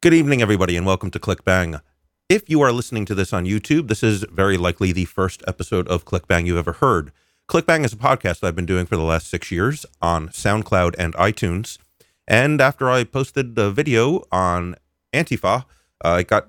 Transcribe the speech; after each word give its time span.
Good 0.00 0.14
evening, 0.14 0.40
everybody, 0.40 0.76
and 0.76 0.86
welcome 0.86 1.10
to 1.10 1.18
ClickBang. 1.18 1.80
If 2.28 2.48
you 2.48 2.60
are 2.60 2.70
listening 2.70 3.04
to 3.06 3.16
this 3.16 3.32
on 3.32 3.46
YouTube, 3.46 3.88
this 3.88 4.04
is 4.04 4.24
very 4.30 4.56
likely 4.56 4.92
the 4.92 5.06
first 5.06 5.42
episode 5.48 5.88
of 5.88 6.04
ClickBang 6.04 6.46
you've 6.46 6.56
ever 6.56 6.74
heard. 6.74 7.10
ClickBang 7.48 7.84
is 7.84 7.94
a 7.94 7.96
podcast 7.96 8.44
I've 8.44 8.54
been 8.54 8.64
doing 8.64 8.86
for 8.86 8.94
the 8.94 9.02
last 9.02 9.26
six 9.26 9.50
years 9.50 9.84
on 10.00 10.28
SoundCloud 10.28 10.94
and 11.00 11.14
iTunes. 11.14 11.78
And 12.28 12.60
after 12.60 12.88
I 12.88 13.02
posted 13.02 13.56
the 13.56 13.72
video 13.72 14.22
on 14.30 14.76
Antifa, 15.12 15.64
uh, 16.04 16.18
it 16.20 16.28
got 16.28 16.46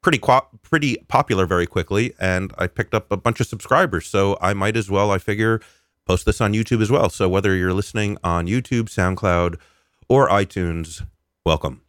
pretty 0.00 0.18
qua- 0.18 0.46
pretty 0.62 0.98
popular 1.08 1.44
very 1.44 1.66
quickly, 1.66 2.14
and 2.20 2.52
I 2.56 2.68
picked 2.68 2.94
up 2.94 3.10
a 3.10 3.16
bunch 3.16 3.40
of 3.40 3.48
subscribers. 3.48 4.06
So 4.06 4.38
I 4.40 4.54
might 4.54 4.76
as 4.76 4.88
well, 4.88 5.10
I 5.10 5.18
figure, 5.18 5.60
post 6.06 6.24
this 6.24 6.40
on 6.40 6.52
YouTube 6.52 6.80
as 6.80 6.92
well. 6.92 7.10
So 7.10 7.28
whether 7.28 7.56
you're 7.56 7.74
listening 7.74 8.16
on 8.22 8.46
YouTube, 8.46 8.84
SoundCloud, 8.84 9.58
or 10.08 10.28
iTunes, 10.28 11.04
welcome. 11.44 11.82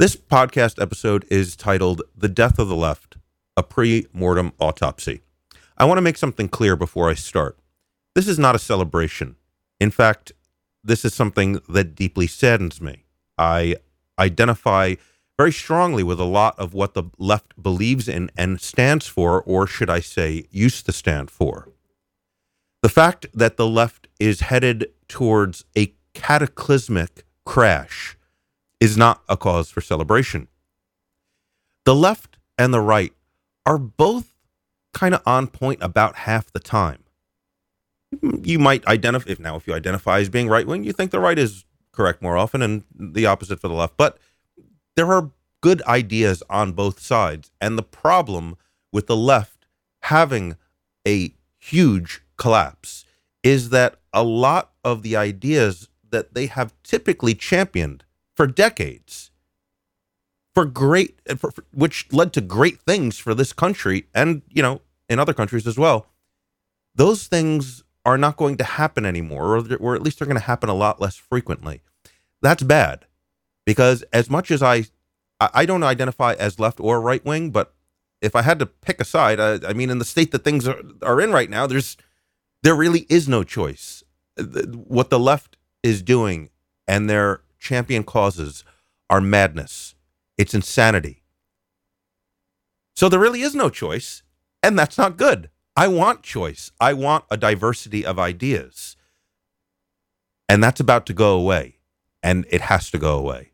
This 0.00 0.16
podcast 0.16 0.80
episode 0.80 1.26
is 1.28 1.54
titled 1.54 2.00
The 2.16 2.30
Death 2.30 2.58
of 2.58 2.68
the 2.68 2.74
Left 2.74 3.18
A 3.54 3.62
Pre 3.62 4.06
Mortem 4.14 4.54
Autopsy. 4.58 5.20
I 5.76 5.84
want 5.84 5.98
to 5.98 6.02
make 6.02 6.16
something 6.16 6.48
clear 6.48 6.74
before 6.74 7.10
I 7.10 7.12
start. 7.12 7.58
This 8.14 8.26
is 8.26 8.38
not 8.38 8.54
a 8.54 8.58
celebration. 8.58 9.36
In 9.78 9.90
fact, 9.90 10.32
this 10.82 11.04
is 11.04 11.12
something 11.12 11.60
that 11.68 11.94
deeply 11.94 12.26
saddens 12.26 12.80
me. 12.80 13.04
I 13.36 13.76
identify 14.18 14.94
very 15.36 15.52
strongly 15.52 16.02
with 16.02 16.18
a 16.18 16.24
lot 16.24 16.58
of 16.58 16.72
what 16.72 16.94
the 16.94 17.04
left 17.18 17.62
believes 17.62 18.08
in 18.08 18.30
and 18.38 18.58
stands 18.58 19.06
for, 19.06 19.42
or 19.42 19.66
should 19.66 19.90
I 19.90 20.00
say, 20.00 20.46
used 20.50 20.86
to 20.86 20.92
stand 20.92 21.30
for. 21.30 21.68
The 22.80 22.88
fact 22.88 23.26
that 23.34 23.58
the 23.58 23.68
left 23.68 24.08
is 24.18 24.40
headed 24.40 24.92
towards 25.08 25.66
a 25.76 25.92
cataclysmic 26.14 27.26
crash 27.44 28.16
is 28.80 28.96
not 28.96 29.22
a 29.28 29.36
cause 29.36 29.70
for 29.70 29.80
celebration. 29.80 30.48
The 31.84 31.94
left 31.94 32.36
and 32.58 32.74
the 32.74 32.80
right 32.80 33.12
are 33.66 33.78
both 33.78 34.34
kind 34.92 35.14
of 35.14 35.22
on 35.26 35.46
point 35.46 35.80
about 35.82 36.16
half 36.16 36.50
the 36.52 36.60
time. 36.60 37.04
You 38.42 38.58
might 38.58 38.84
identify, 38.86 39.30
if 39.30 39.38
now, 39.38 39.56
if 39.56 39.66
you 39.66 39.74
identify 39.74 40.18
as 40.18 40.28
being 40.28 40.48
right 40.48 40.66
wing, 40.66 40.82
you 40.82 40.92
think 40.92 41.10
the 41.10 41.20
right 41.20 41.38
is 41.38 41.64
correct 41.92 42.22
more 42.22 42.36
often 42.36 42.62
and 42.62 42.84
the 42.94 43.26
opposite 43.26 43.60
for 43.60 43.68
the 43.68 43.74
left. 43.74 43.96
But 43.96 44.18
there 44.96 45.12
are 45.12 45.30
good 45.60 45.82
ideas 45.82 46.42
on 46.50 46.72
both 46.72 47.00
sides. 47.00 47.50
And 47.60 47.78
the 47.78 47.82
problem 47.82 48.56
with 48.92 49.06
the 49.06 49.16
left 49.16 49.66
having 50.02 50.56
a 51.06 51.34
huge 51.58 52.22
collapse 52.36 53.04
is 53.42 53.70
that 53.70 53.96
a 54.12 54.24
lot 54.24 54.72
of 54.84 55.02
the 55.02 55.16
ideas 55.16 55.88
that 56.10 56.34
they 56.34 56.46
have 56.46 56.74
typically 56.82 57.34
championed 57.34 58.04
for 58.36 58.46
decades 58.46 59.30
for 60.54 60.64
great 60.64 61.20
for, 61.36 61.50
for, 61.50 61.64
which 61.72 62.12
led 62.12 62.32
to 62.32 62.40
great 62.40 62.80
things 62.82 63.18
for 63.18 63.34
this 63.34 63.52
country 63.52 64.06
and 64.14 64.42
you 64.48 64.62
know 64.62 64.80
in 65.08 65.18
other 65.18 65.34
countries 65.34 65.66
as 65.66 65.78
well. 65.78 66.06
Those 66.94 67.26
things 67.26 67.84
are 68.04 68.18
not 68.18 68.36
going 68.36 68.56
to 68.56 68.64
happen 68.64 69.04
anymore 69.04 69.56
or, 69.56 69.76
or 69.76 69.94
at 69.94 70.02
least 70.02 70.18
they're 70.18 70.26
going 70.26 70.38
to 70.38 70.44
happen 70.44 70.68
a 70.68 70.74
lot 70.74 71.00
less 71.00 71.16
frequently. 71.16 71.82
That's 72.42 72.62
bad 72.62 73.06
because 73.66 74.02
as 74.12 74.30
much 74.30 74.50
as 74.50 74.62
i 74.62 74.84
i 75.40 75.64
don't 75.66 75.82
identify 75.82 76.32
as 76.34 76.58
left 76.58 76.80
or 76.80 77.00
right 77.00 77.24
wing 77.24 77.50
but 77.50 77.74
if 78.22 78.34
i 78.34 78.42
had 78.42 78.58
to 78.58 78.66
pick 78.66 79.00
a 79.00 79.04
side 79.04 79.38
I, 79.38 79.58
I 79.68 79.72
mean 79.74 79.90
in 79.90 79.98
the 79.98 80.04
state 80.04 80.32
that 80.32 80.44
things 80.44 80.66
are, 80.66 80.80
are 81.02 81.20
in 81.20 81.30
right 81.30 81.50
now 81.50 81.66
there's 81.66 81.96
there 82.62 82.74
really 82.74 83.06
is 83.08 83.28
no 83.28 83.42
choice. 83.42 84.04
What 84.36 85.10
the 85.10 85.18
left 85.18 85.56
is 85.82 86.02
doing 86.02 86.50
and 86.86 87.08
their 87.08 87.42
champion 87.60 88.02
causes 88.02 88.64
are 89.08 89.20
madness. 89.20 89.94
It's 90.36 90.54
insanity. 90.54 91.22
So 92.96 93.08
there 93.08 93.20
really 93.20 93.42
is 93.42 93.54
no 93.54 93.70
choice, 93.70 94.22
and 94.62 94.78
that's 94.78 94.98
not 94.98 95.16
good. 95.16 95.50
I 95.76 95.86
want 95.88 96.22
choice. 96.22 96.72
I 96.80 96.92
want 96.94 97.24
a 97.30 97.36
diversity 97.36 98.04
of 98.04 98.18
ideas. 98.18 98.96
And 100.48 100.62
that's 100.64 100.80
about 100.80 101.06
to 101.06 101.12
go 101.12 101.38
away, 101.38 101.76
and 102.22 102.44
it 102.50 102.62
has 102.62 102.90
to 102.90 102.98
go 102.98 103.16
away. 103.16 103.52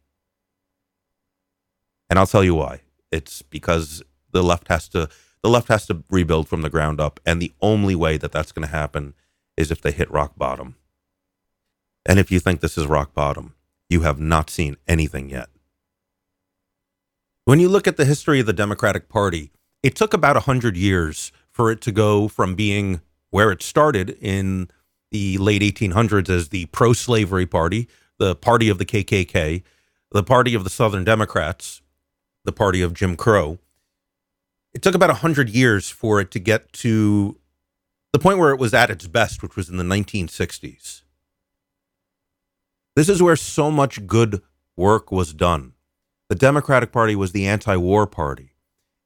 And 2.09 2.19
I'll 2.19 2.27
tell 2.27 2.45
you 2.45 2.55
why. 2.55 2.81
It's 3.13 3.43
because 3.43 4.03
the 4.33 4.43
left 4.43 4.69
has 4.69 4.89
to 4.91 5.09
the 5.43 5.51
left 5.51 5.69
has 5.69 5.87
to 5.87 6.03
rebuild 6.11 6.49
from 6.49 6.63
the 6.63 6.71
ground 6.71 7.01
up, 7.01 7.21
and 7.25 7.41
the 7.41 7.53
only 7.61 7.95
way 7.95 8.17
that 8.17 8.33
that's 8.33 8.51
going 8.53 8.67
to 8.67 8.73
happen 8.73 9.15
is 9.57 9.71
if 9.71 9.81
they 9.81 9.93
hit 9.93 10.11
rock 10.11 10.33
bottom. 10.37 10.77
And 12.05 12.19
if 12.19 12.31
you 12.31 12.41
think 12.41 12.61
this 12.61 12.79
is 12.79 12.87
rock 12.87 13.15
bottom, 13.15 13.55
you 13.89 14.03
have 14.03 14.21
not 14.21 14.51
seen 14.51 14.77
anything 14.87 15.31
yet. 15.31 15.49
When 17.45 17.61
you 17.61 17.69
look 17.69 17.87
at 17.87 17.97
the 17.97 18.05
history 18.05 18.41
of 18.41 18.47
the 18.47 18.53
Democratic 18.53 19.09
Party, 19.09 19.53
it 19.83 19.95
took 19.95 20.13
about 20.13 20.35
100 20.35 20.77
years 20.77 21.31
for 21.53 21.71
it 21.71 21.81
to 21.83 21.93
go 21.93 22.29
from 22.29 22.55
being 22.55 23.01
where 23.31 23.53
it 23.53 23.63
started 23.63 24.17
in 24.21 24.69
the 25.11 25.39
late 25.39 25.63
1800s 25.63 26.29
as 26.29 26.49
the 26.49 26.67
pro 26.67 26.93
slavery 26.93 27.47
party, 27.47 27.89
the 28.19 28.35
party 28.35 28.69
of 28.69 28.79
the 28.79 28.85
KKK, 28.85 29.63
the 30.11 30.23
party 30.23 30.55
of 30.55 30.65
the 30.65 30.71
Southern 30.71 31.05
Democrats, 31.05 31.83
the 32.45 32.53
party 32.53 32.83
of 32.83 32.95
Jim 32.95 33.17
Crow. 33.17 33.59
It 34.75 34.83
took 34.83 34.95
about 34.95 35.11
100 35.11 35.49
years 35.49 35.89
for 35.89 36.21
it 36.21 36.31
to 36.33 36.39
get 36.39 36.73
to 36.75 37.39
the 38.13 38.19
point 38.19 38.39
where 38.39 38.51
it 38.51 38.59
was 38.59 38.75
at 38.75 38.91
its 38.91 39.07
best, 39.07 39.43
which 39.43 39.57
was 39.57 39.69
in 39.69 39.77
the 39.77 39.85
1960s. 39.85 41.03
This 42.97 43.11
is 43.11 43.23
where 43.23 43.37
so 43.37 43.71
much 43.71 44.07
good 44.07 44.43
work 44.75 45.13
was 45.13 45.35
done. 45.35 45.75
The 46.31 46.35
Democratic 46.35 46.91
Party 46.91 47.15
was 47.15 47.33
the 47.33 47.47
anti 47.47 47.77
war 47.77 48.07
party, 48.07 48.55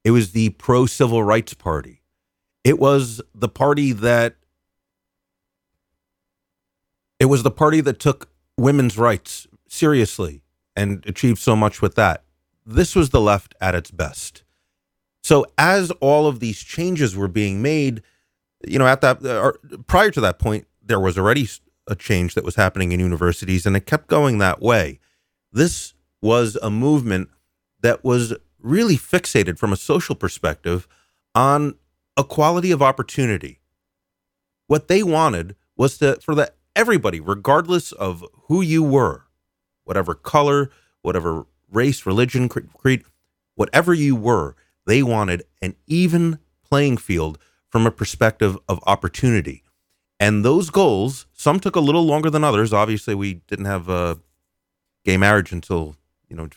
it 0.05 0.13
was 0.13 0.33
the 0.33 0.51
pro 0.51 0.87
civil 0.87 1.23
rights 1.23 1.53
party, 1.53 2.03
it 2.65 2.79
was 2.79 3.21
the 3.35 3.49
party 3.49 3.93
that. 3.93 4.37
It 7.19 7.27
was 7.27 7.43
the 7.43 7.51
party 7.51 7.83
that 7.83 7.99
took 7.99 8.31
women's 8.57 8.97
rights 8.97 9.47
seriously 9.69 10.43
and 10.75 11.05
achieved 11.07 11.39
so 11.39 11.55
much 11.55 11.83
with 11.83 11.95
that. 11.97 12.25
This 12.65 12.97
was 12.97 13.11
the 13.11 13.21
left 13.21 13.55
at 13.61 13.75
its 13.75 13.91
best. 13.91 14.43
So, 15.23 15.45
as 15.59 15.91
all 16.01 16.27
of 16.27 16.41
these 16.41 16.61
changes 16.61 17.15
were 17.15 17.29
being 17.29 17.61
made, 17.61 18.03
you 18.67 18.79
know, 18.79 18.87
at 18.87 19.03
that, 19.03 19.23
uh, 19.23 19.39
or 19.39 19.59
prior 19.87 20.11
to 20.11 20.21
that 20.23 20.39
point, 20.39 20.67
there 20.83 20.99
was 20.99 21.19
already 21.19 21.47
a 21.87 21.95
change 21.95 22.35
that 22.35 22.45
was 22.45 22.57
happening 22.57 22.93
in 22.93 23.01
universities, 23.01 23.67
and 23.67 23.77
it 23.77 23.87
kept 23.87 24.07
going 24.07 24.39
that 24.39 24.61
way. 24.61 25.01
This 25.53 25.95
was 26.23 26.57
a 26.57 26.71
movement 26.71 27.29
that 27.81 28.05
was 28.05 28.35
really 28.59 28.97
fixated 28.97 29.59
from 29.59 29.73
a 29.73 29.77
social 29.77 30.15
perspective 30.15 30.87
on 31.35 31.75
equality 32.19 32.71
of 32.71 32.83
opportunity. 32.83 33.61
What 34.67 34.89
they 34.89 35.03
wanted 35.03 35.57
was 35.77 35.99
to 35.99 36.19
for 36.23 36.35
that 36.35 36.57
everybody, 36.77 37.21
regardless 37.21 37.93
of 37.93 38.25
who 38.47 38.61
you 38.63 38.83
were, 38.83 39.25
whatever 39.85 40.15
color, 40.15 40.71
whatever 41.03 41.47
race, 41.71 42.05
religion, 42.07 42.49
creed, 42.49 43.03
whatever 43.55 43.95
you 43.95 44.15
were, 44.15 44.55
they 44.87 45.03
wanted 45.03 45.43
an 45.63 45.75
even 45.87 46.39
playing 46.63 46.97
field 46.97 47.39
from 47.69 47.87
a 47.87 47.91
perspective 47.91 48.59
of 48.69 48.81
opportunity. 48.87 49.63
And 50.21 50.45
those 50.45 50.69
goals, 50.69 51.27
some 51.33 51.59
took 51.59 51.75
a 51.75 51.81
little 51.81 52.05
longer 52.05 52.29
than 52.29 52.45
others. 52.45 52.75
Obviously, 52.75 53.15
we 53.15 53.35
didn't 53.49 53.65
have 53.65 53.89
uh, 53.89 54.17
gay 55.03 55.17
marriage 55.17 55.51
until, 55.51 55.97
you 56.29 56.37
know, 56.37 56.51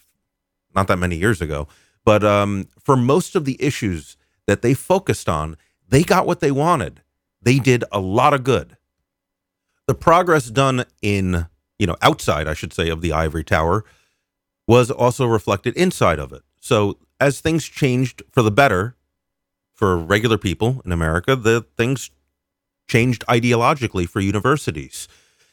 not 0.75 0.87
that 0.89 0.99
many 0.99 1.15
years 1.15 1.41
ago. 1.41 1.69
But 2.03 2.25
um, 2.25 2.67
for 2.77 2.97
most 2.97 3.37
of 3.37 3.45
the 3.45 3.55
issues 3.63 4.17
that 4.47 4.61
they 4.61 4.73
focused 4.73 5.29
on, 5.29 5.55
they 5.87 6.03
got 6.03 6.27
what 6.27 6.41
they 6.41 6.51
wanted. 6.51 7.01
They 7.41 7.57
did 7.57 7.85
a 7.89 8.01
lot 8.01 8.33
of 8.33 8.43
good. 8.43 8.75
The 9.87 9.95
progress 9.95 10.47
done 10.47 10.83
in, 11.01 11.47
you 11.79 11.87
know, 11.87 11.95
outside, 12.01 12.47
I 12.49 12.53
should 12.53 12.73
say, 12.73 12.89
of 12.89 13.01
the 13.01 13.13
ivory 13.13 13.45
tower 13.45 13.85
was 14.67 14.91
also 14.91 15.25
reflected 15.25 15.75
inside 15.77 16.19
of 16.19 16.33
it. 16.33 16.41
So 16.59 16.97
as 17.19 17.39
things 17.39 17.65
changed 17.65 18.23
for 18.31 18.41
the 18.41 18.51
better 18.51 18.97
for 19.73 19.97
regular 19.97 20.37
people 20.37 20.81
in 20.85 20.91
America, 20.91 21.35
the 21.35 21.65
things 21.77 22.11
changed 22.87 23.23
ideologically 23.27 24.07
for 24.07 24.19
universities. 24.19 25.07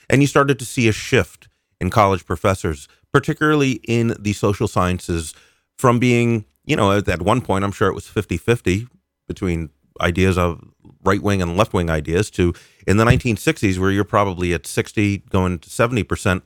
And 0.08 0.20
you 0.20 0.26
started 0.26 0.58
to 0.58 0.64
see 0.64 0.88
a 0.88 0.92
shift 0.92 1.48
in 1.80 1.90
college 1.90 2.26
professors, 2.26 2.88
particularly 3.12 3.80
in 3.86 4.14
the 4.18 4.32
social 4.32 4.68
sciences, 4.68 5.34
from 5.78 5.98
being, 5.98 6.44
you 6.64 6.76
know, 6.76 6.92
at 6.92 7.22
one 7.22 7.40
point, 7.40 7.64
I'm 7.64 7.72
sure 7.72 7.88
it 7.88 7.94
was 7.94 8.06
50 8.06 8.36
50 8.36 8.86
between 9.26 9.70
ideas 10.00 10.36
of 10.36 10.62
right 11.04 11.22
wing 11.22 11.40
and 11.40 11.56
left 11.56 11.72
wing 11.72 11.88
ideas 11.90 12.30
to 12.32 12.52
in 12.86 12.96
the 12.96 13.04
1960s, 13.04 13.78
where 13.78 13.90
you're 13.90 14.04
probably 14.04 14.52
at 14.52 14.66
60 14.66 15.18
going 15.30 15.58
to 15.58 15.70
70%. 15.70 16.42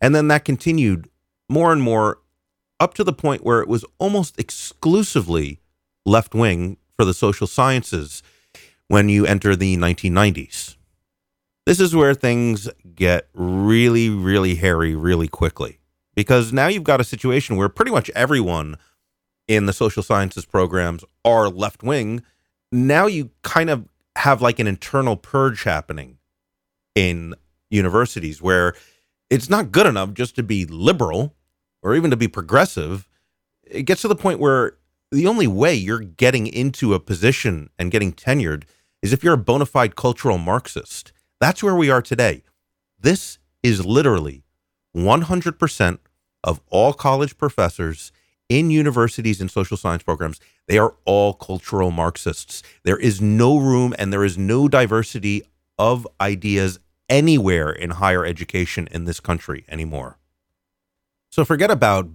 And 0.00 0.14
then 0.14 0.28
that 0.28 0.44
continued 0.44 1.08
more 1.48 1.72
and 1.72 1.80
more 1.80 2.18
up 2.80 2.94
to 2.94 3.04
the 3.04 3.12
point 3.12 3.44
where 3.44 3.60
it 3.60 3.68
was 3.68 3.84
almost 3.98 4.38
exclusively 4.38 5.60
left 6.04 6.34
wing 6.34 6.76
for 6.96 7.04
the 7.04 7.14
social 7.14 7.46
sciences 7.46 8.22
when 8.88 9.08
you 9.08 9.26
enter 9.26 9.56
the 9.56 9.76
1990s. 9.76 10.76
This 11.66 11.80
is 11.80 11.96
where 11.96 12.14
things 12.14 12.68
get 12.94 13.28
really, 13.32 14.10
really 14.10 14.56
hairy 14.56 14.94
really 14.94 15.28
quickly 15.28 15.78
because 16.14 16.52
now 16.52 16.66
you've 16.66 16.84
got 16.84 17.00
a 17.00 17.04
situation 17.04 17.56
where 17.56 17.68
pretty 17.68 17.90
much 17.90 18.10
everyone 18.10 18.76
in 19.48 19.66
the 19.66 19.72
social 19.72 20.02
sciences 20.02 20.44
programs 20.44 21.04
are 21.24 21.48
left 21.48 21.82
wing. 21.82 22.22
Now 22.70 23.06
you 23.06 23.30
kind 23.42 23.70
of 23.70 23.88
have 24.16 24.42
like 24.42 24.58
an 24.58 24.66
internal 24.66 25.16
purge 25.16 25.64
happening 25.64 26.18
in 26.94 27.34
universities 27.70 28.40
where 28.40 28.74
it's 29.30 29.50
not 29.50 29.72
good 29.72 29.86
enough 29.86 30.12
just 30.12 30.36
to 30.36 30.42
be 30.42 30.64
liberal 30.66 31.34
or 31.82 31.94
even 31.94 32.10
to 32.10 32.16
be 32.16 32.28
progressive. 32.28 33.08
It 33.62 33.84
gets 33.84 34.02
to 34.02 34.08
the 34.08 34.14
point 34.14 34.38
where 34.38 34.76
the 35.10 35.26
only 35.26 35.46
way 35.46 35.74
you're 35.74 36.00
getting 36.00 36.46
into 36.46 36.94
a 36.94 37.00
position 37.00 37.70
and 37.78 37.90
getting 37.90 38.12
tenured 38.12 38.64
is 39.04 39.12
if 39.12 39.22
you're 39.22 39.34
a 39.34 39.38
bona 39.38 39.66
fide 39.66 39.96
cultural 39.96 40.38
Marxist. 40.38 41.12
That's 41.38 41.62
where 41.62 41.74
we 41.74 41.90
are 41.90 42.00
today. 42.00 42.42
This 42.98 43.38
is 43.62 43.84
literally 43.84 44.44
100% 44.96 45.98
of 46.42 46.60
all 46.70 46.94
college 46.94 47.36
professors 47.36 48.12
in 48.48 48.70
universities 48.70 49.42
and 49.42 49.50
social 49.50 49.76
science 49.76 50.02
programs. 50.02 50.40
They 50.68 50.78
are 50.78 50.94
all 51.04 51.34
cultural 51.34 51.90
Marxists. 51.90 52.62
There 52.84 52.96
is 52.96 53.20
no 53.20 53.58
room 53.58 53.94
and 53.98 54.10
there 54.10 54.24
is 54.24 54.38
no 54.38 54.68
diversity 54.68 55.42
of 55.78 56.08
ideas 56.18 56.80
anywhere 57.10 57.70
in 57.70 57.90
higher 57.90 58.24
education 58.24 58.88
in 58.90 59.04
this 59.04 59.20
country 59.20 59.66
anymore. 59.68 60.18
So 61.30 61.44
forget 61.44 61.70
about 61.70 62.08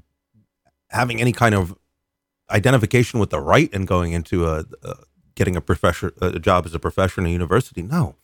having 0.89 1.21
any 1.21 1.33
kind 1.33 1.53
of 1.53 1.77
identification 2.49 3.19
with 3.19 3.29
the 3.29 3.39
right 3.39 3.69
and 3.73 3.87
going 3.87 4.13
into 4.13 4.47
a, 4.47 4.65
a 4.81 4.95
getting 5.39 5.55
a 5.55 5.61
professor 5.61 6.13
a 6.21 6.37
job 6.37 6.65
as 6.65 6.75
a 6.75 6.79
professor 6.79 7.21
in 7.21 7.27
a 7.27 7.31
university. 7.31 7.81
No. 7.81 8.15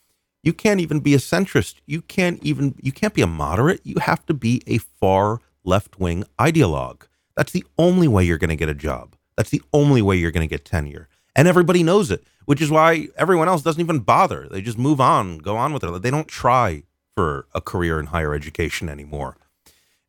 You 0.43 0.53
can't 0.53 0.81
even 0.81 0.99
be 0.99 1.15
a 1.15 1.17
centrist. 1.17 1.75
You 1.87 2.01
can't 2.01 2.43
even 2.43 2.75
you 2.83 2.91
can't 2.91 3.13
be 3.13 3.23
a 3.23 3.27
moderate. 3.43 3.79
You 3.83 3.95
have 4.01 4.25
to 4.27 4.33
be 4.33 4.61
a 4.67 4.77
far 4.77 5.39
left-wing 5.63 6.25
ideologue. 6.37 7.03
That's 7.35 7.53
the 7.53 7.65
only 7.77 8.07
way 8.07 8.25
you're 8.25 8.37
going 8.37 8.49
to 8.57 8.63
get 8.63 8.69
a 8.69 8.75
job. 8.89 9.15
That's 9.37 9.49
the 9.49 9.63
only 9.73 10.01
way 10.01 10.17
you're 10.17 10.31
going 10.31 10.47
to 10.47 10.55
get 10.55 10.65
tenure. 10.65 11.07
And 11.35 11.47
everybody 11.47 11.83
knows 11.83 12.11
it, 12.11 12.23
which 12.45 12.61
is 12.61 12.69
why 12.69 13.07
everyone 13.17 13.47
else 13.47 13.63
doesn't 13.63 13.81
even 13.81 13.99
bother. 13.99 14.47
They 14.51 14.61
just 14.61 14.77
move 14.77 15.01
on, 15.01 15.39
go 15.39 15.57
on 15.57 15.73
with 15.73 15.83
it. 15.83 16.01
They 16.01 16.11
don't 16.11 16.27
try 16.27 16.83
for 17.15 17.47
a 17.53 17.61
career 17.61 17.99
in 17.99 18.07
higher 18.07 18.33
education 18.33 18.89
anymore. 18.89 19.37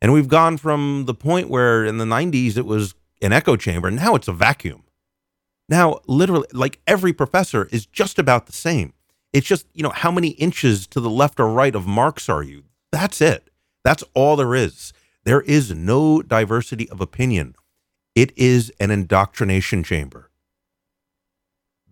And 0.01 0.13
we've 0.13 0.27
gone 0.27 0.57
from 0.57 1.05
the 1.05 1.13
point 1.13 1.49
where 1.49 1.85
in 1.85 1.97
the 1.97 2.05
90s 2.05 2.57
it 2.57 2.65
was 2.65 2.93
an 3.21 3.33
echo 3.33 3.55
chamber, 3.55 3.89
now 3.89 4.13
it's 4.13 4.27
a 4.27 4.33
vacuum. 4.33 4.83
Now, 5.69 5.99
literally, 6.07 6.47
like 6.53 6.79
every 6.87 7.13
professor 7.13 7.67
is 7.71 7.85
just 7.85 8.19
about 8.19 8.45
the 8.45 8.53
same. 8.53 8.93
It's 9.33 9.47
just, 9.47 9.67
you 9.73 9.83
know, 9.83 9.89
how 9.89 10.11
many 10.11 10.29
inches 10.29 10.87
to 10.87 10.99
the 10.99 11.09
left 11.09 11.39
or 11.39 11.49
right 11.49 11.75
of 11.75 11.85
Marx 11.85 12.29
are 12.29 12.43
you? 12.43 12.63
That's 12.91 13.21
it. 13.21 13.49
That's 13.83 14.03
all 14.13 14.35
there 14.35 14.55
is. 14.55 14.93
There 15.25 15.41
is 15.41 15.73
no 15.73 16.21
diversity 16.21 16.89
of 16.89 17.01
opinion. 17.01 17.55
It 18.15 18.35
is 18.37 18.71
an 18.79 18.91
indoctrination 18.91 19.83
chamber. 19.83 20.31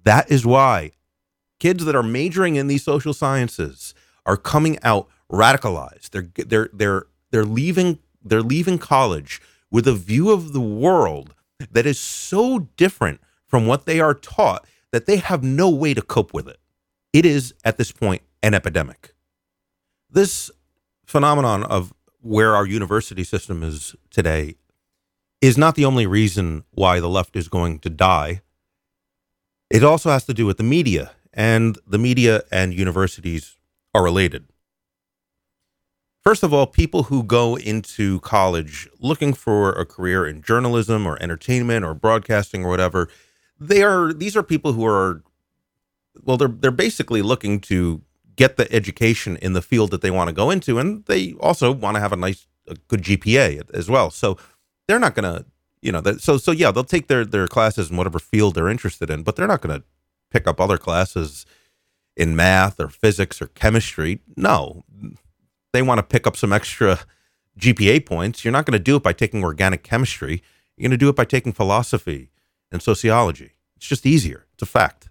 That 0.03 0.31
is 0.31 0.45
why 0.45 0.91
kids 1.59 1.83
that 1.85 1.95
are 1.95 2.03
majoring 2.03 2.55
in 2.55 2.67
these 2.67 2.83
social 2.83 3.13
sciences 3.13 3.93
are 4.25 4.37
coming 4.37 4.77
out 4.83 5.07
radicalized. 5.31 6.11
They're 6.11 6.29
they're 6.45 6.69
they're 6.73 7.07
they're 7.31 7.45
leaving 7.45 7.99
they're 8.23 8.41
leaving 8.41 8.77
college 8.77 9.41
with 9.69 9.87
a 9.87 9.93
view 9.93 10.31
of 10.31 10.53
the 10.53 10.61
world 10.61 11.33
that 11.71 11.85
is 11.85 11.99
so 11.99 12.59
different 12.77 13.19
from 13.47 13.65
what 13.65 13.85
they 13.85 13.99
are 13.99 14.13
taught 14.13 14.65
that 14.91 15.05
they 15.05 15.17
have 15.17 15.43
no 15.43 15.69
way 15.69 15.93
to 15.93 16.01
cope 16.01 16.33
with 16.33 16.47
it. 16.47 16.57
It 17.13 17.25
is 17.25 17.53
at 17.63 17.77
this 17.77 17.91
point 17.91 18.21
an 18.43 18.53
epidemic. 18.53 19.13
This 20.09 20.51
phenomenon 21.05 21.63
of 21.63 21.93
where 22.21 22.55
our 22.55 22.65
university 22.65 23.23
system 23.23 23.63
is 23.63 23.95
today 24.09 24.55
is 25.41 25.57
not 25.57 25.75
the 25.75 25.85
only 25.85 26.07
reason 26.07 26.63
why 26.71 26.99
the 26.99 27.09
left 27.09 27.35
is 27.35 27.47
going 27.47 27.79
to 27.79 27.89
die. 27.89 28.41
It 29.69 29.83
also 29.83 30.09
has 30.09 30.25
to 30.25 30.33
do 30.33 30.45
with 30.45 30.57
the 30.57 30.63
media, 30.63 31.11
and 31.33 31.77
the 31.85 31.99
media 31.99 32.43
and 32.51 32.73
universities 32.73 33.57
are 33.93 34.03
related. 34.03 34.45
First 36.23 36.41
of 36.41 36.51
all, 36.53 36.65
people 36.65 37.03
who 37.03 37.21
go 37.21 37.55
into 37.55 38.19
college 38.21 38.89
looking 38.99 39.33
for 39.33 39.71
a 39.73 39.85
career 39.85 40.25
in 40.25 40.41
journalism 40.41 41.05
or 41.05 41.21
entertainment 41.21 41.85
or 41.85 41.93
broadcasting 41.93 42.65
or 42.65 42.69
whatever, 42.69 43.09
they 43.59 43.83
are 43.83 44.13
these 44.13 44.35
are 44.35 44.43
people 44.43 44.73
who 44.73 44.85
are 44.85 45.23
well, 46.23 46.37
they're 46.37 46.47
they're 46.47 46.71
basically 46.71 47.21
looking 47.21 47.59
to 47.61 48.01
get 48.35 48.57
the 48.57 48.71
education 48.71 49.37
in 49.37 49.53
the 49.53 49.61
field 49.61 49.91
that 49.91 50.01
they 50.01 50.11
want 50.11 50.27
to 50.27 50.33
go 50.33 50.49
into, 50.49 50.79
and 50.79 51.05
they 51.05 51.33
also 51.39 51.71
want 51.71 51.95
to 51.95 52.01
have 52.01 52.13
a 52.13 52.17
nice, 52.17 52.47
a 52.67 52.75
good 52.87 53.01
GPA 53.01 53.69
as 53.73 53.89
well. 53.89 54.09
So 54.11 54.37
they're 54.87 54.99
not 54.99 55.15
going 55.15 55.23
to, 55.23 55.45
you 55.81 55.91
know, 55.91 56.01
that, 56.01 56.21
so 56.21 56.37
so 56.37 56.51
yeah, 56.51 56.71
they'll 56.71 56.83
take 56.83 57.07
their 57.07 57.25
their 57.25 57.47
classes 57.47 57.89
in 57.89 57.97
whatever 57.97 58.19
field 58.19 58.55
they're 58.55 58.69
interested 58.69 59.09
in, 59.09 59.23
but 59.23 59.35
they're 59.35 59.47
not 59.47 59.61
going 59.61 59.79
to 59.79 59.85
pick 60.31 60.47
up 60.47 60.59
other 60.59 60.77
classes 60.77 61.45
in 62.17 62.35
math 62.35 62.79
or 62.79 62.87
physics 62.87 63.41
or 63.41 63.47
chemistry. 63.47 64.21
No, 64.35 64.83
they 65.73 65.81
want 65.81 65.99
to 65.99 66.03
pick 66.03 66.25
up 66.27 66.37
some 66.37 66.53
extra 66.53 66.99
GPA 67.59 68.05
points. 68.05 68.43
You're 68.43 68.51
not 68.51 68.65
going 68.65 68.77
to 68.77 68.83
do 68.83 68.95
it 68.95 69.03
by 69.03 69.13
taking 69.13 69.43
organic 69.43 69.83
chemistry. 69.83 70.41
You're 70.75 70.89
going 70.89 70.91
to 70.91 70.97
do 70.97 71.09
it 71.09 71.15
by 71.15 71.25
taking 71.25 71.53
philosophy 71.53 72.31
and 72.71 72.81
sociology. 72.81 73.53
It's 73.77 73.87
just 73.87 74.05
easier. 74.05 74.45
It's 74.53 74.63
a 74.63 74.65
fact. 74.65 75.09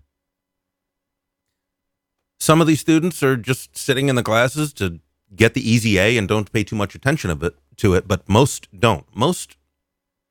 Some 2.39 2.61
of 2.61 2.67
these 2.67 2.81
students 2.81 3.23
are 3.23 3.37
just 3.37 3.77
sitting 3.77 4.09
in 4.09 4.17
the 4.17 4.23
classes 4.23 4.73
to 4.75 5.01
get 5.35 5.55
the 5.55 5.69
easy 5.69 5.99
A 5.99 6.17
and 6.19 6.29
don't 6.29 6.53
pay 6.53 6.65
too 6.65 6.77
much 6.77 6.95
attention 6.95 7.31
of 7.31 7.43
it 7.43 7.56
to 7.77 7.95
it, 7.95 8.06
but 8.06 8.29
most 8.29 8.69
don't. 8.79 9.06
Most 9.15 9.56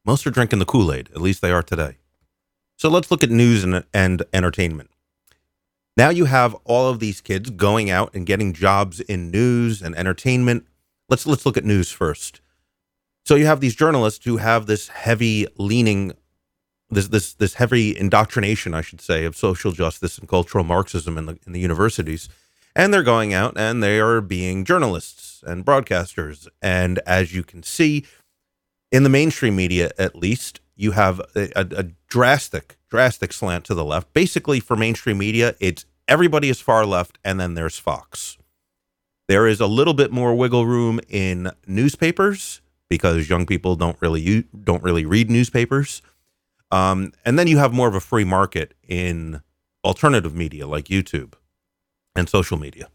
most 0.06 0.28
are 0.28 0.32
drinking 0.32 0.60
the 0.60 0.66
Kool-Aid, 0.66 1.10
at 1.16 1.22
least 1.22 1.42
they 1.42 1.52
are 1.52 1.64
today. 1.64 1.96
So 2.78 2.90
let's 2.90 3.10
look 3.10 3.24
at 3.24 3.30
news 3.30 3.64
and, 3.64 3.86
and 3.94 4.24
entertainment. 4.34 4.90
Now 5.96 6.10
you 6.10 6.26
have 6.26 6.56
all 6.66 6.90
of 6.90 7.00
these 7.00 7.22
kids 7.22 7.50
going 7.52 7.90
out 7.90 8.14
and 8.14 8.26
getting 8.26 8.52
jobs 8.52 9.00
in 9.00 9.32
news 9.32 9.82
and 9.82 9.96
entertainment. 9.96 10.66
Let's 11.08 11.26
let's 11.26 11.46
look 11.46 11.58
at 11.58 11.66
news 11.66 11.92
first. 11.92 12.42
So 13.26 13.36
you 13.36 13.46
have 13.46 13.62
these 13.62 13.76
journalists 13.76 14.26
who 14.26 14.38
have 14.38 14.66
this 14.66 14.90
heavy 14.90 15.48
leaning 15.58 16.14
this 16.90 17.08
this 17.08 17.34
this 17.34 17.56
heavy 17.56 17.98
indoctrination, 17.98 18.74
I 18.74 18.82
should 18.82 19.02
say, 19.02 19.26
of 19.26 19.36
social 19.36 19.72
justice 19.72 20.18
and 20.18 20.28
cultural 20.28 20.64
Marxism 20.64 21.18
in 21.18 21.26
the 21.26 21.40
in 21.46 21.54
the 21.54 21.60
universities, 21.60 22.30
and 22.76 22.94
they're 22.94 23.04
going 23.04 23.34
out 23.34 23.58
and 23.58 23.82
they 23.82 24.00
are 24.00 24.22
being 24.22 24.66
journalists 24.66 25.44
and 25.46 25.66
broadcasters. 25.66 26.48
And 26.62 27.00
as 27.06 27.34
you 27.34 27.44
can 27.44 27.64
see, 27.64 28.06
in 28.92 29.04
the 29.04 29.10
mainstream 29.10 29.56
media, 29.56 29.92
at 29.98 30.16
least, 30.16 30.60
you 30.76 30.92
have 30.92 31.20
a, 31.36 31.50
a, 31.56 31.68
a 31.78 31.84
drastic 32.08 32.78
drastic 32.90 33.34
slant 33.34 33.66
to 33.66 33.74
the 33.74 33.86
left. 33.86 34.14
Basically, 34.14 34.60
for 34.60 34.76
mainstream 34.76 35.18
media, 35.18 35.56
it's 35.60 35.86
everybody 36.08 36.50
is 36.50 36.62
far 36.62 36.86
left, 36.86 37.18
and 37.24 37.40
then 37.40 37.56
there's 37.56 37.80
Fox. 37.80 38.38
There 39.28 39.48
is 39.48 39.60
a 39.60 39.68
little 39.68 39.94
bit 39.94 40.12
more 40.12 40.36
wiggle 40.36 40.66
room 40.66 41.00
in 41.08 41.52
newspapers 41.66 42.62
because 42.90 43.30
young 43.30 43.46
people 43.48 43.76
don't 43.76 44.00
really 44.02 44.44
don't 44.64 44.84
really 44.84 45.06
read 45.06 45.32
newspapers. 45.32 46.02
Um, 46.74 47.14
and 47.24 47.38
then 47.38 47.46
you 47.46 47.60
have 47.60 47.72
more 47.72 47.88
of 47.88 47.94
a 47.94 48.00
free 48.00 48.24
market 48.24 48.74
in 48.88 49.44
alternative 49.86 50.34
media 50.34 50.66
like 50.66 50.86
YouTube 50.86 51.34
and 52.16 52.28
social 52.28 52.58
media. 52.58 52.88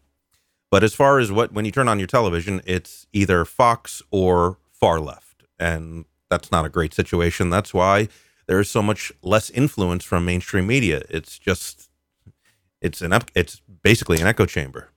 But 0.69 0.83
as 0.83 0.93
far 0.93 1.17
as 1.17 1.31
what, 1.31 1.53
when 1.53 1.63
you 1.63 1.71
turn 1.71 1.87
on 1.87 1.97
your 1.97 2.07
television, 2.07 2.61
it's 2.65 3.07
either 3.13 3.45
Fox 3.45 4.01
or 4.11 4.57
far 4.69 4.99
left. 4.99 5.43
And 5.57 6.03
that's 6.29 6.51
not 6.51 6.65
a 6.65 6.69
great 6.69 6.93
situation. 6.93 7.49
That's 7.49 7.73
why 7.73 8.09
there 8.47 8.59
is 8.59 8.69
so 8.69 8.81
much 8.81 9.13
less 9.23 9.49
influence 9.49 10.03
from 10.03 10.25
mainstream 10.25 10.67
media. 10.67 11.03
It's 11.09 11.39
just, 11.39 11.89
it's 12.81 13.01
an, 13.01 13.13
it's 13.33 13.61
basically 13.81 14.19
an 14.19 14.27
echo 14.27 14.45
chamber. 14.45 14.89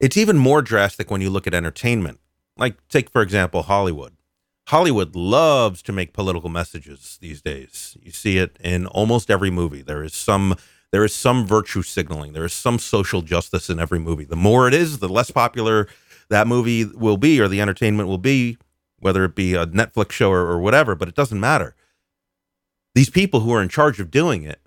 It's 0.00 0.16
even 0.16 0.38
more 0.38 0.62
drastic 0.62 1.10
when 1.10 1.20
you 1.20 1.28
look 1.28 1.46
at 1.46 1.52
entertainment. 1.52 2.18
Like, 2.56 2.76
take, 2.88 3.10
for 3.10 3.20
example, 3.20 3.64
Hollywood. 3.64 4.15
Hollywood 4.68 5.14
loves 5.14 5.80
to 5.82 5.92
make 5.92 6.12
political 6.12 6.50
messages 6.50 7.18
these 7.20 7.40
days. 7.40 7.96
You 8.02 8.10
see 8.10 8.38
it 8.38 8.58
in 8.62 8.86
almost 8.86 9.30
every 9.30 9.50
movie. 9.50 9.82
There 9.82 10.02
is 10.02 10.14
some 10.14 10.56
there 10.92 11.04
is 11.04 11.14
some 11.14 11.46
virtue 11.46 11.82
signaling. 11.82 12.32
There 12.32 12.44
is 12.44 12.52
some 12.52 12.78
social 12.78 13.22
justice 13.22 13.68
in 13.68 13.78
every 13.78 13.98
movie. 13.98 14.24
The 14.24 14.36
more 14.36 14.66
it 14.66 14.74
is, 14.74 14.98
the 14.98 15.08
less 15.08 15.30
popular 15.30 15.88
that 16.30 16.46
movie 16.46 16.84
will 16.84 17.16
be 17.16 17.40
or 17.40 17.48
the 17.48 17.60
entertainment 17.60 18.08
will 18.08 18.18
be, 18.18 18.56
whether 18.98 19.24
it 19.24 19.34
be 19.34 19.54
a 19.54 19.66
Netflix 19.66 20.12
show 20.12 20.30
or, 20.30 20.46
or 20.46 20.58
whatever, 20.58 20.94
but 20.94 21.08
it 21.08 21.14
doesn't 21.14 21.38
matter. 21.38 21.74
These 22.94 23.10
people 23.10 23.40
who 23.40 23.52
are 23.52 23.62
in 23.62 23.68
charge 23.68 24.00
of 24.00 24.10
doing 24.10 24.42
it, 24.42 24.60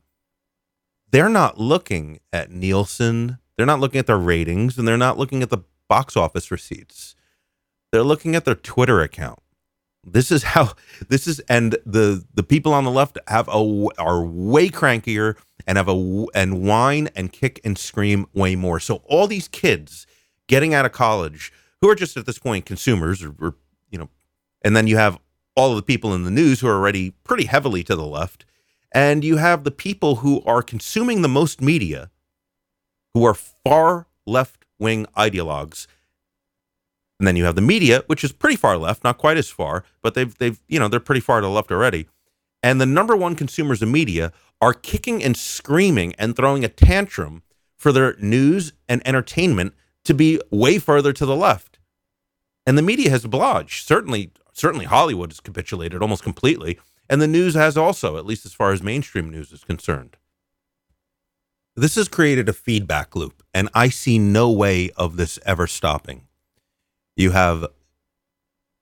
they're 1.12 1.29
not 1.29 1.58
looking 1.58 2.20
at 2.32 2.51
Nielsen, 2.51 3.39
they're 3.58 3.65
not 3.65 3.79
looking 3.79 4.00
at 4.00 4.08
their 4.08 4.18
ratings, 4.18 4.77
and 4.77 4.88
they're 4.88 4.98
not 4.98 5.18
looking 5.18 5.41
at 5.41 5.50
the 5.50 5.63
box 5.88 6.15
office 6.15 6.51
receipts. 6.51 7.15
They're 7.91 8.03
looking 8.03 8.36
at 8.36 8.46
their 8.46 8.56
Twitter 8.56 9.01
account 9.01 9.39
this 10.03 10.32
is 10.32 10.44
how 10.44 10.74
this 11.10 11.27
is, 11.27 11.39
and 11.41 11.77
the 11.86 12.25
the 12.34 12.44
people 12.44 12.74
on 12.74 12.84
the 12.86 12.91
left 12.91 13.18
have 13.27 13.48
a 13.50 13.88
are 13.98 14.24
way 14.25 14.70
crankier 14.70 15.38
and 15.68 15.77
have 15.77 15.89
a 15.89 16.25
and 16.36 16.63
whine 16.63 17.10
and 17.15 17.32
kick 17.32 17.60
and 17.63 17.77
scream 17.77 18.25
way 18.34 18.56
more. 18.56 18.79
So 18.79 19.03
all 19.06 19.27
these 19.27 19.48
kids 19.48 20.08
getting 20.48 20.74
out 20.74 20.86
of 20.86 20.91
college 20.91 21.51
who 21.82 21.89
are 21.89 21.96
just 21.96 22.18
at 22.18 22.25
this 22.25 22.39
point 22.39 22.65
consumers 22.65 23.24
or, 23.24 23.36
or 23.39 23.56
you 23.89 23.98
know 24.00 24.10
And 24.63 24.75
then 24.75 24.88
you 24.88 24.98
have 24.98 25.20
all 25.56 25.72
of 25.72 25.75
the 25.75 25.84
people 25.84 26.13
in 26.13 26.24
the 26.24 26.32
news 26.32 26.60
who 26.62 26.68
are 26.68 26.75
already 26.75 27.12
pretty 27.24 27.46
heavily 27.46 27.84
to 27.84 27.96
the 27.96 28.06
left. 28.06 28.46
And 28.91 29.24
you 29.24 29.38
have 29.38 29.63
the 29.63 29.72
people 29.72 30.18
who 30.18 30.41
are 30.46 30.63
consuming 30.63 31.22
the 31.22 31.27
most 31.27 31.62
media 31.62 32.10
who 33.13 33.25
are 33.25 33.36
far 33.36 34.08
left 34.25 34.65
wing 34.79 35.06
ideologues. 35.18 35.88
And 37.19 37.27
then 37.27 37.35
you 37.35 37.45
have 37.45 37.55
the 37.55 37.61
media, 37.61 38.03
which 38.07 38.23
is 38.23 38.31
pretty 38.31 38.55
far 38.55 38.77
left, 38.77 39.03
not 39.03 39.17
quite 39.17 39.38
as 39.38 39.49
far, 39.49 39.83
but 40.01 40.13
they've 40.13 40.35
they've 40.38 40.59
you 40.67 40.79
know 40.79 40.88
they're 40.88 40.99
pretty 40.99 41.21
far 41.21 41.41
to 41.41 41.45
the 41.47 41.51
left 41.51 41.71
already. 41.71 42.07
And 42.63 42.79
the 42.79 42.85
number 42.85 43.15
one 43.15 43.35
consumers 43.35 43.81
of 43.81 43.89
media 43.89 44.31
are 44.61 44.73
kicking 44.73 45.23
and 45.23 45.35
screaming 45.35 46.13
and 46.17 46.35
throwing 46.35 46.63
a 46.65 46.69
tantrum 46.69 47.43
for 47.77 47.91
their 47.91 48.15
news 48.17 48.73
and 48.88 49.01
entertainment 49.05 49.73
to 50.03 50.13
be 50.13 50.41
way 50.51 50.79
further 50.79 51.13
to 51.13 51.25
the 51.25 51.35
left. 51.35 51.79
And 52.65 52.77
the 52.77 52.81
media 52.81 53.09
has 53.09 53.23
obliged. 53.23 53.88
Certainly, 53.88 54.31
certainly 54.53 54.85
Hollywood 54.85 55.31
has 55.31 55.39
capitulated 55.39 56.01
almost 56.01 56.23
completely. 56.23 56.79
And 57.09 57.21
the 57.21 57.27
news 57.27 57.55
has 57.55 57.75
also, 57.75 58.17
at 58.17 58.25
least 58.25 58.45
as 58.45 58.53
far 58.53 58.71
as 58.71 58.83
mainstream 58.83 59.29
news 59.29 59.51
is 59.51 59.63
concerned. 59.63 60.17
This 61.75 61.95
has 61.95 62.07
created 62.07 62.49
a 62.49 62.53
feedback 62.53 63.15
loop, 63.15 63.41
and 63.53 63.69
I 63.73 63.89
see 63.89 64.19
no 64.19 64.51
way 64.51 64.91
of 64.97 65.15
this 65.15 65.39
ever 65.45 65.65
stopping. 65.65 66.27
You 67.19 67.31
have 67.31 67.65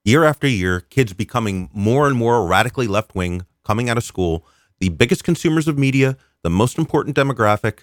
year 0.06 0.24
after 0.24 0.46
year 0.46 0.82
kids 0.82 1.12
becoming 1.12 1.72
more 1.74 2.06
and 2.06 2.16
more 2.16 2.46
radically 2.46 2.86
left 2.86 3.16
wing 3.16 3.48
coming 3.66 3.90
out 3.90 3.98
of 3.98 4.04
school, 4.04 4.46
the 4.80 4.90
biggest 4.90 5.24
consumers 5.24 5.68
of 5.68 5.80
media, 5.80 6.18
the 6.44 6.52
most 6.52 6.78
important 6.78 7.16
demographic, 7.16 7.80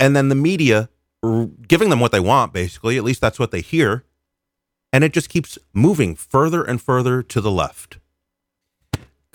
and 0.00 0.16
then 0.16 0.30
the 0.30 0.34
media 0.34 0.88
giving 1.68 1.90
them 1.90 2.00
what 2.00 2.10
they 2.10 2.20
want, 2.20 2.54
basically. 2.54 2.96
At 2.96 3.04
least 3.04 3.20
that's 3.20 3.38
what 3.38 3.50
they 3.50 3.60
hear. 3.60 4.06
And 4.94 5.04
it 5.04 5.12
just 5.12 5.28
keeps 5.28 5.58
moving 5.74 6.14
further 6.14 6.64
and 6.64 6.80
further 6.80 7.22
to 7.24 7.42
the 7.42 7.50
left. 7.50 7.98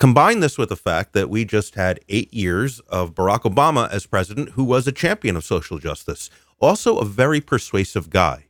Combine 0.00 0.40
this 0.40 0.58
with 0.58 0.70
the 0.70 0.76
fact 0.76 1.12
that 1.12 1.30
we 1.30 1.44
just 1.44 1.76
had 1.76 2.00
eight 2.08 2.34
years 2.34 2.80
of 2.88 3.14
Barack 3.14 3.42
Obama 3.42 3.88
as 3.92 4.06
president, 4.06 4.50
who 4.50 4.64
was 4.64 4.88
a 4.88 4.92
champion 4.92 5.36
of 5.36 5.44
social 5.44 5.78
justice, 5.78 6.30
also 6.58 6.98
a 6.98 7.04
very 7.04 7.40
persuasive 7.40 8.10
guy. 8.10 8.46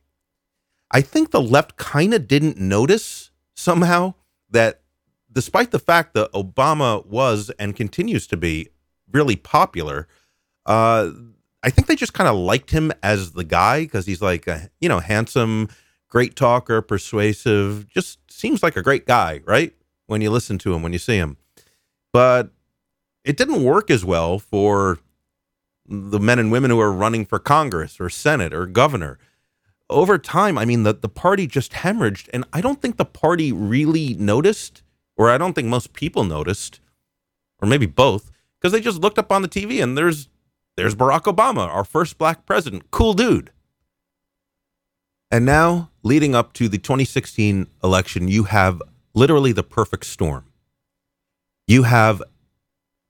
I 0.91 1.01
think 1.01 1.31
the 1.31 1.41
left 1.41 1.77
kind 1.77 2.13
of 2.13 2.27
didn't 2.27 2.57
notice 2.57 3.31
somehow 3.55 4.13
that 4.49 4.81
despite 5.31 5.71
the 5.71 5.79
fact 5.79 6.13
that 6.13 6.31
Obama 6.33 7.05
was 7.05 7.49
and 7.57 7.75
continues 7.75 8.27
to 8.27 8.37
be 8.37 8.69
really 9.11 9.35
popular, 9.35 10.07
uh, 10.65 11.11
I 11.63 11.69
think 11.69 11.87
they 11.87 11.95
just 11.95 12.13
kind 12.13 12.27
of 12.27 12.35
liked 12.35 12.71
him 12.71 12.91
as 13.01 13.31
the 13.31 13.43
guy 13.43 13.81
because 13.81 14.05
he's 14.05 14.21
like 14.21 14.47
a 14.47 14.69
you 14.79 14.89
know 14.89 14.99
handsome, 14.99 15.69
great 16.09 16.35
talker, 16.35 16.81
persuasive, 16.81 17.87
just 17.87 18.19
seems 18.29 18.61
like 18.61 18.75
a 18.75 18.83
great 18.83 19.05
guy, 19.05 19.41
right? 19.45 19.73
When 20.07 20.21
you 20.21 20.29
listen 20.29 20.57
to 20.59 20.73
him, 20.73 20.81
when 20.81 20.93
you 20.93 20.99
see 20.99 21.15
him, 21.15 21.37
but 22.11 22.51
it 23.23 23.37
didn't 23.37 23.63
work 23.63 23.89
as 23.89 24.03
well 24.03 24.39
for 24.39 24.99
the 25.87 26.19
men 26.19 26.39
and 26.39 26.51
women 26.51 26.71
who 26.71 26.79
are 26.79 26.91
running 26.91 27.25
for 27.25 27.39
Congress 27.39 27.99
or 27.99 28.09
Senate 28.09 28.53
or 28.53 28.65
governor. 28.65 29.19
Over 29.91 30.17
time, 30.17 30.57
I 30.57 30.65
mean, 30.65 30.83
the, 30.83 30.93
the 30.93 31.09
party 31.09 31.47
just 31.47 31.73
hemorrhaged, 31.73 32.29
and 32.33 32.45
I 32.53 32.61
don't 32.61 32.81
think 32.81 32.97
the 32.97 33.05
party 33.05 33.51
really 33.51 34.13
noticed, 34.13 34.83
or 35.17 35.29
I 35.29 35.37
don't 35.37 35.53
think 35.53 35.67
most 35.67 35.93
people 35.93 36.23
noticed, 36.23 36.79
or 37.61 37.67
maybe 37.67 37.85
both, 37.85 38.31
because 38.59 38.71
they 38.71 38.81
just 38.81 39.01
looked 39.01 39.19
up 39.19 39.31
on 39.31 39.41
the 39.41 39.49
TV 39.49 39.83
and 39.83 39.97
there's 39.97 40.29
there's 40.77 40.95
Barack 40.95 41.23
Obama, 41.23 41.67
our 41.67 41.83
first 41.83 42.17
black 42.17 42.45
president. 42.45 42.89
Cool 42.91 43.13
dude. 43.13 43.51
And 45.29 45.45
now, 45.45 45.91
leading 46.03 46.33
up 46.33 46.53
to 46.53 46.69
the 46.69 46.77
2016 46.77 47.67
election, 47.83 48.27
you 48.27 48.45
have 48.45 48.81
literally 49.13 49.51
the 49.51 49.63
perfect 49.63 50.05
storm. 50.05 50.45
You 51.67 51.83
have 51.83 52.23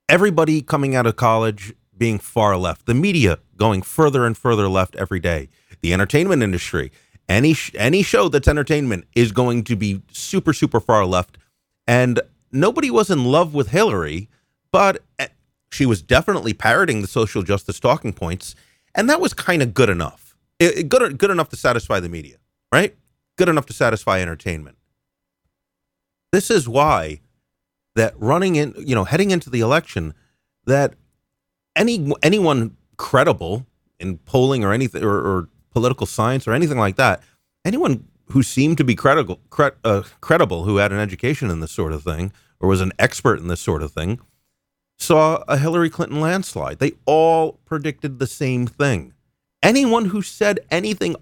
everybody 0.10 0.62
coming 0.62 0.96
out 0.96 1.06
of 1.06 1.16
college 1.16 1.74
being 1.98 2.20
far 2.20 2.58
left, 2.58 2.88
the 2.88 2.94
media 2.94 3.40
going 3.58 3.82
further 3.82 4.26
and 4.26 4.36
further 4.36 4.68
left 4.68 4.96
every 4.96 5.20
day, 5.20 5.50
the 5.82 5.94
entertainment 5.94 6.44
industry, 6.44 6.92
any 7.28 7.56
any 7.76 8.04
show 8.04 8.30
that's 8.30 8.48
entertainment 8.48 9.06
is 9.16 9.32
going 9.32 9.64
to 9.66 9.76
be 9.76 10.02
super 10.12 10.54
super 10.54 10.80
far 10.80 11.06
left, 11.06 11.38
and 11.88 12.22
nobody 12.52 12.90
was 12.90 13.10
in 13.10 13.26
love 13.26 13.54
with 13.54 13.70
Hillary, 13.70 14.30
but 14.72 15.02
eh, 15.20 15.28
she 15.72 15.86
was 15.86 16.02
definitely 16.02 16.54
parroting 16.54 17.02
the 17.02 17.08
social 17.08 17.44
justice 17.44 17.80
talking 17.80 18.14
points, 18.14 18.56
and 18.96 19.10
that 19.10 19.22
was 19.22 19.34
kind 19.34 19.62
of 19.62 19.74
good 19.74 19.90
enough. 19.90 20.36
It, 20.60 20.66
it, 20.66 20.78
eh, 20.78 20.82
good, 20.84 21.18
good 21.18 21.32
enough 21.32 21.50
to 21.50 21.56
satisfy 21.56 22.00
the 22.00 22.10
media, 22.10 22.38
right? 22.72 22.96
Good 23.38 23.50
enough 23.50 23.66
to 23.68 23.74
satisfy 23.74 24.22
entertainment. 24.22 24.78
This 26.32 26.50
is 26.50 26.68
why 26.68 27.22
that 27.96 28.14
running 28.18 28.56
in, 28.56 28.74
you 28.78 28.96
know, 28.96 29.04
heading 29.04 29.32
into 29.32 29.50
the 29.50 29.60
election, 29.60 30.14
that 30.66 30.94
any 31.76 32.12
anyone 32.22 32.78
credible 32.98 33.66
in 34.00 34.18
polling 34.20 34.64
or 34.64 34.74
anything 34.74 35.04
or, 35.04 35.16
or 35.16 35.50
political 35.72 36.06
science 36.06 36.48
or 36.48 36.54
anything 36.54 36.78
like 36.78 36.96
that, 36.98 37.22
anyone 37.66 38.06
who 38.28 38.44
seemed 38.44 38.78
to 38.78 38.84
be 38.84 38.96
credible, 38.96 39.40
cre- 39.50 39.78
uh, 39.84 40.04
credible, 40.22 40.63
who 40.63 40.78
had 40.78 40.92
an 40.92 41.00
education 41.00 41.50
in 41.50 41.60
this 41.60 41.72
sort 41.72 41.94
of 41.94 42.04
thing 42.04 42.32
or 42.60 42.70
was 42.70 42.82
an 42.82 42.94
expert 43.00 43.40
in 43.40 43.48
this 43.48 43.60
sort 43.60 43.84
of 43.84 43.92
thing, 43.92 44.20
saw 44.98 45.44
a 45.48 45.58
Hillary 45.58 45.90
Clinton 45.90 46.22
landslide. 46.22 46.80
They 46.80 46.94
all 47.06 47.54
predicted 47.66 48.20
the 48.20 48.28
same 48.28 48.68
thing. 48.68 49.13
Anyone 49.63 50.06
who 50.06 50.22
said 50.22 50.60
anything 50.70 51.16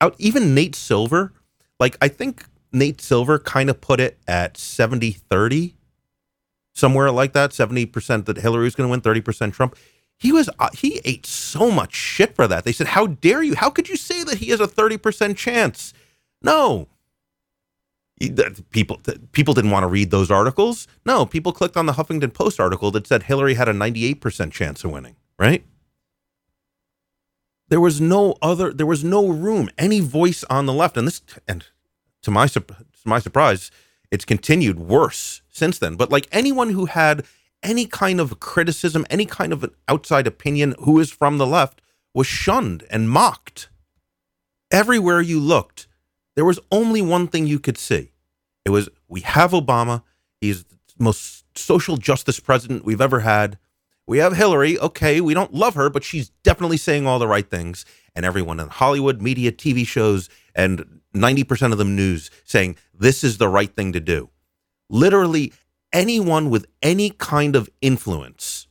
out, 0.00 0.14
even 0.18 0.54
Nate 0.54 0.74
Silver, 0.74 1.32
like 1.80 1.96
I 2.00 2.08
think 2.08 2.44
Nate 2.72 3.00
Silver 3.00 3.38
kind 3.38 3.70
of 3.70 3.80
put 3.80 4.00
it 4.00 4.18
at 4.28 4.56
70 4.56 5.12
30, 5.12 5.74
somewhere 6.74 7.10
like 7.10 7.32
that 7.32 7.50
70% 7.50 8.24
that 8.26 8.38
Hillary 8.38 8.64
was 8.64 8.74
going 8.74 8.88
to 8.88 8.90
win, 8.90 9.00
30% 9.00 9.52
Trump. 9.52 9.76
He 10.22 10.30
was 10.30 10.48
uh, 10.60 10.68
he 10.72 11.00
ate 11.04 11.26
so 11.26 11.68
much 11.68 11.96
shit 11.96 12.36
for 12.36 12.46
that. 12.46 12.62
They 12.62 12.70
said, 12.70 12.86
"How 12.86 13.08
dare 13.08 13.42
you? 13.42 13.56
How 13.56 13.70
could 13.70 13.88
you 13.88 13.96
say 13.96 14.22
that 14.22 14.38
he 14.38 14.50
has 14.50 14.60
a 14.60 14.68
30% 14.68 15.36
chance?" 15.36 15.92
No, 16.40 16.86
people 18.70 19.00
people 19.32 19.52
didn't 19.52 19.72
want 19.72 19.82
to 19.82 19.88
read 19.88 20.12
those 20.12 20.30
articles. 20.30 20.86
No, 21.04 21.26
people 21.26 21.52
clicked 21.52 21.76
on 21.76 21.86
the 21.86 21.94
Huffington 21.94 22.32
Post 22.32 22.60
article 22.60 22.92
that 22.92 23.08
said 23.08 23.24
Hillary 23.24 23.54
had 23.54 23.68
a 23.68 23.72
98% 23.72 24.52
chance 24.52 24.84
of 24.84 24.92
winning, 24.92 25.16
right? 25.40 25.64
There 27.68 27.80
was 27.80 28.00
no 28.00 28.36
other 28.40 28.72
there 28.72 28.86
was 28.86 29.02
no 29.02 29.26
room 29.26 29.70
any 29.76 29.98
voice 29.98 30.44
on 30.44 30.66
the 30.66 30.72
left 30.72 30.96
and 30.96 31.08
this 31.08 31.20
and 31.48 31.64
to 32.22 32.30
my 32.30 32.46
to 32.46 32.64
my 33.04 33.18
surprise, 33.18 33.72
it's 34.12 34.24
continued 34.24 34.78
worse 34.78 35.42
since 35.48 35.80
then. 35.80 35.96
But 35.96 36.12
like 36.12 36.28
anyone 36.30 36.70
who 36.70 36.86
had 36.86 37.24
any 37.62 37.86
kind 37.86 38.20
of 38.20 38.40
criticism, 38.40 39.06
any 39.10 39.26
kind 39.26 39.52
of 39.52 39.64
an 39.64 39.70
outside 39.88 40.26
opinion 40.26 40.74
who 40.80 40.98
is 40.98 41.10
from 41.10 41.38
the 41.38 41.46
left 41.46 41.80
was 42.14 42.26
shunned 42.26 42.84
and 42.90 43.08
mocked. 43.08 43.68
Everywhere 44.70 45.20
you 45.20 45.38
looked, 45.38 45.86
there 46.34 46.44
was 46.44 46.58
only 46.70 47.02
one 47.02 47.28
thing 47.28 47.46
you 47.46 47.58
could 47.58 47.78
see 47.78 48.12
it 48.64 48.70
was 48.70 48.88
we 49.08 49.20
have 49.20 49.50
Obama. 49.52 50.02
He's 50.40 50.64
the 50.64 50.76
most 50.98 51.44
social 51.56 51.96
justice 51.96 52.40
president 52.40 52.84
we've 52.84 53.00
ever 53.00 53.20
had. 53.20 53.58
We 54.06 54.18
have 54.18 54.36
Hillary. 54.36 54.78
Okay, 54.78 55.20
we 55.20 55.34
don't 55.34 55.54
love 55.54 55.74
her, 55.74 55.88
but 55.88 56.04
she's 56.04 56.30
definitely 56.42 56.76
saying 56.76 57.06
all 57.06 57.18
the 57.18 57.28
right 57.28 57.48
things. 57.48 57.84
And 58.14 58.26
everyone 58.26 58.60
in 58.60 58.68
Hollywood, 58.68 59.22
media, 59.22 59.52
TV 59.52 59.86
shows, 59.86 60.28
and 60.54 61.00
90% 61.14 61.72
of 61.72 61.78
them 61.78 61.96
news 61.96 62.30
saying 62.44 62.76
this 62.92 63.24
is 63.24 63.38
the 63.38 63.48
right 63.48 63.74
thing 63.74 63.92
to 63.92 64.00
do. 64.00 64.28
Literally, 64.90 65.52
anyone 65.92 66.50
with 66.50 66.66
any 66.82 67.10
kind 67.10 67.56
of 67.56 67.68
influence 67.80 68.66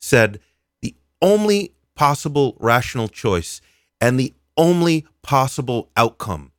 said 0.00 0.40
the 0.82 0.94
only 1.20 1.74
possible 1.94 2.56
rational 2.58 3.08
choice 3.08 3.60
and 4.00 4.18
the 4.18 4.32
only 4.56 5.06
possible 5.22 5.90
outcome 5.96 6.52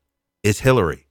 is 0.43 0.59
Hillary. 0.61 1.07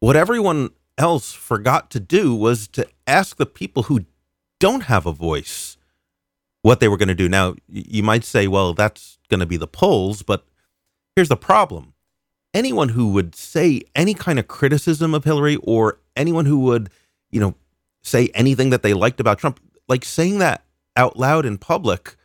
What 0.00 0.16
everyone 0.16 0.70
else 0.96 1.32
forgot 1.32 1.90
to 1.90 2.00
do 2.00 2.34
was 2.34 2.68
to 2.68 2.86
ask 3.06 3.36
the 3.36 3.46
people 3.46 3.84
who 3.84 4.06
don't 4.58 4.84
have 4.84 5.06
a 5.06 5.12
voice 5.12 5.76
what 6.62 6.80
they 6.80 6.88
were 6.88 6.96
going 6.96 7.08
to 7.08 7.14
do. 7.14 7.28
Now, 7.28 7.54
you 7.68 8.02
might 8.02 8.24
say, 8.24 8.46
well, 8.46 8.74
that's 8.74 9.18
going 9.28 9.40
to 9.40 9.46
be 9.46 9.56
the 9.56 9.66
polls, 9.66 10.22
but 10.22 10.46
here's 11.16 11.28
the 11.28 11.36
problem. 11.36 11.94
Anyone 12.52 12.90
who 12.90 13.12
would 13.12 13.34
say 13.34 13.82
any 13.94 14.14
kind 14.14 14.38
of 14.38 14.48
criticism 14.48 15.14
of 15.14 15.24
Hillary 15.24 15.56
or 15.62 15.98
anyone 16.16 16.46
who 16.46 16.58
would, 16.60 16.90
you 17.30 17.40
know, 17.40 17.54
say 18.02 18.30
anything 18.34 18.70
that 18.70 18.82
they 18.82 18.94
liked 18.94 19.20
about 19.20 19.38
Trump, 19.38 19.60
like 19.88 20.04
saying 20.04 20.38
that 20.38 20.64
out 20.96 21.16
loud 21.16 21.46
in 21.46 21.58
public, 21.58 22.16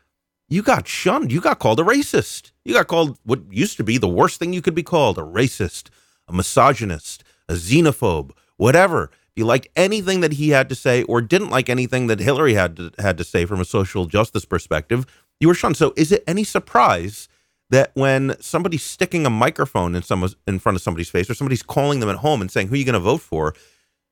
you 0.47 0.61
got 0.61 0.87
shunned. 0.87 1.31
You 1.31 1.41
got 1.41 1.59
called 1.59 1.79
a 1.79 1.83
racist. 1.83 2.51
You 2.63 2.73
got 2.73 2.87
called 2.87 3.17
what 3.23 3.41
used 3.51 3.77
to 3.77 3.83
be 3.83 3.97
the 3.97 4.07
worst 4.07 4.39
thing 4.39 4.53
you 4.53 4.61
could 4.61 4.75
be 4.75 4.83
called 4.83 5.17
a 5.17 5.21
racist, 5.21 5.89
a 6.27 6.33
misogynist, 6.33 7.23
a 7.49 7.53
xenophobe, 7.53 8.31
whatever. 8.57 9.05
If 9.05 9.39
you 9.41 9.45
liked 9.45 9.67
anything 9.75 10.21
that 10.21 10.33
he 10.33 10.49
had 10.49 10.69
to 10.69 10.75
say 10.75 11.03
or 11.03 11.21
didn't 11.21 11.49
like 11.49 11.69
anything 11.69 12.07
that 12.07 12.19
Hillary 12.19 12.53
had 12.53 12.77
to, 12.77 12.91
had 12.99 13.17
to 13.17 13.23
say 13.23 13.45
from 13.45 13.59
a 13.59 13.65
social 13.65 14.05
justice 14.05 14.45
perspective, 14.45 15.05
you 15.39 15.47
were 15.47 15.53
shunned. 15.53 15.77
So 15.77 15.93
is 15.95 16.11
it 16.11 16.23
any 16.25 16.43
surprise 16.43 17.27
that 17.69 17.91
when 17.95 18.35
somebody's 18.39 18.83
sticking 18.83 19.25
a 19.25 19.29
microphone 19.29 19.95
in 19.95 20.03
some 20.03 20.27
in 20.47 20.59
front 20.59 20.75
of 20.75 20.81
somebody's 20.81 21.09
face 21.09 21.29
or 21.29 21.33
somebody's 21.33 21.63
calling 21.63 21.99
them 21.99 22.09
at 22.09 22.17
home 22.17 22.41
and 22.41 22.51
saying 22.51 22.67
who 22.67 22.75
are 22.75 22.77
you 22.77 22.85
going 22.85 22.93
to 22.93 22.99
vote 22.99 23.21
for, 23.21 23.55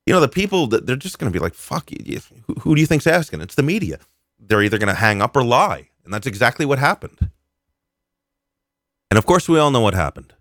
you 0.05 0.13
know 0.13 0.19
the 0.19 0.27
people 0.27 0.67
that 0.67 0.85
they're 0.85 0.95
just 0.95 1.19
going 1.19 1.31
to 1.31 1.37
be 1.37 1.43
like 1.43 1.53
fuck 1.53 1.91
you. 1.91 2.19
Who, 2.47 2.53
who 2.55 2.75
do 2.75 2.81
you 2.81 2.87
think's 2.87 3.07
asking? 3.07 3.41
It's 3.41 3.55
the 3.55 3.63
media. 3.63 3.99
They're 4.39 4.63
either 4.63 4.77
going 4.77 4.93
to 4.93 4.99
hang 4.99 5.21
up 5.21 5.35
or 5.35 5.43
lie, 5.43 5.89
and 6.03 6.13
that's 6.13 6.27
exactly 6.27 6.65
what 6.65 6.79
happened. 6.79 7.29
And 9.09 9.17
of 9.17 9.25
course, 9.25 9.47
we 9.47 9.59
all 9.59 9.71
know 9.71 9.81
what 9.81 9.93
happened. 9.93 10.33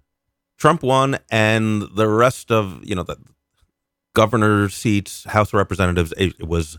Trump 0.59 0.83
won, 0.83 1.19
and 1.31 1.83
the 1.95 2.09
rest 2.09 2.51
of 2.51 2.85
you 2.85 2.95
know 2.95 3.03
the 3.03 3.19
governor 4.15 4.69
seats, 4.69 5.25
House 5.25 5.49
of 5.49 5.55
Representatives, 5.55 6.15
it 6.17 6.47
was. 6.47 6.79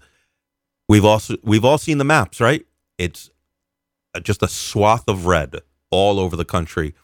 We've 0.89 1.05
also 1.05 1.35
we've 1.43 1.63
all 1.63 1.77
seen 1.77 1.99
the 1.99 2.03
maps, 2.03 2.41
right? 2.41 2.65
It's 2.97 3.29
uh, 4.13 4.19
just 4.19 4.43
a 4.43 4.47
swath 4.47 5.07
of 5.07 5.25
red 5.25 5.61
all 5.93 6.19
over 6.19 6.35
the 6.35 6.45
country 6.45 6.95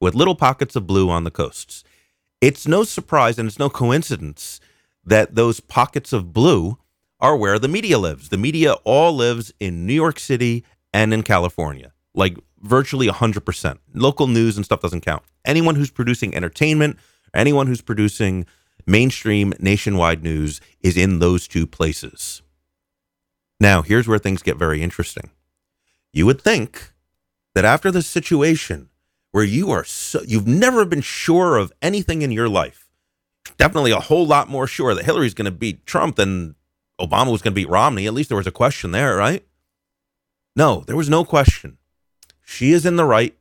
with 0.00 0.14
little 0.14 0.34
pockets 0.34 0.74
of 0.74 0.86
blue 0.86 1.10
on 1.10 1.24
the 1.24 1.30
coasts. 1.30 1.84
It's 2.40 2.66
no 2.66 2.82
surprise 2.84 3.38
and 3.38 3.46
it's 3.46 3.58
no 3.58 3.68
coincidence 3.68 4.60
that 5.04 5.34
those 5.34 5.60
pockets 5.60 6.12
of 6.12 6.32
blue 6.32 6.78
are 7.20 7.36
where 7.36 7.58
the 7.58 7.68
media 7.68 7.98
lives. 7.98 8.28
The 8.28 8.38
media 8.38 8.74
all 8.84 9.12
lives 9.12 9.52
in 9.60 9.86
New 9.86 9.94
York 9.94 10.18
City 10.18 10.64
and 10.92 11.12
in 11.12 11.22
California, 11.22 11.92
like 12.14 12.38
virtually 12.60 13.08
100%. 13.08 13.78
Local 13.92 14.26
news 14.26 14.56
and 14.56 14.64
stuff 14.64 14.80
doesn't 14.80 15.02
count. 15.02 15.22
Anyone 15.44 15.74
who's 15.74 15.90
producing 15.90 16.34
entertainment, 16.34 16.96
anyone 17.34 17.66
who's 17.66 17.82
producing 17.82 18.46
mainstream 18.86 19.52
nationwide 19.58 20.22
news 20.22 20.60
is 20.80 20.96
in 20.96 21.18
those 21.18 21.46
two 21.48 21.66
places. 21.66 22.42
Now, 23.60 23.82
here's 23.82 24.06
where 24.08 24.18
things 24.18 24.42
get 24.42 24.56
very 24.56 24.82
interesting. 24.82 25.30
You 26.12 26.24
would 26.26 26.40
think 26.40 26.92
that 27.54 27.64
after 27.64 27.90
this 27.90 28.06
situation 28.06 28.88
where 29.32 29.44
you 29.44 29.70
are 29.70 29.84
so, 29.84 30.22
you've 30.26 30.46
never 30.46 30.84
been 30.84 31.00
sure 31.00 31.56
of 31.56 31.72
anything 31.82 32.22
in 32.22 32.32
your 32.32 32.48
life, 32.48 32.88
definitely 33.56 33.90
a 33.90 34.00
whole 34.00 34.26
lot 34.26 34.48
more 34.48 34.66
sure 34.66 34.94
that 34.94 35.04
Hillary's 35.04 35.34
going 35.34 35.46
to 35.46 35.50
beat 35.50 35.86
Trump 35.86 36.16
than 36.16 36.54
Obama 37.00 37.30
was 37.30 37.42
going 37.42 37.52
to 37.52 37.60
beat 37.60 37.68
Romney. 37.68 38.06
At 38.06 38.14
least 38.14 38.28
there 38.28 38.38
was 38.38 38.46
a 38.46 38.52
question 38.52 38.90
there, 38.90 39.16
right? 39.16 39.44
No, 40.56 40.82
there 40.86 40.96
was 40.96 41.08
no 41.08 41.24
question. 41.24 41.78
She 42.44 42.72
is 42.72 42.84
in 42.84 42.96
the 42.96 43.04
right. 43.04 43.36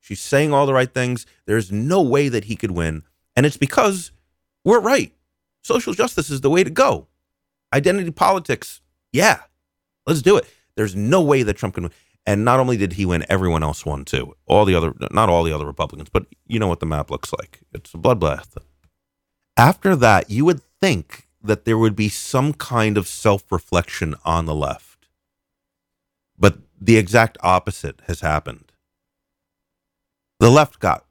She's 0.00 0.20
saying 0.20 0.52
all 0.52 0.66
the 0.66 0.74
right 0.74 0.92
things. 0.92 1.26
There's 1.46 1.72
no 1.72 2.02
way 2.02 2.28
that 2.28 2.44
he 2.44 2.56
could 2.56 2.72
win. 2.72 3.02
And 3.36 3.46
it's 3.46 3.56
because 3.56 4.10
we're 4.64 4.80
right. 4.80 5.12
Social 5.62 5.94
justice 5.94 6.30
is 6.30 6.40
the 6.40 6.50
way 6.50 6.64
to 6.64 6.70
go. 6.70 7.06
Identity 7.72 8.10
politics, 8.10 8.80
yeah, 9.12 9.42
let's 10.06 10.22
do 10.22 10.36
it. 10.36 10.46
There's 10.76 10.96
no 10.96 11.20
way 11.20 11.42
that 11.42 11.54
Trump 11.54 11.74
can 11.74 11.84
win. 11.84 11.92
And 12.28 12.44
not 12.44 12.60
only 12.60 12.76
did 12.76 12.92
he 12.92 13.06
win, 13.06 13.24
everyone 13.30 13.62
else 13.62 13.86
won 13.86 14.04
too. 14.04 14.36
All 14.44 14.66
the 14.66 14.74
other, 14.74 14.92
not 15.10 15.30
all 15.30 15.44
the 15.44 15.52
other 15.54 15.64
Republicans, 15.64 16.10
but 16.12 16.26
you 16.46 16.58
know 16.58 16.68
what 16.68 16.78
the 16.78 16.84
map 16.84 17.10
looks 17.10 17.32
like. 17.32 17.60
It's 17.72 17.94
a 17.94 17.96
bloodbath. 17.96 18.58
After 19.56 19.96
that, 19.96 20.28
you 20.28 20.44
would 20.44 20.60
think 20.82 21.26
that 21.42 21.64
there 21.64 21.78
would 21.78 21.96
be 21.96 22.10
some 22.10 22.52
kind 22.52 22.98
of 22.98 23.08
self 23.08 23.50
reflection 23.50 24.14
on 24.26 24.44
the 24.44 24.54
left. 24.54 25.08
But 26.38 26.58
the 26.78 26.98
exact 26.98 27.38
opposite 27.42 28.02
has 28.08 28.20
happened. 28.20 28.72
The 30.38 30.50
left 30.50 30.80
got 30.80 31.06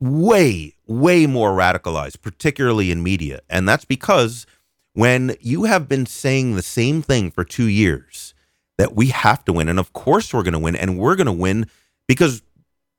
way, 0.00 0.74
way 0.86 1.26
more 1.26 1.52
radicalized, 1.52 2.22
particularly 2.22 2.90
in 2.90 3.02
media. 3.02 3.40
And 3.50 3.68
that's 3.68 3.84
because 3.84 4.46
when 4.94 5.36
you 5.42 5.64
have 5.64 5.86
been 5.86 6.06
saying 6.06 6.56
the 6.56 6.62
same 6.62 7.02
thing 7.02 7.30
for 7.30 7.44
two 7.44 7.66
years, 7.66 8.32
that 8.80 8.96
we 8.96 9.08
have 9.08 9.44
to 9.44 9.52
win. 9.52 9.68
And 9.68 9.78
of 9.78 9.92
course 9.92 10.32
we're 10.32 10.42
going 10.42 10.54
to 10.54 10.58
win. 10.58 10.74
And 10.74 10.98
we're 10.98 11.14
going 11.14 11.26
to 11.26 11.32
win 11.32 11.66
because 12.08 12.40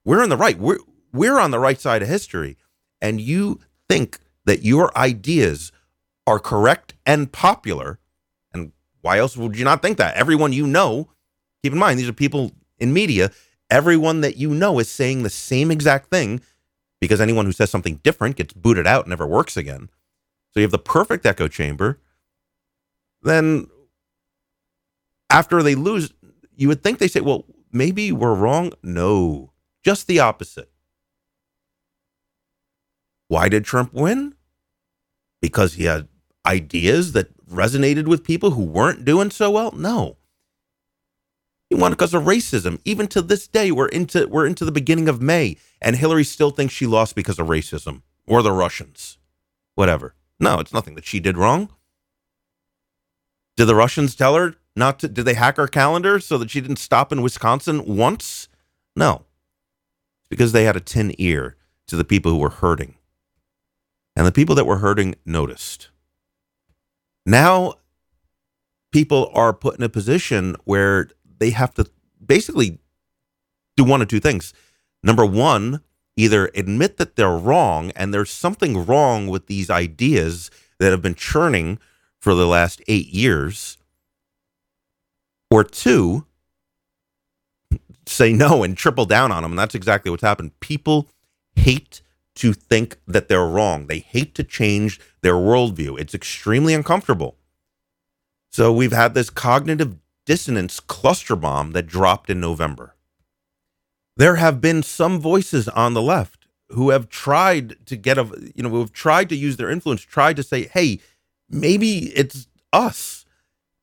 we're 0.06 0.22
in 0.22 0.30
the 0.30 0.38
right. 0.38 0.56
We're, 0.60 0.78
we're 1.12 1.40
on 1.40 1.50
the 1.50 1.58
right 1.58 1.82
side 1.82 2.04
of 2.04 2.08
history. 2.08 2.56
And 3.02 3.20
you 3.20 3.60
think 3.90 4.20
that 4.46 4.62
your 4.62 4.96
ideas 4.96 5.72
are 6.28 6.38
correct 6.38 6.94
and 7.04 7.32
popular. 7.32 7.98
And 8.54 8.74
why 9.02 9.18
else 9.18 9.36
would 9.36 9.58
you 9.58 9.66
not 9.66 9.82
think 9.82 9.98
that? 9.98 10.14
Everyone 10.14 10.54
you 10.54 10.68
know, 10.68 11.10
keep 11.64 11.74
in 11.74 11.80
mind, 11.80 11.98
these 11.98 12.08
are 12.08 12.14
people 12.14 12.52
in 12.78 12.94
media. 12.94 13.32
Everyone 13.72 14.22
that 14.22 14.38
you 14.38 14.54
know 14.54 14.78
is 14.78 14.88
saying 14.88 15.24
the 15.24 15.32
same 15.32 15.72
exact 15.72 16.12
thing 16.12 16.42
because 17.00 17.20
anyone 17.20 17.48
who 17.48 17.52
says 17.52 17.72
something 17.72 17.96
different 18.04 18.36
gets 18.36 18.54
booted 18.54 18.86
out, 18.86 19.06
and 19.06 19.10
never 19.10 19.26
works 19.26 19.58
again. 19.58 19.90
So 20.54 20.60
you 20.60 20.62
have 20.62 20.72
the 20.72 20.78
perfect 20.78 21.26
echo 21.26 21.48
chamber. 21.48 21.98
Then 23.24 23.68
after 25.32 25.64
they 25.64 25.76
lose, 25.76 26.14
you 26.56 26.68
would 26.68 26.84
think 26.84 27.00
they 27.00 27.08
say, 27.08 27.22
well, 27.22 27.46
maybe 27.72 28.12
we're 28.12 28.36
wrong. 28.36 28.74
No, 28.84 29.54
just 29.84 30.08
the 30.08 30.20
opposite. 30.20 30.70
Why 33.28 33.48
did 33.48 33.64
Trump 33.64 33.94
win? 33.94 34.36
Because 35.42 35.76
he 35.76 35.86
had 35.86 36.10
ideas 36.46 37.14
that 37.14 37.30
resonated 37.48 38.08
with 38.08 38.24
people 38.24 38.52
who 38.52 38.64
weren't 38.64 39.06
doing 39.06 39.32
so 39.32 39.50
well? 39.52 39.72
No. 39.72 40.18
He 41.70 41.76
won 41.76 41.92
because 41.92 42.14
of 42.14 42.24
racism. 42.24 42.80
Even 42.84 43.08
to 43.08 43.22
this 43.22 43.48
day, 43.48 43.72
we're 43.72 43.88
into 43.88 44.28
we're 44.28 44.46
into 44.46 44.66
the 44.66 44.74
beginning 44.74 45.08
of 45.08 45.22
May, 45.22 45.56
and 45.82 45.96
Hillary 45.96 46.26
still 46.26 46.52
thinks 46.52 46.74
she 46.74 46.86
lost 46.86 47.16
because 47.16 47.40
of 47.40 47.48
racism 47.48 48.02
or 48.28 48.44
the 48.44 48.52
Russians. 48.52 49.18
Whatever. 49.76 50.14
No, 50.38 50.60
it's 50.60 50.74
nothing 50.74 50.96
that 50.96 51.06
she 51.06 51.22
did 51.22 51.38
wrong. 51.38 51.70
Did 53.56 53.66
the 53.66 53.76
Russians 53.76 54.16
tell 54.16 54.36
her 54.36 54.56
not 54.82 54.98
to, 55.00 55.08
did 55.08 55.26
they 55.26 55.36
hack 55.36 55.58
her 55.58 55.68
calendar 55.68 56.20
so 56.20 56.40
that 56.40 56.50
she 56.50 56.60
didn't 56.60 56.80
stop 56.80 57.12
in 57.12 57.22
Wisconsin 57.22 57.86
once? 57.86 58.50
No. 58.96 59.26
Because 60.28 60.52
they 60.52 60.64
had 60.64 60.76
a 60.76 60.82
tin 60.82 61.14
ear 61.20 61.56
to 61.86 61.96
the 61.96 62.04
people 62.04 62.32
who 62.32 62.40
were 62.40 62.50
hurting. 62.50 62.96
And 64.16 64.26
the 64.26 64.32
people 64.32 64.56
that 64.56 64.66
were 64.66 64.80
hurting 64.80 65.16
noticed. 65.24 65.90
Now, 67.28 67.76
people 68.92 69.30
are 69.36 69.54
put 69.54 69.78
in 69.78 69.84
a 69.84 69.90
position 69.90 70.56
where 70.64 71.10
they 71.38 71.52
have 71.52 71.76
to 71.76 71.86
basically 72.26 72.80
do 73.78 73.84
one 73.84 74.02
of 74.02 74.08
two 74.08 74.20
things. 74.20 74.52
Number 75.04 75.26
one, 75.26 75.82
either 76.18 76.50
admit 76.56 76.98
that 76.98 77.16
they're 77.16 77.38
wrong 77.38 77.92
and 77.96 78.12
there's 78.12 78.32
something 78.32 78.84
wrong 78.86 79.28
with 79.28 79.46
these 79.46 79.70
ideas 79.70 80.50
that 80.80 80.90
have 80.90 81.04
been 81.04 81.16
churning 81.16 81.78
for 82.20 82.34
the 82.34 82.48
last 82.48 82.82
eight 82.88 83.08
years, 83.10 83.78
or 85.52 85.64
two, 85.64 86.26
say 88.08 88.34
no 88.34 88.64
and 88.64 88.78
triple 88.78 89.06
down 89.06 89.32
on 89.32 89.44
them. 89.44 89.52
And 89.52 89.60
that's 89.60 89.76
exactly 89.76 90.10
what's 90.10 90.24
happened. 90.24 90.60
People 90.62 91.10
hate 91.56 92.02
to 92.36 92.54
think 92.54 92.98
that 93.06 93.28
they're 93.28 93.46
wrong. 93.46 93.88
They 93.88 94.00
hate 94.00 94.34
to 94.36 94.44
change 94.44 95.00
their 95.22 95.36
worldview. 95.36 96.00
It's 96.00 96.16
extremely 96.16 96.74
uncomfortable. 96.74 97.36
So 98.52 98.72
we've 98.72 98.94
had 98.94 99.14
this 99.14 99.30
cognitive 99.30 99.98
dissonance 100.26 100.80
cluster 100.80 101.36
bomb 101.36 101.74
that 101.74 101.88
dropped 101.88 102.30
in 102.30 102.40
November. 102.40 102.96
There 104.18 104.38
have 104.38 104.62
been 104.62 104.84
some 104.84 105.20
voices 105.20 105.68
on 105.70 105.94
the 105.94 106.02
left 106.02 106.48
who 106.70 106.90
have 106.90 107.10
tried 107.10 107.76
to 107.86 107.98
get 107.98 108.18
a, 108.18 108.52
you 108.56 108.64
know, 108.64 108.70
who 108.70 108.80
have 108.80 108.94
tried 108.94 109.30
to 109.30 109.36
use 109.36 109.58
their 109.58 109.70
influence, 109.70 110.02
tried 110.02 110.38
to 110.38 110.44
say, 110.44 110.68
hey, 110.68 111.00
maybe 111.50 112.12
it's 112.16 112.48
us 112.72 113.21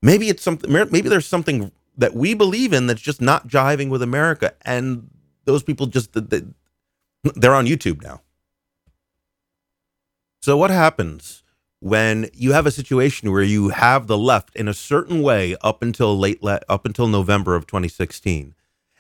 maybe 0.03 0.29
it's 0.29 0.43
something 0.43 0.73
maybe 0.73 1.09
there's 1.09 1.27
something 1.27 1.73
that 1.97 2.15
we 2.15 2.35
believe 2.35 2.73
in 2.73 2.87
that's 2.87 3.01
just 3.01 3.21
not 3.21 3.49
jiving 3.49 3.91
with 3.91 4.03
America 4.03 4.55
and 4.63 5.11
those 5.45 5.63
people 5.63 5.87
just 5.87 6.11
they're 7.35 7.55
on 7.55 7.67
YouTube 7.67 8.03
now. 8.03 8.21
So 10.41 10.57
what 10.57 10.71
happens 10.71 11.43
when 11.81 12.29
you 12.33 12.53
have 12.53 12.67
a 12.67 12.71
situation 12.71 13.31
where 13.33 13.43
you 13.43 13.71
have 13.71 14.07
the 14.07 14.19
left 14.19 14.55
in 14.57 14.69
a 14.69 14.75
certain 14.75 15.23
way 15.23 15.57
up 15.63 15.83
until 15.83 16.19
late 16.19 16.39
up 16.69 16.85
until 16.85 17.07
November 17.07 17.55
of 17.55 17.67
2016 17.67 18.55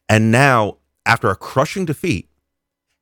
and 0.08 0.30
now 0.30 0.76
after 1.04 1.28
a 1.30 1.36
crushing 1.36 1.84
defeat 1.84 2.28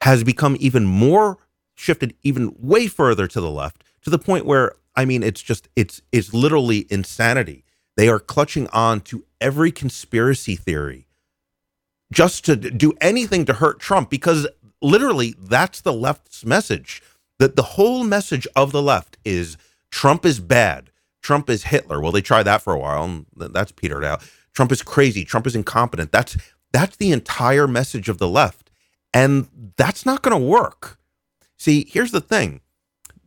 has 0.02 0.24
become 0.24 0.56
even 0.60 0.84
more 0.84 1.38
shifted 1.74 2.14
even 2.22 2.54
way 2.58 2.86
further 2.86 3.26
to 3.26 3.40
the 3.40 3.50
left 3.50 3.84
to 4.02 4.08
the 4.08 4.18
point 4.18 4.46
where 4.46 4.72
I 4.94 5.04
mean 5.04 5.22
it's 5.22 5.42
just 5.42 5.68
it's 5.76 6.00
it's 6.10 6.32
literally 6.32 6.86
insanity 6.88 7.64
they 7.96 8.08
are 8.08 8.20
clutching 8.20 8.68
on 8.68 9.00
to 9.02 9.24
every 9.40 9.72
conspiracy 9.72 10.56
theory 10.56 11.06
just 12.12 12.44
to 12.44 12.56
do 12.56 12.92
anything 13.00 13.44
to 13.46 13.54
hurt 13.54 13.80
Trump 13.80 14.10
because 14.10 14.46
literally 14.82 15.34
that's 15.38 15.80
the 15.80 15.92
left's 15.92 16.44
message. 16.44 17.02
That 17.38 17.56
the 17.56 17.62
whole 17.62 18.02
message 18.04 18.46
of 18.56 18.72
the 18.72 18.80
left 18.82 19.18
is 19.24 19.58
Trump 19.90 20.24
is 20.24 20.40
bad. 20.40 20.90
Trump 21.22 21.50
is 21.50 21.64
Hitler. 21.64 22.00
Well, 22.00 22.12
they 22.12 22.22
tried 22.22 22.44
that 22.44 22.62
for 22.62 22.72
a 22.72 22.78
while 22.78 23.04
and 23.04 23.26
that's 23.36 23.72
petered 23.72 24.04
out. 24.04 24.22
Trump 24.54 24.72
is 24.72 24.82
crazy. 24.82 25.24
Trump 25.24 25.46
is 25.46 25.56
incompetent. 25.56 26.12
That's 26.12 26.36
that's 26.72 26.96
the 26.96 27.12
entire 27.12 27.68
message 27.68 28.08
of 28.08 28.18
the 28.18 28.28
left. 28.28 28.70
And 29.12 29.48
that's 29.76 30.06
not 30.06 30.22
going 30.22 30.38
to 30.38 30.46
work. 30.46 30.98
See, 31.58 31.86
here's 31.90 32.12
the 32.12 32.20
thing. 32.20 32.60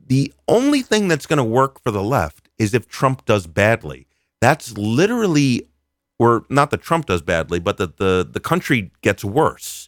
The 0.08 0.34
only 0.48 0.82
thing 0.82 1.08
that's 1.08 1.26
going 1.26 1.38
to 1.38 1.44
work 1.44 1.82
for 1.82 1.92
the 1.92 2.04
left 2.04 2.50
is 2.58 2.74
if 2.74 2.88
Trump 2.88 3.26
does 3.26 3.48
badly. 3.48 4.08
That's 4.42 4.78
literally, 4.78 5.70
or 6.20 6.46
not 6.50 6.72
that 6.72 6.82
Trump 6.82 7.08
does 7.08 7.22
badly, 7.22 7.60
but 7.60 7.78
that 7.78 7.98
the, 7.98 8.28
the 8.30 8.40
country 8.40 8.92
gets 9.02 9.24
worse. 9.26 9.88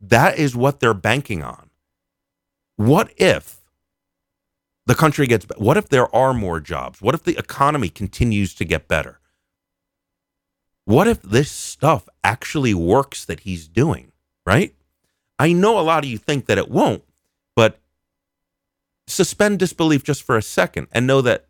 that 0.00 0.38
is 0.38 0.56
what 0.56 0.80
they're 0.80 0.94
banking 0.94 1.42
on. 1.44 1.70
What 2.76 3.12
if 3.18 3.58
the 4.86 4.94
country 4.94 5.26
gets 5.26 5.46
what 5.58 5.76
if 5.76 5.88
there 5.88 6.14
are 6.14 6.34
more 6.34 6.60
jobs? 6.60 7.02
What 7.02 7.14
if 7.14 7.24
the 7.24 7.38
economy 7.38 7.88
continues 7.88 8.54
to 8.56 8.64
get 8.64 8.88
better? 8.88 9.20
What 10.84 11.08
if 11.08 11.22
this 11.22 11.50
stuff 11.50 12.08
actually 12.24 12.74
works 12.74 13.24
that 13.26 13.40
he's 13.40 13.68
doing, 13.68 14.12
right? 14.46 14.74
I 15.38 15.52
know 15.52 15.78
a 15.78 15.82
lot 15.82 16.04
of 16.04 16.10
you 16.10 16.18
think 16.18 16.46
that 16.46 16.58
it 16.58 16.70
won't, 16.70 17.04
but 17.56 17.80
suspend 19.06 19.58
disbelief 19.60 20.04
just 20.04 20.22
for 20.22 20.36
a 20.36 20.42
second 20.42 20.88
and 20.92 21.06
know 21.06 21.22
that 21.22 21.46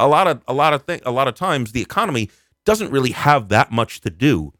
a 0.00 0.08
lot 0.08 0.26
of 0.26 0.42
a 0.48 0.54
lot 0.54 0.72
of 0.72 0.86
th- 0.86 1.02
a 1.04 1.10
lot 1.10 1.28
of 1.28 1.34
times 1.34 1.72
the 1.72 1.82
economy 1.82 2.30
doesn't 2.64 2.90
really 2.90 3.12
have 3.12 3.48
that 3.48 3.70
much 3.70 4.00
to 4.00 4.10
do 4.10 4.52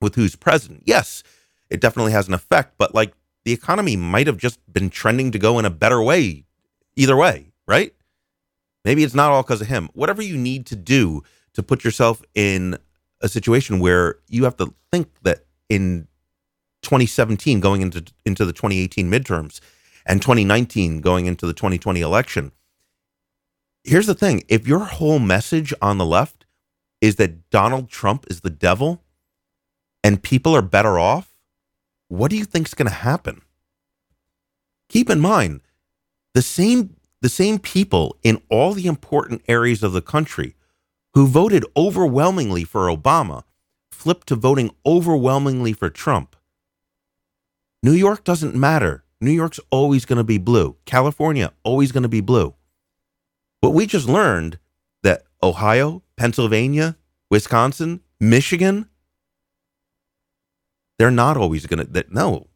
with 0.00 0.14
who's 0.14 0.36
president. 0.36 0.82
Yes, 0.84 1.22
it 1.70 1.80
definitely 1.80 2.12
has 2.12 2.28
an 2.28 2.34
effect, 2.34 2.74
but 2.78 2.94
like 2.94 3.12
the 3.44 3.52
economy 3.52 3.96
might 3.96 4.26
have 4.26 4.36
just 4.36 4.60
been 4.72 4.90
trending 4.90 5.30
to 5.32 5.38
go 5.38 5.58
in 5.58 5.64
a 5.64 5.70
better 5.70 6.02
way 6.02 6.44
either 6.96 7.16
way, 7.16 7.52
right? 7.66 7.94
Maybe 8.84 9.04
it's 9.04 9.14
not 9.14 9.30
all 9.30 9.42
because 9.42 9.60
of 9.60 9.68
him. 9.68 9.88
Whatever 9.94 10.22
you 10.22 10.36
need 10.36 10.66
to 10.66 10.76
do 10.76 11.22
to 11.54 11.62
put 11.62 11.84
yourself 11.84 12.22
in 12.34 12.76
a 13.20 13.28
situation 13.28 13.80
where 13.80 14.16
you 14.28 14.44
have 14.44 14.56
to 14.56 14.74
think 14.92 15.08
that 15.22 15.44
in 15.68 16.06
2017 16.82 17.60
going 17.60 17.82
into 17.82 18.04
into 18.24 18.44
the 18.44 18.52
2018 18.52 19.10
midterms 19.10 19.60
and 20.06 20.22
2019 20.22 21.00
going 21.00 21.26
into 21.26 21.46
the 21.46 21.52
2020 21.52 22.00
election. 22.00 22.52
Here's 23.88 24.06
the 24.06 24.14
thing, 24.14 24.42
if 24.48 24.68
your 24.68 24.80
whole 24.80 25.18
message 25.18 25.72
on 25.80 25.96
the 25.96 26.04
left 26.04 26.44
is 27.00 27.16
that 27.16 27.48
Donald 27.48 27.88
Trump 27.88 28.26
is 28.28 28.42
the 28.42 28.50
devil 28.50 29.02
and 30.04 30.22
people 30.22 30.54
are 30.54 30.60
better 30.60 30.98
off, 30.98 31.34
what 32.08 32.28
do 32.30 32.36
you 32.36 32.44
think 32.44 32.66
is 32.66 32.74
going 32.74 32.90
to 32.90 32.94
happen? 32.94 33.40
Keep 34.90 35.08
in 35.08 35.20
mind, 35.20 35.62
the 36.34 36.42
same 36.42 36.96
the 37.22 37.30
same 37.30 37.58
people 37.58 38.18
in 38.22 38.42
all 38.50 38.74
the 38.74 38.86
important 38.86 39.40
areas 39.48 39.82
of 39.82 39.94
the 39.94 40.02
country 40.02 40.54
who 41.14 41.26
voted 41.26 41.64
overwhelmingly 41.74 42.64
for 42.64 42.94
Obama 42.94 43.44
flipped 43.90 44.26
to 44.26 44.36
voting 44.36 44.70
overwhelmingly 44.84 45.72
for 45.72 45.88
Trump. 45.88 46.36
New 47.82 47.92
York 47.92 48.22
doesn't 48.22 48.54
matter. 48.54 49.02
New 49.18 49.32
York's 49.32 49.60
always 49.70 50.04
going 50.04 50.18
to 50.18 50.24
be 50.24 50.36
blue. 50.36 50.76
California 50.84 51.54
always 51.64 51.90
going 51.90 52.02
to 52.02 52.08
be 52.10 52.20
blue. 52.20 52.54
But 53.60 53.70
we 53.70 53.86
just 53.86 54.08
learned 54.08 54.58
that 55.02 55.24
Ohio, 55.42 56.02
Pennsylvania, 56.16 56.96
Wisconsin, 57.30 58.00
Michigan, 58.20 58.88
they're 60.98 61.10
not 61.10 61.36
always 61.36 61.66
going 61.66 61.86
to 61.86 62.04
no. 62.10 62.48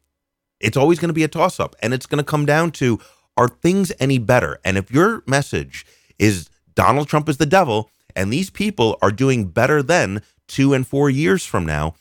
It's 0.59 0.77
always 0.77 0.99
going 0.99 1.09
to 1.09 1.13
be 1.13 1.23
a 1.23 1.27
toss 1.27 1.59
up 1.59 1.75
and 1.81 1.93
it's 1.93 2.05
going 2.05 2.23
to 2.23 2.29
come 2.29 2.45
down 2.45 2.71
to 2.71 2.99
are 3.35 3.47
things 3.47 3.91
any 3.99 4.17
better? 4.17 4.59
And 4.63 4.77
if 4.77 4.91
your 4.91 5.23
message 5.27 5.85
is 6.19 6.49
Donald 6.75 7.07
Trump 7.07 7.27
is 7.27 7.37
the 7.37 7.45
devil 7.45 7.89
and 8.15 8.31
these 8.31 8.49
people 8.49 8.97
are 9.01 9.11
doing 9.11 9.45
better 9.45 9.81
than 9.81 10.21
2 10.49 10.73
and 10.73 10.85
4 10.85 11.09
years 11.09 11.45
from 11.45 11.65
now, 11.65 11.95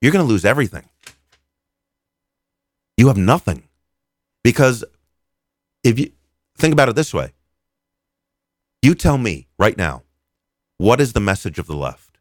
you're 0.00 0.12
going 0.12 0.24
to 0.24 0.28
lose 0.28 0.44
everything. 0.44 0.84
You 2.96 3.08
have 3.08 3.16
nothing. 3.16 3.64
Because 4.44 4.84
if 5.82 5.98
you 5.98 6.12
think 6.56 6.72
about 6.72 6.88
it 6.88 6.96
this 6.96 7.12
way, 7.12 7.32
you 8.82 8.94
tell 8.94 9.18
me 9.18 9.48
right 9.58 9.76
now, 9.76 10.02
what 10.78 11.00
is 11.00 11.12
the 11.12 11.20
message 11.20 11.58
of 11.58 11.66
the 11.66 11.76
left? 11.76 12.18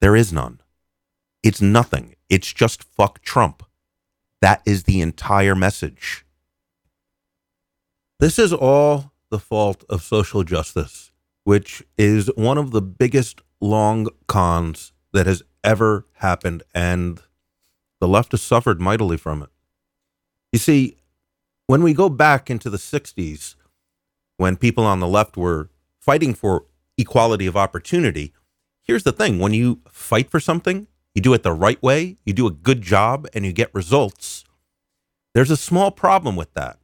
There 0.00 0.14
is 0.14 0.32
none. 0.32 0.60
It's 1.42 1.60
nothing. 1.60 2.14
It's 2.28 2.52
just 2.52 2.84
fuck 2.84 3.20
Trump. 3.20 3.64
That 4.40 4.62
is 4.64 4.84
the 4.84 5.00
entire 5.00 5.54
message. 5.54 6.24
This 8.20 8.38
is 8.38 8.52
all 8.52 9.12
the 9.30 9.38
fault 9.38 9.84
of 9.88 10.02
social 10.02 10.44
justice, 10.44 11.10
which 11.44 11.82
is 11.96 12.30
one 12.36 12.58
of 12.58 12.70
the 12.70 12.82
biggest 12.82 13.42
long 13.60 14.08
cons 14.26 14.92
that 15.12 15.26
has 15.26 15.42
ever 15.64 16.06
happened. 16.14 16.62
And 16.74 17.20
the 18.00 18.08
left 18.08 18.32
has 18.32 18.42
suffered 18.42 18.80
mightily 18.80 19.16
from 19.16 19.42
it. 19.42 19.50
You 20.52 20.58
see, 20.58 20.96
when 21.66 21.82
we 21.82 21.92
go 21.92 22.08
back 22.08 22.48
into 22.48 22.70
the 22.70 22.78
60s, 22.78 23.56
when 24.38 24.56
people 24.56 24.84
on 24.84 25.00
the 25.00 25.06
left 25.06 25.36
were 25.36 25.68
fighting 26.00 26.32
for 26.32 26.64
equality 26.96 27.46
of 27.46 27.56
opportunity, 27.56 28.32
here's 28.82 29.02
the 29.02 29.12
thing 29.12 29.38
when 29.38 29.52
you 29.52 29.80
fight 29.90 30.30
for 30.30 30.40
something, 30.40 30.86
you 31.14 31.20
do 31.20 31.34
it 31.34 31.42
the 31.42 31.52
right 31.52 31.82
way, 31.82 32.16
you 32.24 32.32
do 32.32 32.46
a 32.46 32.52
good 32.52 32.80
job, 32.80 33.26
and 33.34 33.44
you 33.44 33.52
get 33.52 33.74
results. 33.74 34.44
There's 35.34 35.50
a 35.50 35.56
small 35.56 35.90
problem 35.90 36.36
with 36.36 36.54
that. 36.54 36.78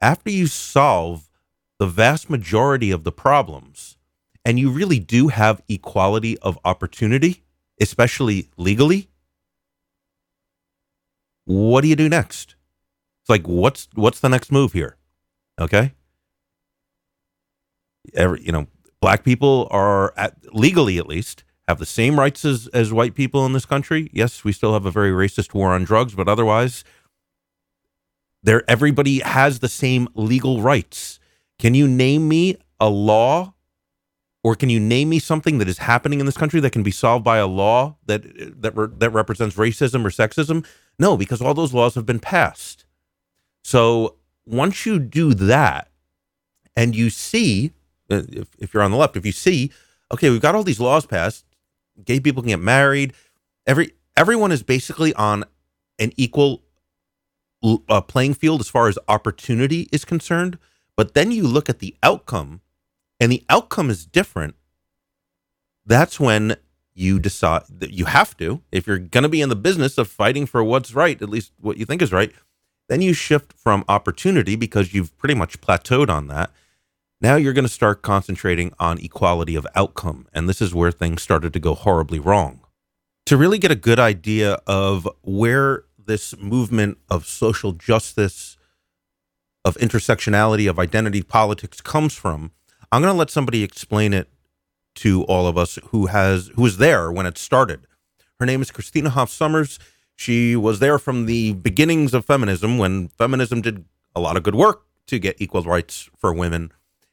After 0.00 0.30
you 0.30 0.46
solve 0.48 1.30
the 1.78 1.86
vast 1.86 2.28
majority 2.28 2.90
of 2.90 3.04
the 3.04 3.12
problems, 3.12 3.96
and 4.44 4.58
you 4.58 4.70
really 4.70 4.98
do 4.98 5.28
have 5.28 5.62
equality 5.68 6.36
of 6.38 6.58
opportunity, 6.64 7.44
especially 7.80 8.48
legally, 8.56 9.08
what 11.44 11.82
do 11.82 11.88
you 11.88 11.96
do 11.96 12.08
next? 12.08 12.56
It's 13.22 13.30
like 13.30 13.46
what's 13.46 13.88
what's 13.94 14.18
the 14.20 14.28
next 14.28 14.50
move 14.50 14.72
here? 14.72 14.96
Okay? 15.60 15.92
Every 18.14 18.44
you 18.44 18.52
know, 18.52 18.66
black 19.00 19.24
people 19.24 19.68
are 19.70 20.12
at, 20.16 20.36
legally 20.54 20.98
at 20.98 21.06
least 21.06 21.44
have 21.68 21.78
the 21.78 21.86
same 21.86 22.18
rights 22.18 22.44
as 22.44 22.68
as 22.68 22.92
white 22.92 23.14
people 23.14 23.46
in 23.46 23.52
this 23.52 23.66
country. 23.66 24.10
Yes, 24.12 24.44
we 24.44 24.52
still 24.52 24.72
have 24.72 24.86
a 24.86 24.90
very 24.90 25.10
racist 25.10 25.54
war 25.54 25.72
on 25.72 25.84
drugs, 25.84 26.14
but 26.14 26.28
otherwise 26.28 26.84
there 28.42 28.64
everybody 28.68 29.20
has 29.20 29.60
the 29.60 29.68
same 29.68 30.08
legal 30.14 30.60
rights. 30.60 31.20
Can 31.58 31.74
you 31.74 31.86
name 31.86 32.28
me 32.28 32.56
a 32.80 32.88
law 32.88 33.54
or 34.44 34.56
can 34.56 34.68
you 34.68 34.80
name 34.80 35.08
me 35.08 35.20
something 35.20 35.58
that 35.58 35.68
is 35.68 35.78
happening 35.78 36.18
in 36.18 36.26
this 36.26 36.36
country 36.36 36.58
that 36.60 36.72
can 36.72 36.82
be 36.82 36.90
solved 36.90 37.24
by 37.24 37.38
a 37.38 37.46
law 37.46 37.96
that 38.06 38.22
that 38.60 38.76
re, 38.76 38.88
that 38.98 39.10
represents 39.10 39.56
racism 39.56 40.04
or 40.04 40.10
sexism? 40.10 40.66
No, 40.98 41.16
because 41.16 41.40
all 41.40 41.54
those 41.54 41.72
laws 41.72 41.94
have 41.94 42.06
been 42.06 42.18
passed. 42.18 42.84
So 43.62 44.16
once 44.44 44.84
you 44.84 44.98
do 44.98 45.34
that, 45.34 45.88
and 46.74 46.96
you 46.96 47.10
see, 47.10 47.72
if, 48.12 48.48
if 48.58 48.74
you're 48.74 48.82
on 48.82 48.90
the 48.90 48.96
left, 48.96 49.16
if 49.16 49.26
you 49.26 49.32
see, 49.32 49.70
okay, 50.12 50.30
we've 50.30 50.40
got 50.40 50.54
all 50.54 50.64
these 50.64 50.80
laws 50.80 51.06
passed, 51.06 51.44
gay 52.04 52.20
people 52.20 52.42
can 52.42 52.50
get 52.50 52.60
married, 52.60 53.14
every 53.66 53.92
everyone 54.16 54.52
is 54.52 54.62
basically 54.62 55.14
on 55.14 55.44
an 55.98 56.12
equal 56.16 56.62
uh, 57.88 58.00
playing 58.00 58.34
field 58.34 58.60
as 58.60 58.68
far 58.68 58.88
as 58.88 58.98
opportunity 59.08 59.88
is 59.92 60.04
concerned. 60.04 60.58
But 60.96 61.14
then 61.14 61.32
you 61.32 61.44
look 61.44 61.68
at 61.68 61.78
the 61.78 61.96
outcome 62.02 62.60
and 63.20 63.32
the 63.32 63.44
outcome 63.48 63.90
is 63.90 64.04
different, 64.04 64.56
that's 65.86 66.20
when 66.20 66.56
you 66.94 67.18
decide 67.18 67.62
that 67.70 67.92
you 67.92 68.04
have 68.04 68.36
to, 68.36 68.62
if 68.70 68.86
you're 68.86 68.98
going 68.98 69.22
to 69.22 69.28
be 69.28 69.40
in 69.40 69.48
the 69.48 69.56
business 69.56 69.96
of 69.96 70.08
fighting 70.08 70.46
for 70.46 70.62
what's 70.62 70.94
right, 70.94 71.20
at 71.22 71.28
least 71.28 71.52
what 71.60 71.78
you 71.78 71.86
think 71.86 72.02
is 72.02 72.12
right, 72.12 72.32
then 72.88 73.00
you 73.00 73.14
shift 73.14 73.52
from 73.54 73.84
opportunity 73.88 74.56
because 74.56 74.92
you've 74.92 75.16
pretty 75.16 75.34
much 75.34 75.60
plateaued 75.60 76.10
on 76.10 76.26
that. 76.28 76.50
Now 77.22 77.36
you're 77.36 77.52
going 77.52 77.64
to 77.64 77.68
start 77.68 78.02
concentrating 78.02 78.72
on 78.80 78.98
equality 78.98 79.54
of 79.54 79.64
outcome. 79.76 80.26
And 80.34 80.48
this 80.48 80.60
is 80.60 80.74
where 80.74 80.90
things 80.90 81.22
started 81.22 81.52
to 81.52 81.60
go 81.60 81.74
horribly 81.76 82.18
wrong. 82.18 82.62
To 83.26 83.36
really 83.36 83.58
get 83.58 83.70
a 83.70 83.76
good 83.76 84.00
idea 84.00 84.54
of 84.66 85.08
where 85.22 85.84
this 85.96 86.36
movement 86.38 86.98
of 87.08 87.24
social 87.24 87.70
justice, 87.70 88.56
of 89.64 89.76
intersectionality, 89.76 90.68
of 90.68 90.80
identity 90.80 91.22
politics 91.22 91.80
comes 91.80 92.12
from, 92.12 92.50
I'm 92.90 93.02
going 93.02 93.14
to 93.14 93.18
let 93.18 93.30
somebody 93.30 93.62
explain 93.62 94.12
it 94.12 94.28
to 94.96 95.22
all 95.26 95.46
of 95.46 95.56
us 95.56 95.78
who 95.90 96.06
has 96.06 96.50
who 96.56 96.62
was 96.62 96.78
there 96.78 97.12
when 97.12 97.24
it 97.24 97.38
started. 97.38 97.86
Her 98.40 98.46
name 98.46 98.60
is 98.60 98.72
Christina 98.72 99.10
Hoff 99.10 99.30
Sommers. 99.30 99.78
She 100.16 100.56
was 100.56 100.80
there 100.80 100.98
from 100.98 101.26
the 101.26 101.52
beginnings 101.52 102.14
of 102.14 102.24
feminism 102.24 102.78
when 102.78 103.08
feminism 103.08 103.62
did 103.62 103.84
a 104.12 104.20
lot 104.20 104.36
of 104.36 104.42
good 104.42 104.56
work 104.56 104.82
to 105.06 105.20
get 105.20 105.40
equal 105.40 105.62
rights 105.62 106.10
for 106.18 106.34
women 106.34 106.72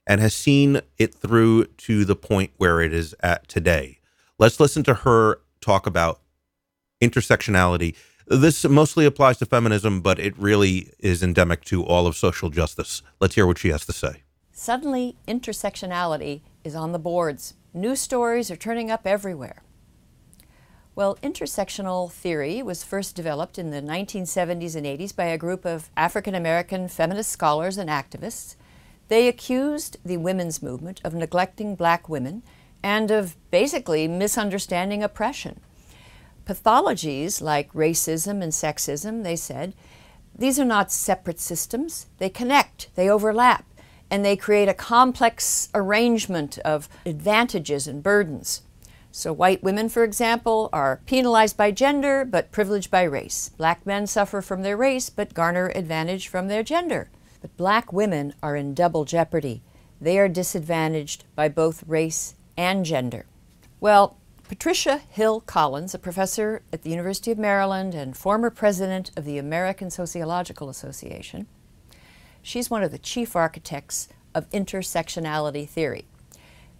and 0.09 0.19
has 0.19 0.33
seen 0.33 0.81
it 0.97 1.13
through 1.13 1.65
to 1.65 2.03
the 2.03 2.15
point 2.15 2.51
where 2.57 2.81
it 2.81 2.91
is 2.91 3.15
at 3.19 3.47
today. 3.47 3.99
Let's 4.39 4.59
listen 4.59 4.81
to 4.85 4.95
her 4.95 5.39
talk 5.61 5.85
about 5.85 6.19
intersectionality. 6.99 7.95
This 8.25 8.65
mostly 8.65 9.05
applies 9.05 9.37
to 9.37 9.45
feminism, 9.45 10.01
but 10.01 10.17
it 10.17 10.35
really 10.35 10.91
is 10.97 11.21
endemic 11.21 11.63
to 11.65 11.85
all 11.85 12.07
of 12.07 12.17
social 12.17 12.49
justice. 12.49 13.03
Let's 13.19 13.35
hear 13.35 13.45
what 13.45 13.59
she 13.59 13.69
has 13.69 13.85
to 13.85 13.93
say. 13.93 14.23
Suddenly, 14.51 15.15
intersectionality 15.27 16.41
is 16.63 16.73
on 16.73 16.91
the 16.91 16.99
boards. 16.99 17.53
News 17.71 18.01
stories 18.01 18.49
are 18.49 18.55
turning 18.55 18.89
up 18.89 19.05
everywhere. 19.05 19.61
Well, 20.95 21.17
intersectional 21.21 22.11
theory 22.11 22.63
was 22.63 22.83
first 22.83 23.15
developed 23.15 23.59
in 23.59 23.69
the 23.69 23.81
1970s 23.81 24.75
and 24.75 24.87
80s 24.87 25.15
by 25.15 25.25
a 25.25 25.37
group 25.37 25.65
of 25.65 25.91
African 25.95 26.33
American 26.33 26.87
feminist 26.87 27.31
scholars 27.31 27.77
and 27.77 27.91
activists. 27.91 28.55
They 29.09 29.27
accused 29.27 29.97
the 30.05 30.17
women's 30.17 30.63
movement 30.63 31.01
of 31.03 31.13
neglecting 31.13 31.75
black 31.75 32.07
women 32.07 32.43
and 32.81 33.11
of 33.11 33.35
basically 33.51 34.07
misunderstanding 34.07 35.03
oppression. 35.03 35.59
pathologies 36.45 37.41
like 37.41 37.71
racism 37.73 38.41
and 38.41 38.51
sexism, 38.51 39.23
they 39.23 39.35
said, 39.35 39.73
these 40.39 40.57
are 40.57 40.65
not 40.65 40.91
separate 40.91 41.39
systems. 41.39 42.07
They 42.17 42.29
connect, 42.29 42.89
they 42.95 43.09
overlap, 43.09 43.65
and 44.09 44.23
they 44.23 44.37
create 44.37 44.69
a 44.69 44.73
complex 44.73 45.67
arrangement 45.75 46.57
of 46.59 46.87
advantages 47.05 47.87
and 47.87 48.01
burdens. 48.01 48.61
So, 49.11 49.33
white 49.33 49.61
women, 49.63 49.89
for 49.89 50.03
example, 50.03 50.69
are 50.71 51.01
penalized 51.05 51.57
by 51.57 51.71
gender 51.71 52.23
but 52.23 52.51
privileged 52.51 52.89
by 52.89 53.03
race. 53.03 53.49
Black 53.57 53.85
men 53.85 54.07
suffer 54.07 54.41
from 54.41 54.61
their 54.61 54.77
race 54.77 55.09
but 55.09 55.33
garner 55.33 55.71
advantage 55.75 56.27
from 56.27 56.47
their 56.47 56.63
gender. 56.63 57.09
But 57.41 57.55
black 57.57 57.93
women 57.93 58.33
are 58.43 58.55
in 58.55 58.73
double 58.73 59.05
jeopardy. 59.05 59.61
They 60.01 60.19
are 60.19 60.27
disadvantaged 60.27 61.25
by 61.35 61.49
both 61.49 61.83
race 61.87 62.35
and 62.57 62.85
gender. 62.85 63.25
Well, 63.79 64.17
Patricia 64.49 64.97
Hill 65.09 65.41
Collins, 65.41 65.93
a 65.93 65.99
professor 65.99 66.63
at 66.73 66.81
the 66.81 66.89
University 66.89 67.31
of 67.31 67.37
Maryland 67.37 67.93
and 67.93 68.17
former 68.17 68.49
president 68.49 69.11
of 69.15 69.23
the 69.23 69.37
American 69.37 69.89
Sociological 69.89 70.69
Association, 70.69 71.47
she's 72.41 72.69
one 72.69 72.81
of 72.83 72.91
the 72.91 72.97
chief 72.97 73.35
architects 73.35 74.09
of 74.33 74.49
intersectionality 74.49 75.69
theory. 75.69 76.05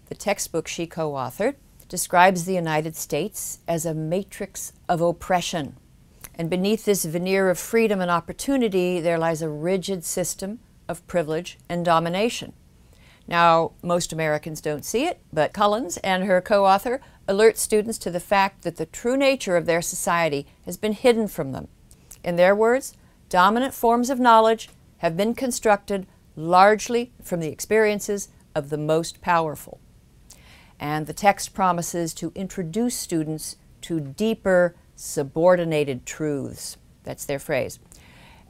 The 0.07 0.15
textbook 0.15 0.67
she 0.67 0.87
co 0.87 1.11
authored 1.11 1.55
describes 1.87 2.45
the 2.45 2.53
United 2.55 2.95
States 2.95 3.59
as 3.67 3.85
a 3.85 3.93
matrix 3.93 4.73
of 4.87 5.01
oppression. 5.01 5.77
And 6.39 6.49
beneath 6.49 6.85
this 6.85 7.03
veneer 7.03 7.49
of 7.49 7.59
freedom 7.59 7.99
and 7.99 8.09
opportunity, 8.09 9.01
there 9.01 9.17
lies 9.17 9.41
a 9.41 9.49
rigid 9.49 10.05
system 10.05 10.59
of 10.87 11.05
privilege 11.05 11.57
and 11.67 11.83
domination. 11.83 12.53
Now, 13.27 13.73
most 13.83 14.13
Americans 14.13 14.61
don't 14.61 14.85
see 14.85 15.03
it, 15.03 15.19
but 15.33 15.51
Collins 15.51 15.97
and 15.97 16.23
her 16.23 16.39
co 16.39 16.65
author 16.65 17.01
alert 17.27 17.57
students 17.57 17.97
to 17.99 18.09
the 18.09 18.21
fact 18.21 18.61
that 18.61 18.77
the 18.77 18.85
true 18.85 19.17
nature 19.17 19.57
of 19.57 19.65
their 19.65 19.81
society 19.81 20.47
has 20.63 20.77
been 20.77 20.93
hidden 20.93 21.27
from 21.27 21.51
them. 21.51 21.67
In 22.23 22.37
their 22.37 22.55
words, 22.55 22.93
dominant 23.27 23.73
forms 23.73 24.09
of 24.09 24.17
knowledge 24.17 24.69
have 24.99 25.17
been 25.17 25.35
constructed 25.35 26.07
largely 26.37 27.11
from 27.21 27.41
the 27.41 27.51
experiences 27.51 28.29
of 28.55 28.69
the 28.69 28.77
most 28.77 29.19
powerful. 29.19 29.81
And 30.79 31.05
the 31.05 31.13
text 31.13 31.53
promises 31.53 32.13
to 32.13 32.31
introduce 32.33 32.95
students 32.95 33.57
to 33.81 33.99
deeper, 33.99 34.73
subordinated 34.99 36.05
truths. 36.05 36.77
That's 37.03 37.25
their 37.25 37.39
phrase. 37.39 37.79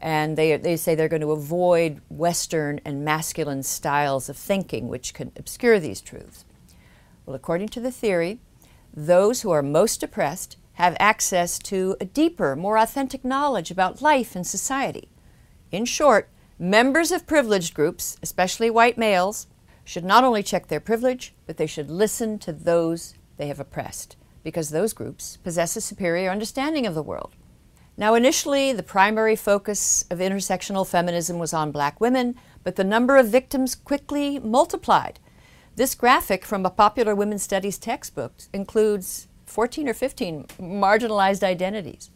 And 0.02 0.38
they, 0.38 0.58
they 0.58 0.78
say 0.78 0.96
they're 0.96 1.08
going 1.08 1.22
to 1.22 1.32
avoid 1.32 2.02
Western 2.10 2.82
and 2.84 3.06
masculine 3.06 3.64
styles 3.64 4.30
of 4.30 4.38
thinking, 4.38 4.88
which 4.88 5.14
can 5.14 5.32
obscure 5.38 5.80
these 5.80 6.02
truths. 6.02 6.46
Well, 7.26 7.36
according 7.36 7.70
to 7.70 7.80
the 7.80 7.92
theory, 7.92 8.40
those 8.94 9.42
who 9.42 9.52
are 9.52 9.62
most 9.62 10.02
oppressed 10.02 10.58
have 10.74 10.98
access 11.00 11.60
to 11.60 11.96
a 12.02 12.06
deeper, 12.06 12.56
more 12.56 12.78
authentic 12.78 13.24
knowledge 13.24 13.70
about 13.70 14.02
life 14.02 14.36
and 14.36 14.48
society. 14.48 15.10
In 15.72 15.86
short, 15.86 16.30
members 16.58 17.12
of 17.12 17.28
privileged 17.28 17.76
groups, 17.76 18.18
especially 18.24 18.72
white 18.72 18.98
males, 18.98 19.46
should 19.84 20.06
not 20.06 20.24
only 20.24 20.42
check 20.42 20.68
their 20.68 20.80
privilege, 20.80 21.36
but 21.46 21.58
they 21.58 21.68
should 21.68 21.92
listen 21.92 22.40
to 22.40 22.54
those 22.54 23.14
they 23.38 23.48
have 23.48 23.60
oppressed, 23.60 24.16
because 24.44 24.70
those 24.70 24.94
groups 24.94 25.38
possess 25.38 25.76
a 25.76 25.82
superior 25.82 26.30
understanding 26.30 26.86
of 26.86 26.96
the 26.96 27.04
world. 27.04 27.36
Now, 27.98 28.14
initially, 28.14 28.72
the 28.72 28.84
primary 28.84 29.36
focus 29.36 30.06
of 30.10 30.20
intersectional 30.20 30.88
feminism 30.88 31.38
was 31.38 31.54
on 31.54 31.72
black 31.72 32.00
women, 32.00 32.36
but 32.64 32.78
the 32.78 32.84
number 32.84 33.18
of 33.18 33.28
victims 33.28 33.76
quickly 33.76 34.40
multiplied. 34.40 35.20
This 35.76 35.96
graphic 35.96 36.46
from 36.46 36.66
a 36.66 36.70
popular 36.70 37.14
women's 37.14 37.44
studies 37.44 37.78
textbook 37.78 38.34
includes 38.54 39.28
14 39.46 39.90
or 39.90 39.94
15 39.94 40.46
marginalized 40.60 41.44
identities. 41.44 42.10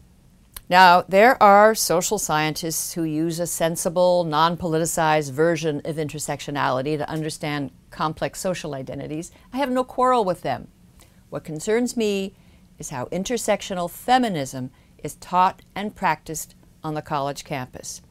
Now, 0.70 1.02
there 1.02 1.42
are 1.44 1.76
social 1.76 2.18
scientists 2.18 2.94
who 2.94 3.04
use 3.04 3.40
a 3.40 3.48
sensible, 3.48 4.24
non 4.24 4.56
politicized 4.56 5.32
version 5.32 5.82
of 5.84 5.98
intersectionality 5.98 6.98
to 6.98 7.10
understand 7.10 7.72
complex 7.90 8.40
social 8.40 8.74
identities. 8.74 9.32
I 9.52 9.58
have 9.58 9.70
no 9.70 9.84
quarrel 9.84 10.24
with 10.24 10.42
them. 10.42 10.70
What 11.34 11.44
concerns 11.44 11.98
me 11.98 12.36
is 12.78 12.92
how 12.92 13.06
intersectional 13.06 13.90
feminism 13.90 14.70
is 15.04 15.16
taught 15.16 15.64
and 15.74 15.96
practiced 15.96 16.54
on 16.84 16.94
the 16.94 17.02
college 17.02 17.44
campus. 17.44 18.04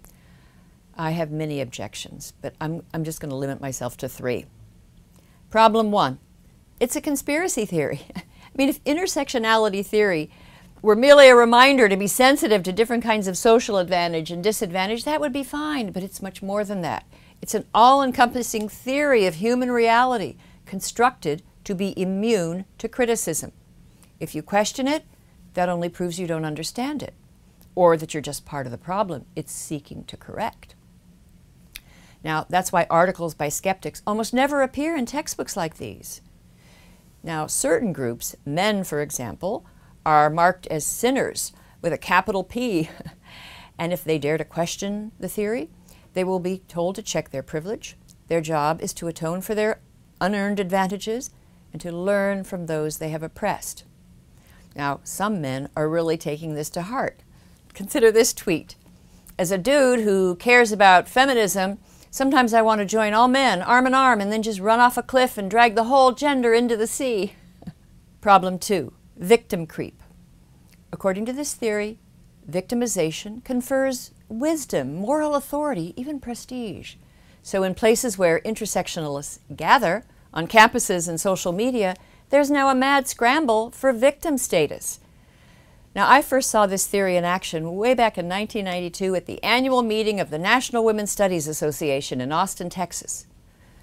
I 0.98 1.12
have 1.12 1.30
many 1.30 1.60
objections, 1.60 2.32
but 2.42 2.56
I'm, 2.60 2.82
I'm 2.92 3.04
just 3.04 3.20
going 3.20 3.30
to 3.30 3.36
limit 3.36 3.60
myself 3.60 3.96
to 3.98 4.08
three. 4.08 4.46
Problem 5.50 5.92
one 5.92 6.18
it's 6.80 6.96
a 6.96 7.00
conspiracy 7.00 7.64
theory. 7.64 8.00
I 8.16 8.22
mean, 8.56 8.68
if 8.68 8.82
intersectionality 8.82 9.86
theory 9.86 10.28
were 10.82 10.96
merely 10.96 11.28
a 11.28 11.36
reminder 11.36 11.88
to 11.88 11.96
be 11.96 12.08
sensitive 12.08 12.64
to 12.64 12.72
different 12.72 13.04
kinds 13.04 13.28
of 13.28 13.38
social 13.38 13.78
advantage 13.78 14.32
and 14.32 14.42
disadvantage, 14.42 15.04
that 15.04 15.20
would 15.20 15.32
be 15.32 15.44
fine, 15.44 15.92
but 15.92 16.02
it's 16.02 16.22
much 16.22 16.42
more 16.42 16.64
than 16.64 16.80
that. 16.80 17.06
It's 17.40 17.54
an 17.54 17.66
all 17.72 18.02
encompassing 18.02 18.68
theory 18.68 19.26
of 19.26 19.36
human 19.36 19.70
reality 19.70 20.38
constructed 20.66 21.44
to 21.64 21.74
be 21.74 21.98
immune 22.00 22.64
to 22.78 22.88
criticism. 22.88 23.52
If 24.20 24.34
you 24.34 24.42
question 24.42 24.86
it, 24.86 25.04
that 25.54 25.68
only 25.68 25.88
proves 25.88 26.18
you 26.18 26.26
don't 26.26 26.44
understand 26.44 27.02
it 27.02 27.14
or 27.74 27.96
that 27.96 28.12
you're 28.12 28.20
just 28.20 28.44
part 28.44 28.66
of 28.66 28.72
the 28.72 28.78
problem 28.78 29.24
it's 29.34 29.52
seeking 29.52 30.04
to 30.04 30.16
correct. 30.16 30.74
Now, 32.24 32.46
that's 32.48 32.70
why 32.70 32.86
articles 32.88 33.34
by 33.34 33.48
skeptics 33.48 34.02
almost 34.06 34.32
never 34.32 34.62
appear 34.62 34.96
in 34.96 35.06
textbooks 35.06 35.56
like 35.56 35.76
these. 35.78 36.20
Now, 37.22 37.46
certain 37.46 37.92
groups, 37.92 38.36
men 38.44 38.84
for 38.84 39.00
example, 39.00 39.64
are 40.04 40.30
marked 40.30 40.66
as 40.68 40.84
sinners 40.84 41.52
with 41.80 41.92
a 41.92 41.98
capital 41.98 42.44
P. 42.44 42.90
and 43.78 43.92
if 43.92 44.04
they 44.04 44.18
dare 44.18 44.38
to 44.38 44.44
question 44.44 45.12
the 45.18 45.28
theory, 45.28 45.70
they 46.14 46.24
will 46.24 46.40
be 46.40 46.62
told 46.68 46.94
to 46.96 47.02
check 47.02 47.30
their 47.30 47.42
privilege. 47.42 47.96
Their 48.28 48.40
job 48.40 48.80
is 48.80 48.92
to 48.94 49.08
atone 49.08 49.40
for 49.40 49.54
their 49.54 49.80
unearned 50.20 50.60
advantages 50.60 51.30
and 51.72 51.80
to 51.80 51.92
learn 51.92 52.44
from 52.44 52.66
those 52.66 52.98
they 52.98 53.10
have 53.10 53.22
oppressed. 53.22 53.84
Now, 54.74 55.00
some 55.04 55.40
men 55.40 55.68
are 55.76 55.88
really 55.88 56.16
taking 56.16 56.54
this 56.54 56.70
to 56.70 56.82
heart. 56.82 57.20
Consider 57.74 58.10
this 58.10 58.32
tweet. 58.32 58.76
As 59.38 59.50
a 59.50 59.58
dude 59.58 60.00
who 60.00 60.36
cares 60.36 60.72
about 60.72 61.08
feminism, 61.08 61.78
sometimes 62.10 62.54
I 62.54 62.62
want 62.62 62.80
to 62.80 62.84
join 62.84 63.14
all 63.14 63.28
men 63.28 63.62
arm 63.62 63.86
in 63.86 63.94
arm 63.94 64.20
and 64.20 64.30
then 64.30 64.42
just 64.42 64.60
run 64.60 64.80
off 64.80 64.96
a 64.96 65.02
cliff 65.02 65.38
and 65.38 65.50
drag 65.50 65.74
the 65.74 65.84
whole 65.84 66.12
gender 66.12 66.52
into 66.52 66.76
the 66.76 66.86
sea. 66.86 67.34
Problem 68.20 68.58
two 68.58 68.92
victim 69.16 69.66
creep. 69.66 70.02
According 70.92 71.26
to 71.26 71.32
this 71.32 71.54
theory, 71.54 71.98
victimization 72.50 73.44
confers 73.44 74.10
wisdom, 74.28 74.94
moral 74.94 75.34
authority, 75.34 75.94
even 75.96 76.18
prestige. 76.18 76.96
So, 77.42 77.62
in 77.62 77.74
places 77.74 78.18
where 78.18 78.40
intersectionalists 78.40 79.38
gather, 79.54 80.04
on 80.32 80.46
campuses 80.46 81.08
and 81.08 81.20
social 81.20 81.52
media, 81.52 81.94
there's 82.30 82.50
now 82.50 82.68
a 82.68 82.74
mad 82.74 83.08
scramble 83.08 83.70
for 83.70 83.92
victim 83.92 84.38
status. 84.38 85.00
Now, 85.94 86.10
I 86.10 86.22
first 86.22 86.50
saw 86.50 86.66
this 86.66 86.86
theory 86.86 87.16
in 87.18 87.24
action 87.24 87.76
way 87.76 87.92
back 87.92 88.16
in 88.16 88.26
1992 88.26 89.14
at 89.14 89.26
the 89.26 89.42
annual 89.42 89.82
meeting 89.82 90.20
of 90.20 90.30
the 90.30 90.38
National 90.38 90.84
Women's 90.84 91.10
Studies 91.10 91.46
Association 91.46 92.20
in 92.22 92.32
Austin, 92.32 92.70
Texas. 92.70 93.26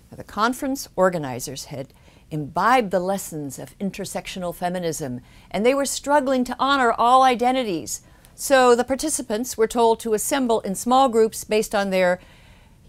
Now, 0.10 0.18
the 0.18 0.24
conference 0.24 0.90
organizers 0.96 1.66
had 1.66 1.94
imbibed 2.32 2.90
the 2.90 3.00
lessons 3.00 3.60
of 3.60 3.78
intersectional 3.78 4.56
feminism, 4.56 5.22
and 5.52 5.64
they 5.64 5.76
were 5.76 5.86
struggling 5.86 6.44
to 6.46 6.56
honor 6.58 6.92
all 6.92 7.22
identities. 7.22 8.02
So 8.34 8.76
the 8.76 8.84
participants 8.84 9.58
were 9.58 9.68
told 9.68 10.00
to 10.00 10.14
assemble 10.16 10.62
in 10.62 10.74
small 10.74 11.10
groups 11.10 11.44
based 11.44 11.76
on 11.76 11.90
their 11.92 12.20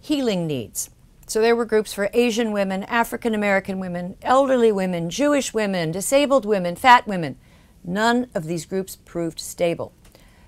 healing 0.00 0.46
needs. 0.46 0.88
So 1.30 1.40
there 1.40 1.54
were 1.54 1.64
groups 1.64 1.92
for 1.92 2.10
Asian 2.12 2.50
women, 2.50 2.82
African 2.82 3.36
American 3.36 3.78
women, 3.78 4.16
elderly 4.20 4.72
women, 4.72 5.10
Jewish 5.10 5.54
women, 5.54 5.92
disabled 5.92 6.44
women, 6.44 6.74
fat 6.74 7.06
women. 7.06 7.38
None 7.84 8.26
of 8.34 8.46
these 8.46 8.66
groups 8.66 8.96
proved 8.96 9.38
stable. 9.38 9.92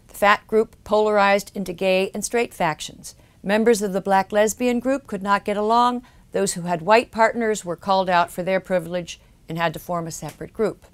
The 0.09 0.15
fat 0.15 0.45
group 0.49 0.75
polarized 0.83 1.53
into 1.55 1.73
gay 1.73 2.11
and 2.13 2.25
straight 2.25 2.53
factions. 2.53 3.15
Members 3.45 3.81
of 3.81 3.93
the 3.93 4.01
black 4.01 4.33
lesbian 4.33 4.81
group 4.81 5.07
could 5.07 5.23
not 5.23 5.45
get 5.45 5.57
along, 5.57 6.03
those 6.33 6.55
who 6.55 6.63
had 6.63 6.83
white 6.83 7.13
partners 7.13 7.65
were 7.65 7.77
called 7.77 8.11
out 8.11 8.33
for 8.33 8.43
their 8.43 8.59
privilege 8.59 9.21
and 9.49 9.59
had 9.59 9.73
to 9.75 9.79
form 9.79 10.09
a 10.09 10.11
separate 10.11 10.53
group. 10.53 10.85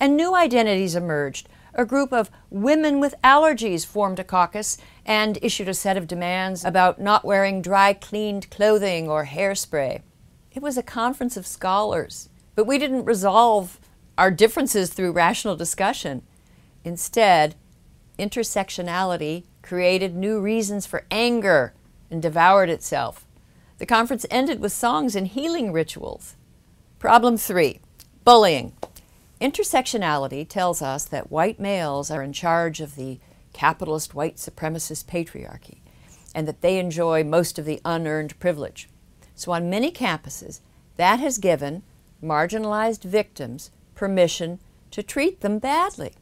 And 0.00 0.16
new 0.16 0.34
identities 0.34 0.96
emerged. 0.96 1.46
A 1.74 1.84
group 1.84 2.10
of 2.10 2.30
women 2.48 3.00
with 3.00 3.14
allergies 3.22 3.84
formed 3.84 4.18
a 4.18 4.24
caucus 4.24 4.78
and 5.06 5.38
issued 5.40 5.68
a 5.68 5.74
set 5.74 5.96
of 5.96 6.08
demands 6.08 6.64
about 6.64 7.00
not 7.00 7.24
wearing 7.24 7.62
dry 7.62 7.92
cleaned 7.94 8.50
clothing 8.50 9.08
or 9.08 9.24
hairspray. 9.24 10.02
It 10.52 10.62
was 10.62 10.76
a 10.76 10.82
conference 10.82 11.36
of 11.36 11.46
scholars, 11.46 12.28
but 12.56 12.66
we 12.66 12.76
didn't 12.76 13.04
resolve 13.04 13.78
our 14.18 14.32
differences 14.32 14.92
through 14.92 15.12
rational 15.12 15.54
discussion. 15.54 16.22
Instead, 16.84 17.54
intersectionality 18.18 19.44
created 19.62 20.16
new 20.16 20.40
reasons 20.40 20.86
for 20.86 21.06
anger 21.10 21.72
and 22.10 22.20
devoured 22.20 22.68
itself. 22.68 23.26
The 23.78 23.86
conference 23.86 24.26
ended 24.30 24.60
with 24.60 24.72
songs 24.72 25.14
and 25.14 25.28
healing 25.28 25.72
rituals. 25.72 26.34
Problem 26.98 27.36
three 27.36 27.80
bullying. 28.24 28.72
Intersectionality 29.40 30.48
tells 30.48 30.82
us 30.82 31.04
that 31.04 31.30
white 31.30 31.60
males 31.60 32.10
are 32.10 32.22
in 32.22 32.32
charge 32.32 32.80
of 32.80 32.96
the 32.96 33.20
capitalist 33.56 34.14
white 34.14 34.36
supremacist 34.36 35.06
patriarchy 35.06 35.78
and 36.34 36.46
that 36.46 36.60
they 36.60 36.78
enjoy 36.78 37.24
most 37.24 37.58
of 37.58 37.64
the 37.64 37.80
unearned 37.86 38.38
privilege. 38.38 38.90
So, 39.34 39.52
on 39.52 39.70
many 39.70 39.90
campuses, 39.90 40.60
that 40.96 41.20
has 41.20 41.38
given 41.38 41.82
marginalized 42.22 43.02
victims 43.02 43.70
permission 43.94 44.60
to 44.90 45.02
treat 45.02 45.40
them 45.40 45.58
badly. 45.58 46.12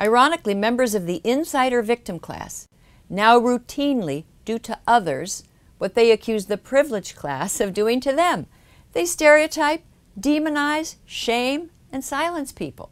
Ironically, 0.00 0.54
members 0.54 0.94
of 0.94 1.04
the 1.06 1.20
insider 1.24 1.82
victim 1.82 2.18
class 2.18 2.66
now 3.10 3.38
routinely 3.38 4.24
do 4.46 4.58
to 4.60 4.78
others 4.86 5.44
what 5.76 5.94
they 5.94 6.10
accuse 6.10 6.46
the 6.46 6.56
privileged 6.56 7.16
class 7.16 7.60
of 7.60 7.74
doing 7.74 8.00
to 8.00 8.12
them. 8.12 8.46
They 8.94 9.04
stereotype, 9.04 9.82
demonize, 10.18 10.96
shame, 11.04 11.68
and 11.92 12.02
silence 12.02 12.52
people. 12.52 12.90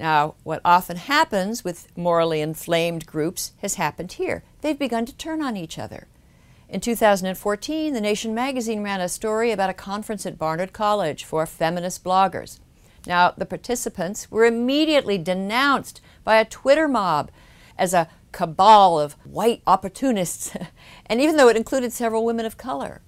Now, 0.00 0.34
what 0.44 0.62
often 0.64 0.96
happens 0.96 1.62
with 1.62 1.94
morally 1.94 2.40
inflamed 2.40 3.04
groups 3.04 3.52
has 3.58 3.74
happened 3.74 4.12
here. 4.12 4.42
They've 4.62 4.78
begun 4.78 5.04
to 5.04 5.14
turn 5.14 5.42
on 5.42 5.58
each 5.58 5.78
other. 5.78 6.08
In 6.70 6.80
2014, 6.80 7.92
The 7.92 8.00
Nation 8.00 8.34
magazine 8.34 8.82
ran 8.82 9.02
a 9.02 9.10
story 9.10 9.52
about 9.52 9.68
a 9.68 9.74
conference 9.74 10.24
at 10.24 10.38
Barnard 10.38 10.72
College 10.72 11.24
for 11.24 11.44
feminist 11.44 12.02
bloggers. 12.02 12.60
Now, 13.06 13.34
the 13.36 13.44
participants 13.44 14.30
were 14.30 14.46
immediately 14.46 15.18
denounced 15.18 16.00
by 16.24 16.36
a 16.36 16.46
Twitter 16.46 16.88
mob 16.88 17.30
as 17.76 17.92
a 17.92 18.08
cabal 18.32 18.98
of 18.98 19.18
white 19.24 19.60
opportunists, 19.66 20.56
and 21.06 21.20
even 21.20 21.36
though 21.36 21.48
it 21.48 21.58
included 21.58 21.92
several 21.92 22.24
women 22.24 22.46
of 22.46 22.56
color. 22.56 23.02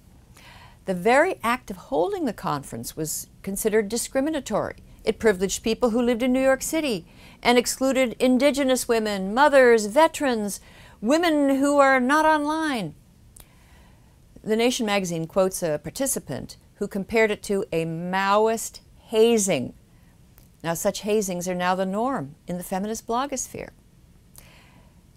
The 0.85 0.93
very 0.93 1.39
act 1.41 1.71
of 1.71 1.77
holding 1.77 2.25
the 2.25 2.33
conference 2.33 2.95
was 2.95 3.29
considered 3.41 3.89
discriminatory. 3.89 4.75
It 5.03 5.19
privileged 5.19 5.63
people 5.63 5.89
who 5.89 6.01
lived 6.01 6.23
in 6.23 6.31
New 6.31 6.41
York 6.41 6.61
City 6.61 7.05
and 7.41 7.57
excluded 7.57 8.15
indigenous 8.19 8.87
women, 8.87 9.33
mothers, 9.33 9.87
veterans, 9.87 10.61
women 11.01 11.57
who 11.57 11.77
are 11.77 11.99
not 11.99 12.25
online. 12.25 12.95
The 14.43 14.55
Nation 14.55 14.85
magazine 14.85 15.27
quotes 15.27 15.61
a 15.61 15.79
participant 15.81 16.57
who 16.75 16.87
compared 16.87 17.31
it 17.31 17.43
to 17.43 17.65
a 17.71 17.85
Maoist 17.85 18.79
hazing. 19.07 19.73
Now, 20.63 20.73
such 20.73 21.01
hazings 21.01 21.47
are 21.47 21.55
now 21.55 21.75
the 21.75 21.85
norm 21.85 22.35
in 22.47 22.57
the 22.57 22.63
feminist 22.63 23.05
blogosphere. 23.05 23.69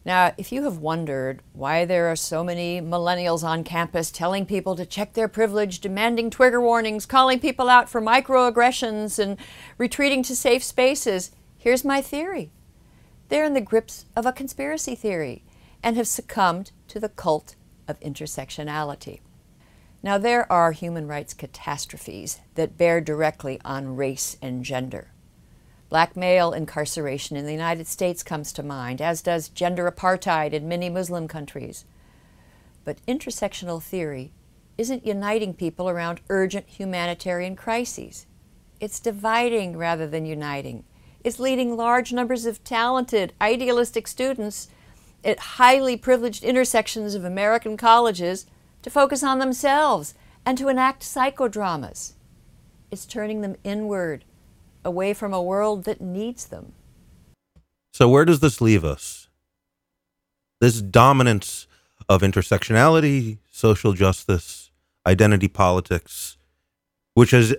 Now, 0.06 0.32
if 0.38 0.52
you 0.52 0.62
have 0.62 0.78
wondered 0.78 1.42
why 1.52 1.84
there 1.84 2.06
are 2.06 2.14
so 2.14 2.44
many 2.44 2.80
millennials 2.80 3.42
on 3.42 3.64
campus 3.64 4.12
telling 4.12 4.46
people 4.46 4.76
to 4.76 4.86
check 4.86 5.14
their 5.14 5.26
privilege, 5.26 5.80
demanding 5.80 6.30
trigger 6.30 6.60
warnings, 6.60 7.06
calling 7.06 7.40
people 7.40 7.68
out 7.68 7.88
for 7.88 8.00
microaggressions, 8.00 9.18
and 9.18 9.36
retreating 9.78 10.22
to 10.22 10.36
safe 10.36 10.62
spaces, 10.62 11.32
here's 11.58 11.84
my 11.84 12.00
theory. 12.00 12.52
They're 13.30 13.44
in 13.44 13.54
the 13.54 13.60
grips 13.60 14.04
of 14.14 14.26
a 14.26 14.32
conspiracy 14.32 14.94
theory 14.94 15.42
and 15.82 15.96
have 15.96 16.06
succumbed 16.06 16.70
to 16.86 17.00
the 17.00 17.08
cult 17.08 17.56
of 17.88 17.98
intersectionality. 17.98 19.18
Now, 20.04 20.18
there 20.18 20.50
are 20.52 20.70
human 20.70 21.08
rights 21.08 21.34
catastrophes 21.34 22.38
that 22.54 22.78
bear 22.78 23.00
directly 23.00 23.60
on 23.64 23.96
race 23.96 24.36
and 24.40 24.64
gender. 24.64 25.10
Black 25.88 26.16
male 26.16 26.52
incarceration 26.52 27.36
in 27.36 27.46
the 27.46 27.52
United 27.52 27.86
States 27.86 28.22
comes 28.22 28.52
to 28.52 28.62
mind, 28.62 29.00
as 29.00 29.22
does 29.22 29.48
gender 29.48 29.90
apartheid 29.90 30.52
in 30.52 30.68
many 30.68 30.90
Muslim 30.90 31.28
countries. 31.28 31.84
But 32.84 33.04
intersectional 33.06 33.82
theory 33.82 34.32
isn't 34.76 35.06
uniting 35.06 35.54
people 35.54 35.88
around 35.88 36.20
urgent 36.28 36.66
humanitarian 36.68 37.54
crises. 37.54 38.26
It's 38.80 39.00
dividing 39.00 39.76
rather 39.76 40.06
than 40.06 40.26
uniting. 40.26 40.84
It's 41.24 41.38
leading 41.38 41.76
large 41.76 42.12
numbers 42.12 42.46
of 42.46 42.62
talented, 42.62 43.32
idealistic 43.40 44.06
students 44.06 44.68
at 45.24 45.38
highly 45.38 45.96
privileged 45.96 46.44
intersections 46.44 47.14
of 47.14 47.24
American 47.24 47.76
colleges 47.76 48.46
to 48.82 48.90
focus 48.90 49.22
on 49.22 49.38
themselves 49.38 50.14
and 50.44 50.58
to 50.58 50.68
enact 50.68 51.02
psychodramas. 51.02 52.12
It's 52.90 53.06
turning 53.06 53.40
them 53.40 53.56
inward 53.64 54.24
away 54.86 55.12
from 55.12 55.34
a 55.34 55.42
world 55.42 55.84
that 55.84 56.00
needs 56.00 56.46
them. 56.46 56.72
So, 57.92 58.08
where 58.08 58.24
does 58.24 58.40
this 58.40 58.60
leave 58.60 58.84
us? 58.84 59.28
This 60.60 60.80
dominance 60.80 61.66
of 62.08 62.22
intersectionality, 62.22 63.38
social 63.50 63.92
justice, 63.92 64.70
identity 65.06 65.48
politics, 65.48 66.36
which 67.14 67.32
has 67.32 67.54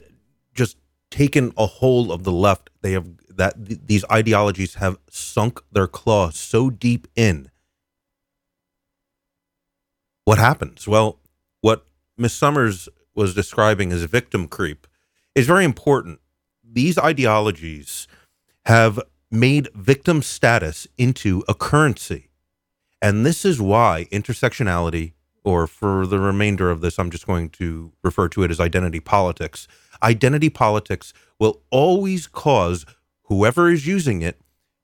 just 0.53 0.77
taken 1.11 1.53
a 1.57 1.65
hold 1.65 2.11
of 2.11 2.23
the 2.23 2.31
left. 2.31 2.69
They 2.81 2.93
have 2.93 3.07
that 3.29 3.67
th- 3.67 3.81
these 3.85 4.05
ideologies 4.11 4.75
have 4.75 4.97
sunk 5.09 5.61
their 5.71 5.87
claws 5.87 6.35
so 6.35 6.69
deep 6.69 7.07
in. 7.15 7.51
What 10.25 10.39
happens? 10.39 10.87
Well, 10.87 11.19
what 11.61 11.85
Miss 12.17 12.33
Sommers 12.33 12.89
was 13.15 13.33
describing 13.33 13.91
as 13.91 14.03
victim 14.03 14.47
creep 14.47 14.87
is 15.35 15.47
very 15.47 15.65
important 15.65 16.19
these 16.77 16.99
ideologies 16.99 18.07
have 18.67 18.99
made 19.31 19.67
victim 19.73 20.21
status 20.21 20.87
into 20.95 21.43
a 21.47 21.55
currency. 21.55 22.29
And 23.01 23.25
this 23.25 23.43
is 23.43 23.59
why 23.59 24.05
intersectionality, 24.11 25.13
or 25.43 25.65
for 25.65 26.05
the 26.05 26.19
remainder 26.19 26.69
of 26.69 26.81
this, 26.81 26.99
I'm 26.99 27.09
just 27.09 27.25
going 27.25 27.49
to 27.61 27.93
refer 28.03 28.29
to 28.29 28.43
it 28.43 28.51
as 28.51 28.59
identity 28.59 28.99
politics. 28.99 29.67
Identity 30.03 30.51
politics 30.51 31.13
will 31.39 31.63
always 31.71 32.27
cause 32.27 32.85
whoever 33.23 33.71
is 33.71 33.87
using 33.87 34.21
it 34.21 34.39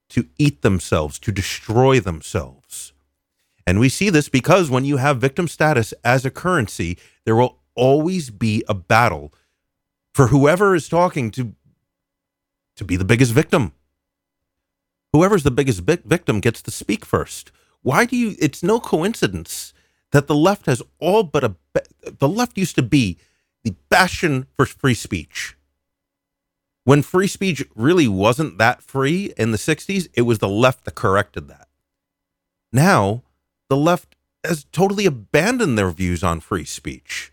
to 0.10 0.27
eat 0.39 0.63
themselves, 0.63 1.19
to 1.19 1.32
destroy 1.32 1.99
themselves. 1.99 2.93
And 3.67 3.79
we 3.79 3.88
see 3.88 4.10
this 4.10 4.29
because 4.29 4.67
when 4.67 4.84
you 4.84 4.97
have 4.97 5.21
victim 5.21 5.47
status 5.47 5.93
as 6.03 6.25
a 6.25 6.32
currency, 6.32 6.97
there 7.23 7.36
will 7.36 7.60
always 7.75 8.32
be 8.32 8.63
a 8.67 8.73
battle 8.73 9.32
for 10.13 10.27
whoever 10.27 10.75
is 10.75 10.89
talking 10.89 11.29
to 11.32 11.53
to 12.75 12.83
be 12.83 12.95
the 12.95 13.05
biggest 13.05 13.31
victim. 13.31 13.73
Whoever's 15.12 15.43
the 15.43 15.51
biggest 15.51 15.81
victim 15.81 16.39
gets 16.39 16.62
to 16.63 16.71
speak 16.71 17.05
first. 17.05 17.51
Why 17.81 18.05
do 18.05 18.15
you? 18.15 18.36
It's 18.39 18.63
no 18.63 18.79
coincidence 18.79 19.73
that 20.12 20.27
the 20.27 20.36
left 20.36 20.65
has 20.65 20.81
all 20.99 21.23
but 21.23 21.43
a. 21.43 21.55
The 22.03 22.29
left 22.29 22.57
used 22.57 22.75
to 22.75 22.81
be 22.81 23.17
the 23.63 23.75
bastion 23.89 24.47
for 24.55 24.65
free 24.65 24.93
speech. 24.93 25.55
When 26.86 27.01
free 27.01 27.27
speech 27.27 27.63
really 27.75 28.07
wasn't 28.07 28.57
that 28.57 28.81
free 28.81 29.33
in 29.38 29.51
the 29.51 29.57
60s, 29.57 30.07
it 30.13 30.23
was 30.23 30.39
the 30.39 30.49
left 30.49 30.83
that 30.86 30.95
corrected 30.95 31.47
that. 31.47 31.69
Now, 32.73 33.23
the 33.69 33.77
left 33.77 34.15
has 34.43 34.65
totally 34.65 35.05
abandoned 35.05 35.77
their 35.77 35.91
views 35.91 36.23
on 36.23 36.41
free 36.41 36.65
speech. 36.65 37.31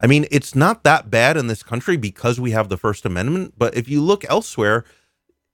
I 0.00 0.06
mean, 0.06 0.26
it's 0.30 0.54
not 0.54 0.82
that 0.84 1.10
bad 1.10 1.36
in 1.36 1.46
this 1.46 1.62
country 1.62 1.96
because 1.96 2.40
we 2.40 2.52
have 2.52 2.68
the 2.68 2.78
First 2.78 3.04
Amendment, 3.04 3.54
but 3.58 3.76
if 3.76 3.88
you 3.88 4.00
look 4.00 4.24
elsewhere, 4.30 4.84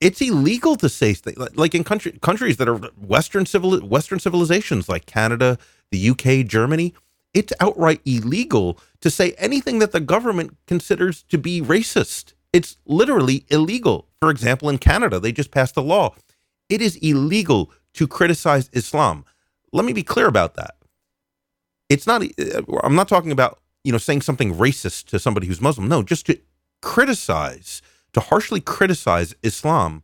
it's 0.01 0.21
illegal 0.21 0.77
to 0.77 0.89
say 0.89 1.15
things 1.15 1.39
like 1.57 1.75
in 1.75 1.83
country, 1.83 2.13
countries 2.23 2.59
that 2.59 2.69
are 2.69 2.77
Western 2.77 3.47
civil 3.47 3.79
Western 3.81 4.21
civilizations 4.21 4.89
like 4.89 5.07
Canada, 5.07 5.59
the 5.91 6.11
UK, 6.11 6.47
Germany. 6.47 6.95
It's 7.35 7.53
outright 7.61 8.01
illegal 8.05 8.79
to 9.01 9.11
say 9.11 9.33
anything 9.33 9.79
that 9.81 9.93
the 9.93 10.01
government 10.01 10.57
considers 10.67 11.23
to 11.25 11.39
be 11.39 11.61
racist. 11.61 12.35
It's 12.53 12.77
literally 12.87 13.45
illegal. 13.51 14.09
For 14.21 14.31
example, 14.31 14.71
in 14.71 14.79
Canada, 14.79 15.19
they 15.21 15.33
just 15.33 15.51
passed 15.51 15.77
a 15.77 15.83
law. 15.83 16.15
It 16.69 16.81
is 16.81 16.97
illegal 16.97 17.73
to 17.95 18.07
criticize 18.07 18.71
Islam. 18.73 19.25
Let 19.73 19.85
me 19.85 19.93
be 19.93 20.03
clear 20.03 20.27
about 20.27 20.55
that. 20.55 20.77
It's 21.89 22.07
not. 22.07 22.23
Uh, 22.23 22.63
I'm 22.83 22.95
not 22.95 23.09
talking 23.09 23.33
about 23.33 23.61
you 23.87 23.93
know, 23.93 23.99
saying 23.99 24.21
something 24.21 24.53
racist 24.53 25.05
to 25.07 25.19
somebody 25.21 25.47
who's 25.47 25.61
Muslim. 25.61 25.87
No, 25.87 26.03
just 26.03 26.27
to 26.27 26.41
criticize, 26.83 27.83
to 28.15 28.19
harshly 28.19 28.61
criticize 28.61 29.37
Islam 29.45 30.03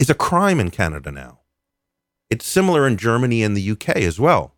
is 0.00 0.10
a 0.10 0.14
crime 0.14 0.58
in 0.58 0.72
Canada 0.72 1.12
now. 1.12 1.38
It's 2.28 2.44
similar 2.44 2.84
in 2.84 2.96
Germany 2.96 3.44
and 3.44 3.56
the 3.56 3.70
UK 3.70 3.98
as 3.98 4.18
well. 4.18 4.56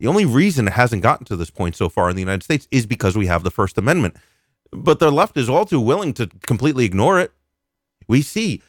The 0.00 0.06
only 0.06 0.26
reason 0.26 0.68
it 0.68 0.74
hasn't 0.74 1.02
gotten 1.02 1.24
to 1.26 1.36
this 1.36 1.48
point 1.48 1.76
so 1.76 1.88
far 1.88 2.10
in 2.10 2.16
the 2.16 2.20
United 2.20 2.42
States 2.42 2.68
is 2.70 2.84
because 2.84 3.16
we 3.16 3.26
have 3.26 3.42
the 3.42 3.50
First 3.50 3.78
Amendment. 3.78 4.16
But 4.70 4.98
the 4.98 5.10
left 5.10 5.38
is 5.38 5.48
all 5.48 5.64
too 5.64 5.80
willing 5.80 6.12
to 6.14 6.26
completely 6.46 6.84
ignore 6.84 7.18
it. 7.18 7.32
We 8.06 8.20
see 8.20 8.60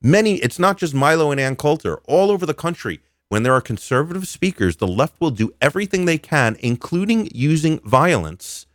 many, 0.00 0.36
it's 0.36 0.60
not 0.60 0.78
just 0.78 0.94
Milo 0.94 1.32
and 1.32 1.40
Ann 1.40 1.56
Coulter, 1.56 1.96
all 2.04 2.30
over 2.30 2.46
the 2.46 2.54
country 2.54 3.00
when 3.32 3.44
there 3.44 3.54
are 3.54 3.62
conservative 3.62 4.28
speakers, 4.28 4.76
the 4.76 4.86
left 4.86 5.18
will 5.18 5.30
do 5.30 5.54
everything 5.58 6.04
they 6.04 6.18
can, 6.18 6.54
including 6.60 7.30
using 7.34 7.80
violence, 7.80 8.66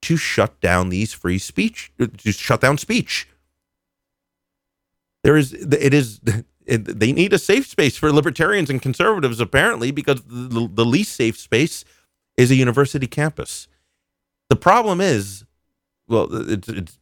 to 0.00 0.16
shut 0.16 0.58
down 0.62 0.88
these 0.88 1.12
free 1.12 1.36
speech, 1.36 1.92
uh, 2.00 2.06
to 2.16 2.32
shut 2.32 2.62
down 2.62 2.78
speech. 2.78 3.28
There 5.22 5.36
is, 5.36 5.52
it 5.52 5.92
is, 5.92 6.22
it, 6.64 6.98
they 6.98 7.12
need 7.12 7.34
a 7.34 7.38
safe 7.38 7.66
space 7.66 7.98
for 7.98 8.10
libertarians 8.10 8.70
and 8.70 8.80
conservatives, 8.80 9.38
apparently, 9.38 9.90
because 9.90 10.22
the, 10.26 10.66
the 10.72 10.86
least 10.86 11.14
safe 11.14 11.36
space 11.38 11.84
is 12.38 12.50
a 12.50 12.54
university 12.54 13.06
campus. 13.06 13.68
The 14.48 14.56
problem 14.56 15.02
is, 15.02 15.44
well, 16.08 16.26
it's, 16.32 16.70
it's 16.70 16.98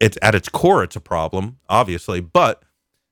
it's 0.00 0.16
at 0.22 0.34
its 0.34 0.48
core, 0.48 0.82
it's 0.82 0.96
a 0.96 1.00
problem, 1.00 1.58
obviously. 1.68 2.22
But 2.22 2.62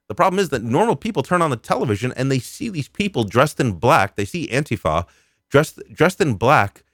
the 0.09 0.15
problem 0.15 0.39
is 0.39 0.51
that 0.51 0.63
normal 0.63 0.97
people 0.97 1.23
turn 1.23 1.43
on 1.43 1.51
the 1.51 1.57
television 1.57 2.13
and 2.17 2.31
they 2.31 2.39
see 2.39 2.69
these 2.69 2.89
people 2.89 3.25
dressed 3.25 3.59
in 3.59 3.73
black. 3.73 4.17
They 4.17 4.25
see 4.25 4.47
Antifa 4.49 5.07
dressed 5.51 5.81
dressed 5.93 6.21
in 6.21 6.35
black, 6.35 6.85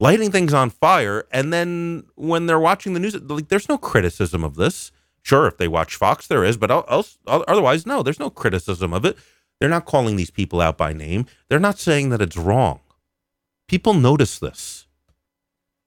lighting 0.00 0.30
things 0.30 0.54
on 0.54 0.70
fire, 0.70 1.26
and 1.30 1.52
then 1.52 2.04
when 2.14 2.46
they're 2.46 2.58
watching 2.58 2.94
the 2.94 3.00
news, 3.00 3.14
like 3.14 3.48
there's 3.48 3.68
no 3.68 3.78
criticism 3.78 4.44
of 4.44 4.56
this. 4.56 4.92
Sure, 5.22 5.46
if 5.46 5.58
they 5.58 5.68
watch 5.68 5.96
Fox, 5.96 6.26
there 6.26 6.44
is, 6.44 6.56
but 6.56 6.70
else, 6.70 7.18
otherwise, 7.26 7.84
no, 7.84 8.02
there's 8.02 8.20
no 8.20 8.30
criticism 8.30 8.94
of 8.94 9.04
it. 9.04 9.18
They're 9.60 9.68
not 9.68 9.84
calling 9.84 10.16
these 10.16 10.30
people 10.30 10.60
out 10.60 10.78
by 10.78 10.92
name. 10.92 11.26
They're 11.48 11.58
not 11.58 11.78
saying 11.78 12.10
that 12.10 12.22
it's 12.22 12.36
wrong. 12.36 12.80
People 13.66 13.92
notice 13.92 14.38
this. 14.38 14.86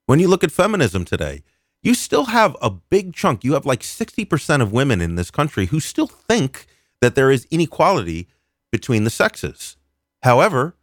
When 0.05 0.20
you 0.20 0.28
look 0.28 0.43
at 0.43 0.51
feminism 0.51 1.05
today, 1.05 1.41
you 1.84 1.93
still 1.93 2.25
have 2.25 2.55
a 2.61 2.69
big 2.69 3.13
chunk. 3.13 3.43
You 3.43 3.53
have 3.53 3.65
like 3.65 3.82
60% 3.82 4.61
of 4.61 4.71
women 4.71 5.01
in 5.01 5.15
this 5.15 5.32
country 5.32 5.67
who 5.67 5.79
still 5.79 6.07
think 6.07 6.65
that 7.01 7.15
there 7.15 7.32
is 7.32 7.47
inequality 7.49 8.27
between 8.71 9.03
the 9.03 9.09
sexes. 9.09 9.77
However, 10.23 10.75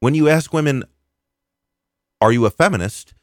when 0.00 0.14
you 0.14 0.28
ask 0.28 0.52
women, 0.52 0.84
are 2.20 2.32
you 2.32 2.46
a 2.46 2.50
feminist? 2.50 3.14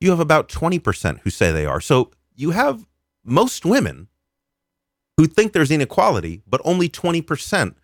You 0.00 0.10
have 0.10 0.20
about 0.20 0.48
20% 0.48 1.20
who 1.20 1.30
say 1.30 1.52
they 1.52 1.64
are. 1.64 1.80
So 1.80 2.10
you 2.34 2.50
have 2.50 2.86
most 3.24 3.64
women 3.64 4.08
who 5.16 5.26
think 5.26 5.52
there's 5.52 5.70
inequality, 5.70 6.42
but 6.46 6.60
only 6.64 6.88
20% 6.88 7.74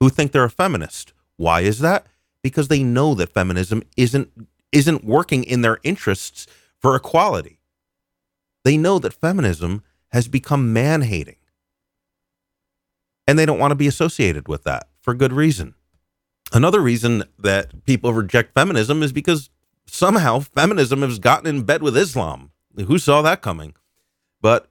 who 0.00 0.08
think 0.08 0.32
they're 0.32 0.44
a 0.44 0.50
feminist. 0.50 1.12
Why 1.36 1.60
is 1.60 1.80
that? 1.80 2.06
Because 2.42 2.68
they 2.68 2.82
know 2.82 3.14
that 3.14 3.32
feminism 3.32 3.82
isn't 3.96 4.30
isn't 4.72 5.04
working 5.04 5.44
in 5.44 5.60
their 5.60 5.78
interests 5.82 6.46
for 6.80 6.96
equality. 6.96 7.58
They 8.64 8.76
know 8.76 8.98
that 8.98 9.12
feminism 9.12 9.82
has 10.10 10.28
become 10.28 10.72
man 10.72 11.02
hating. 11.02 11.36
And 13.26 13.38
they 13.38 13.46
don't 13.46 13.58
want 13.58 13.70
to 13.70 13.76
be 13.76 13.86
associated 13.86 14.48
with 14.48 14.64
that 14.64 14.88
for 15.00 15.14
good 15.14 15.32
reason. 15.32 15.74
Another 16.52 16.80
reason 16.80 17.24
that 17.38 17.84
people 17.86 18.12
reject 18.12 18.54
feminism 18.54 19.02
is 19.02 19.12
because 19.12 19.48
somehow 19.86 20.40
feminism 20.40 21.02
has 21.02 21.18
gotten 21.18 21.46
in 21.46 21.62
bed 21.62 21.82
with 21.82 21.96
Islam. 21.96 22.50
Who 22.76 22.98
saw 22.98 23.22
that 23.22 23.42
coming? 23.42 23.74
But 24.40 24.68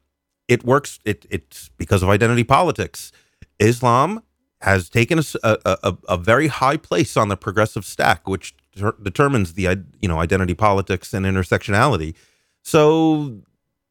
it 0.48 0.64
works. 0.64 1.00
It, 1.06 1.26
it's 1.30 1.70
because 1.78 2.04
of 2.04 2.10
identity 2.10 2.44
politics. 2.44 3.12
Islam 3.60 4.22
has 4.62 4.90
taken 4.90 5.20
a, 5.20 5.58
a, 5.66 5.98
a, 6.08 6.18
very 6.18 6.48
high 6.48 6.78
place 6.78 7.18
on 7.18 7.30
the 7.30 7.38
progressive 7.38 7.84
stack, 7.84 8.28
which 8.28 8.54
ter- 8.78 8.96
determines 9.02 9.54
the 9.54 9.84
you 10.02 10.08
know 10.08 10.20
identity 10.20 10.54
politics 10.54 11.14
and 11.14 11.26
intersectionality. 11.26 12.14
So 12.62 13.42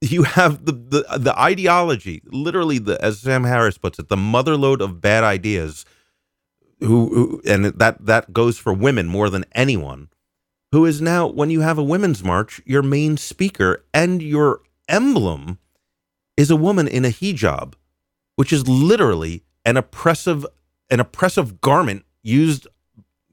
you 0.02 0.22
have 0.22 0.64
the, 0.64 0.72
the 0.72 1.18
the 1.18 1.38
ideology, 1.38 2.22
literally 2.26 2.78
the 2.78 3.02
as 3.04 3.20
Sam 3.20 3.44
Harris 3.44 3.78
puts 3.78 3.98
it, 3.98 4.08
the 4.08 4.16
motherload 4.16 4.80
of 4.80 5.00
bad 5.00 5.24
ideas. 5.24 5.84
Who, 6.80 7.14
who 7.14 7.42
and 7.46 7.66
that 7.66 8.06
that 8.06 8.32
goes 8.32 8.56
for 8.56 8.72
women 8.72 9.06
more 9.06 9.28
than 9.28 9.44
anyone. 9.52 10.08
Who 10.72 10.86
is 10.86 11.02
now 11.02 11.26
when 11.26 11.50
you 11.50 11.60
have 11.60 11.76
a 11.76 11.82
women's 11.82 12.24
march, 12.24 12.62
your 12.64 12.82
main 12.82 13.18
speaker 13.18 13.84
and 13.92 14.22
your 14.22 14.60
emblem 14.88 15.58
is 16.36 16.50
a 16.50 16.56
woman 16.56 16.88
in 16.88 17.04
a 17.04 17.08
hijab, 17.08 17.74
which 18.36 18.52
is 18.52 18.66
literally 18.66 19.44
an 19.66 19.76
oppressive 19.76 20.46
an 20.88 21.00
oppressive 21.00 21.60
garment 21.60 22.06
used 22.22 22.66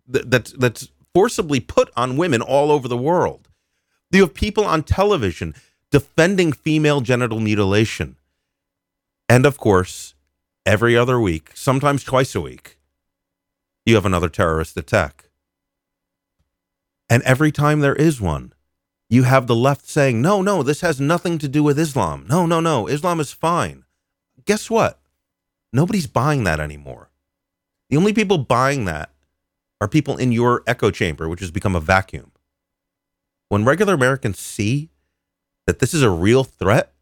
that, 0.07 0.29
that's 0.29 0.51
that's 0.53 0.89
forcibly 1.13 1.61
put 1.61 1.89
on 1.95 2.17
women 2.17 2.41
all 2.41 2.71
over 2.71 2.89
the 2.89 2.97
world. 2.97 3.47
You 4.11 4.21
have 4.21 4.33
people 4.33 4.65
on 4.65 4.83
television 4.83 5.53
defending 5.91 6.51
female 6.51 7.01
genital 7.01 7.39
mutilation. 7.39 8.17
And 9.29 9.45
of 9.45 9.57
course, 9.57 10.15
every 10.65 10.97
other 10.97 11.19
week, 11.19 11.51
sometimes 11.53 12.03
twice 12.03 12.35
a 12.35 12.41
week, 12.41 12.77
you 13.85 13.95
have 13.95 14.05
another 14.05 14.29
terrorist 14.29 14.75
attack. 14.77 15.29
And 17.09 17.23
every 17.23 17.51
time 17.51 17.79
there 17.79 17.95
is 17.95 18.19
one, 18.19 18.53
you 19.09 19.23
have 19.23 19.47
the 19.47 19.55
left 19.55 19.87
saying, 19.87 20.21
no, 20.21 20.41
no, 20.41 20.61
this 20.61 20.81
has 20.81 20.99
nothing 20.99 21.37
to 21.37 21.47
do 21.47 21.63
with 21.63 21.79
Islam. 21.79 22.25
No, 22.29 22.45
no, 22.45 22.59
no, 22.59 22.87
Islam 22.87 23.21
is 23.21 23.31
fine. 23.31 23.85
Guess 24.45 24.69
what? 24.69 24.99
Nobody's 25.71 26.07
buying 26.07 26.43
that 26.43 26.59
anymore. 26.59 27.09
The 27.89 27.95
only 27.97 28.13
people 28.13 28.37
buying 28.37 28.85
that 28.85 29.11
are 29.79 29.87
people 29.87 30.17
in 30.17 30.33
your 30.33 30.63
echo 30.67 30.91
chamber, 30.91 31.29
which 31.29 31.39
has 31.39 31.51
become 31.51 31.75
a 31.75 31.79
vacuum. 31.79 32.31
When 33.47 33.63
regular 33.63 33.93
Americans 33.93 34.39
see 34.39 34.89
that 35.67 35.79
this 35.79 35.93
is 35.93 36.01
a 36.01 36.09
real 36.09 36.43
threat, 36.43 36.93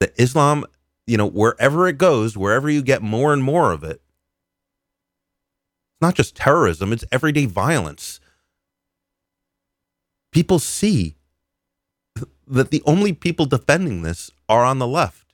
that 0.00 0.12
Islam, 0.16 0.64
you 1.06 1.16
know, 1.16 1.26
wherever 1.26 1.88
it 1.88 1.98
goes, 1.98 2.36
wherever 2.36 2.70
you 2.70 2.82
get 2.82 3.02
more 3.02 3.32
and 3.32 3.42
more 3.42 3.72
of 3.72 3.82
it, 3.82 4.02
it's 5.92 6.02
not 6.02 6.14
just 6.14 6.36
terrorism, 6.36 6.92
it's 6.92 7.04
everyday 7.10 7.46
violence. 7.46 8.20
People 10.30 10.58
see 10.58 11.16
that 12.46 12.70
the 12.70 12.82
only 12.84 13.12
people 13.12 13.46
defending 13.46 14.02
this 14.02 14.30
are 14.48 14.64
on 14.64 14.78
the 14.78 14.86
left, 14.86 15.32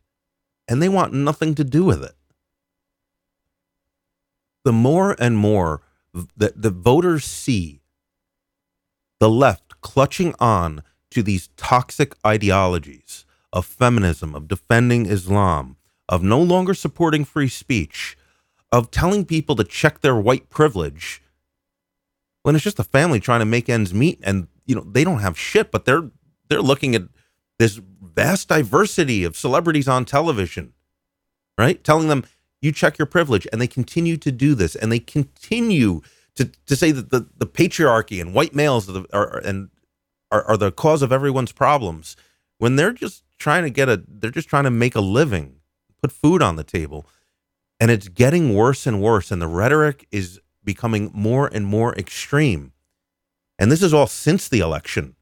and 0.69 0.81
they 0.81 0.89
want 0.89 1.13
nothing 1.13 1.55
to 1.57 1.65
do 1.65 1.85
with 1.85 2.03
it. 2.03 2.15
The 4.65 4.73
more 4.73 5.17
and 5.19 5.37
more 5.37 5.83
that 6.37 6.63
the 6.63 6.71
voters 6.71 7.25
see 7.25 7.81
the 9.19 9.29
left 9.29 9.81
clutching 9.81 10.35
on 10.39 10.83
to 11.13 11.23
these 11.23 11.49
toxic 11.57 12.15
ideologies 12.27 13.25
of 13.53 13.67
feminism, 13.67 14.35
of 14.35 14.49
defending 14.49 15.07
Islam, 15.07 15.77
of 16.09 16.23
no 16.23 16.43
longer 16.43 16.75
supporting 16.75 17.25
free 17.25 17.49
speech, 17.49 18.17
of 18.71 18.91
telling 18.91 19.25
people 19.25 19.57
to 19.57 19.65
check 19.65 20.01
their 20.01 20.17
white 20.17 20.51
privilege 20.51 21.23
when 22.43 22.57
it's 22.57 22.65
just 22.65 22.79
a 22.79 22.85
family 22.85 23.21
trying 23.21 23.41
to 23.41 23.47
make 23.47 23.69
ends 23.69 23.95
meet 23.95 24.19
and 24.23 24.49
you 24.67 24.75
know 24.75 24.83
they 24.83 25.05
don't 25.05 25.21
have 25.21 25.39
shit 25.39 25.71
but 25.71 25.85
they're 25.85 26.11
they're 26.49 26.63
looking 26.63 26.95
at 26.95 27.03
this 27.59 27.81
vast 28.01 28.49
diversity 28.49 29.25
of 29.25 29.37
celebrities 29.37 29.89
on 29.89 30.05
television 30.05 30.73
right? 31.59 31.83
Telling 31.85 32.09
them 32.09 32.25
you 32.61 32.73
check 32.73 32.99
your 32.99 33.07
privilege 33.07 33.47
and 33.53 33.61
they 33.61 33.67
continue 33.67 34.17
to 34.17 34.33
do 34.33 34.55
this 34.55 34.75
and 34.75 34.91
they 34.91 34.99
continue 34.99 36.01
to, 36.37 36.51
to 36.67 36.77
say 36.77 36.93
that 36.93 37.11
the, 37.11 37.29
the 37.37 37.47
patriarchy 37.47 38.21
and 38.21 38.35
white 38.35 38.55
males 38.55 38.89
are, 38.89 39.07
are 39.13 39.39
and 39.39 39.69
are, 40.33 40.45
are 40.45 40.57
the 40.57 40.73
cause 40.73 41.03
of 41.03 41.13
everyone's 41.13 41.53
problems. 41.53 42.17
When 42.59 42.77
they're 42.77 42.93
just 42.93 43.23
trying 43.39 43.65
to 43.65 43.71
get 43.71 43.89
a 43.89 44.03
they're 44.09 44.31
just 44.31 44.49
trying 44.49 44.65
to 44.65 44.71
make 44.71 44.95
a 44.97 45.01
living 45.01 45.57
put 46.01 46.13
food 46.13 46.43
on 46.43 46.57
the 46.57 46.65
table 46.65 47.07
and 47.81 47.91
it's 47.91 48.09
getting 48.09 48.55
worse 48.55 48.87
and 48.87 49.03
worse 49.03 49.31
and 49.31 49.43
the 49.43 49.49
rhetoric 49.49 50.07
is 50.11 50.41
becoming 50.65 51.11
more 51.13 51.49
and 51.49 51.67
more 51.67 51.95
extreme. 51.97 52.73
And 53.59 53.71
this 53.71 53.83
is 53.83 53.95
all 53.95 54.07
since 54.07 54.49
the 54.49 54.61
election. 54.61 55.17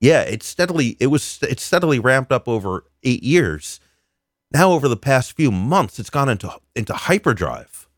Yeah 0.00 0.22
it's 0.22 0.46
steadily 0.46 0.96
it 1.00 1.08
was 1.08 1.38
it's 1.42 1.62
steadily 1.62 1.98
ramped 1.98 2.32
up 2.32 2.48
over 2.48 2.84
eight 3.02 3.22
years. 3.22 3.80
Now 4.52 4.72
over 4.72 4.88
the 4.88 4.96
past 4.96 5.32
few 5.32 5.50
months 5.52 5.98
it's 5.98 6.10
gone 6.10 6.28
into 6.28 6.52
into 6.74 6.94
hyperdrive. 6.94 7.88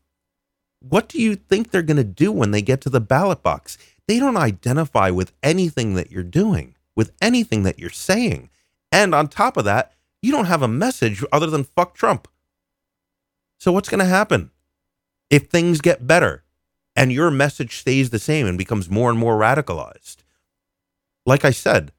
What 0.79 1.07
do 1.09 1.21
you 1.21 1.35
think 1.35 1.71
they're 1.71 1.81
going 1.81 1.97
to 1.97 2.03
do 2.03 2.31
when 2.31 2.51
they 2.51 2.61
get 2.61 2.81
to 2.81 2.89
the 2.89 2.99
ballot 2.99 3.41
box 3.41 3.77
they 4.07 4.19
don't 4.19 4.37
identify 4.37 5.09
with 5.09 5.31
anything 5.41 5.95
that 5.95 6.11
you're 6.11 6.23
doing, 6.23 6.75
with 6.95 7.11
anything 7.21 7.63
that 7.63 7.79
you're 7.79 7.89
saying. 7.89 8.49
And 8.91 9.15
on 9.15 9.27
top 9.27 9.57
of 9.57 9.65
that, 9.65 9.93
you 10.21 10.31
don't 10.31 10.45
have 10.45 10.61
a 10.61 10.67
message 10.67 11.23
other 11.31 11.47
than 11.47 11.63
fuck 11.63 11.95
Trump. 11.95 12.27
So 13.59 13.71
what's 13.71 13.89
going 13.89 13.99
to 13.99 14.05
happen 14.05 14.51
if 15.29 15.47
things 15.47 15.81
get 15.81 16.07
better 16.07 16.43
and 16.95 17.11
your 17.11 17.31
message 17.31 17.77
stays 17.77 18.09
the 18.09 18.19
same 18.19 18.45
and 18.45 18.57
becomes 18.57 18.89
more 18.89 19.09
and 19.09 19.17
more 19.17 19.37
radicalized? 19.37 20.17
Like 21.25 21.45
I 21.45 21.51
said, 21.51 21.91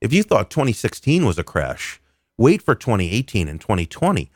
if 0.00 0.12
you 0.12 0.22
thought 0.22 0.50
2016 0.50 1.26
was 1.26 1.38
a 1.38 1.44
crash, 1.44 2.00
wait 2.38 2.62
for 2.62 2.74
2018 2.74 3.48
and 3.48 3.60
2020. 3.60 4.30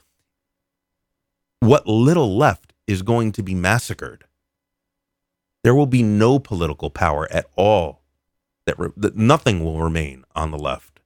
What 1.61 1.87
little 1.87 2.37
left 2.37 2.75
is 2.87 3.03
going 3.03 3.33
to 3.33 3.43
be 3.43 3.55
massacred 3.55 4.25
there 5.63 5.75
will 5.75 5.87
be 5.87 6.03
no 6.03 6.39
political 6.39 6.91
power 6.91 7.29
at 7.31 7.47
all. 7.57 8.03
That, 8.67 8.79
re- 8.79 8.93
that 8.97 9.17
nothing 9.17 9.65
will 9.65 9.81
remain 9.81 10.25
on 10.35 10.51
the 10.51 10.59
left. 10.59 11.01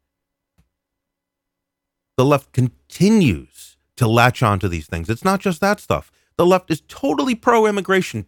The 2.16 2.24
left 2.24 2.52
continues 2.52 3.76
to 3.96 4.06
latch 4.06 4.42
onto 4.42 4.68
these 4.68 4.86
things. 4.86 5.08
It's 5.08 5.24
not 5.24 5.40
just 5.40 5.60
that 5.60 5.80
stuff. 5.80 6.10
The 6.36 6.46
left 6.46 6.70
is 6.70 6.82
totally 6.86 7.34
pro 7.34 7.66
immigration, 7.66 8.26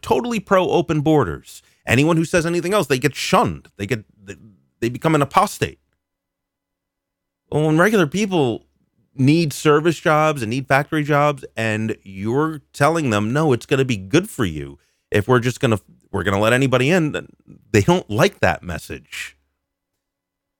totally 0.00 0.38
pro 0.38 0.70
open 0.70 1.00
borders. 1.00 1.62
Anyone 1.86 2.16
who 2.16 2.24
says 2.24 2.46
anything 2.46 2.72
else, 2.72 2.86
they 2.86 2.98
get 2.98 3.16
shunned. 3.16 3.68
They 3.76 3.86
get 3.86 4.04
they, 4.22 4.36
they 4.80 4.88
become 4.88 5.14
an 5.14 5.22
apostate. 5.22 5.80
Well, 7.50 7.66
when 7.66 7.78
regular 7.78 8.06
people 8.06 8.66
need 9.14 9.52
service 9.52 9.98
jobs 9.98 10.42
and 10.42 10.50
need 10.50 10.68
factory 10.68 11.02
jobs, 11.02 11.44
and 11.56 11.96
you're 12.02 12.60
telling 12.72 13.10
them, 13.10 13.32
no, 13.32 13.52
it's 13.52 13.66
going 13.66 13.78
to 13.78 13.84
be 13.84 13.96
good 13.96 14.28
for 14.30 14.44
you 14.44 14.78
if 15.10 15.28
we're 15.28 15.40
just 15.40 15.60
going 15.60 15.70
to 15.70 15.80
we're 16.10 16.24
going 16.24 16.34
to 16.34 16.40
let 16.40 16.52
anybody 16.52 16.90
in 16.90 17.28
they 17.72 17.82
don't 17.82 18.08
like 18.08 18.40
that 18.40 18.62
message 18.62 19.36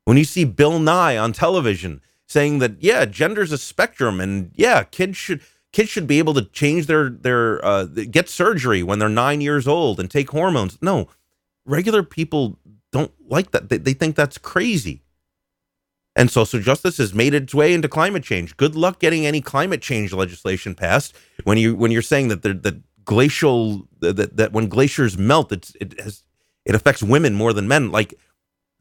when 0.05 0.17
you 0.17 0.25
see 0.25 0.45
bill 0.45 0.79
nye 0.79 1.17
on 1.17 1.33
television 1.33 2.01
saying 2.29 2.59
that 2.59 2.81
yeah, 2.81 3.05
gender's 3.07 3.51
a 3.51 3.59
spectrum, 3.59 4.21
and 4.21 4.53
yeah, 4.55 4.85
kids 4.85 5.17
should 5.17 5.41
kids 5.73 5.89
should 5.89 6.07
be 6.07 6.19
able 6.19 6.35
to 6.35 6.45
change 6.45 6.87
their 6.87 7.11
their 7.11 7.65
uh, 7.65 7.85
get 7.85 8.29
surgery 8.29 8.83
when 8.83 8.99
they're 8.99 9.09
nine 9.09 9.41
years 9.41 9.67
old 9.67 9.99
and 9.99 10.11
take 10.11 10.31
hormones. 10.31 10.79
No, 10.81 11.09
regular 11.65 12.03
people 12.03 12.59
don't 12.93 13.13
like 13.29 13.51
that. 13.51 13.69
They, 13.69 13.79
they 13.79 13.95
think 13.95 14.15
that's 14.15 14.39
crazy. 14.39 15.03
And 16.15 16.31
social 16.31 16.61
justice 16.61 16.99
has 16.99 17.15
made 17.15 17.33
its 17.33 17.55
way 17.55 17.73
into 17.73 17.89
climate 17.89 18.25
change. 18.25 18.57
Good 18.57 18.75
luck 18.75 18.99
getting 18.99 19.25
any 19.25 19.41
climate 19.41 19.81
change 19.81 20.13
legislation 20.13 20.75
passed 20.75 21.15
when 21.45 21.59
you 21.59 21.75
when 21.75 21.91
you're 21.91 22.03
saying 22.03 22.29
that 22.29 22.43
the 22.43 22.83
glacial 23.09 23.89
that, 24.01 24.37
that 24.37 24.53
when 24.53 24.69
glaciers 24.69 25.17
melt, 25.17 25.51
it's 25.51 25.75
it 25.81 25.99
has 25.99 26.23
it 26.67 26.75
affects 26.75 27.03
women 27.03 27.35
more 27.35 27.55
than 27.55 27.67
men. 27.67 27.91
Like 27.91 28.15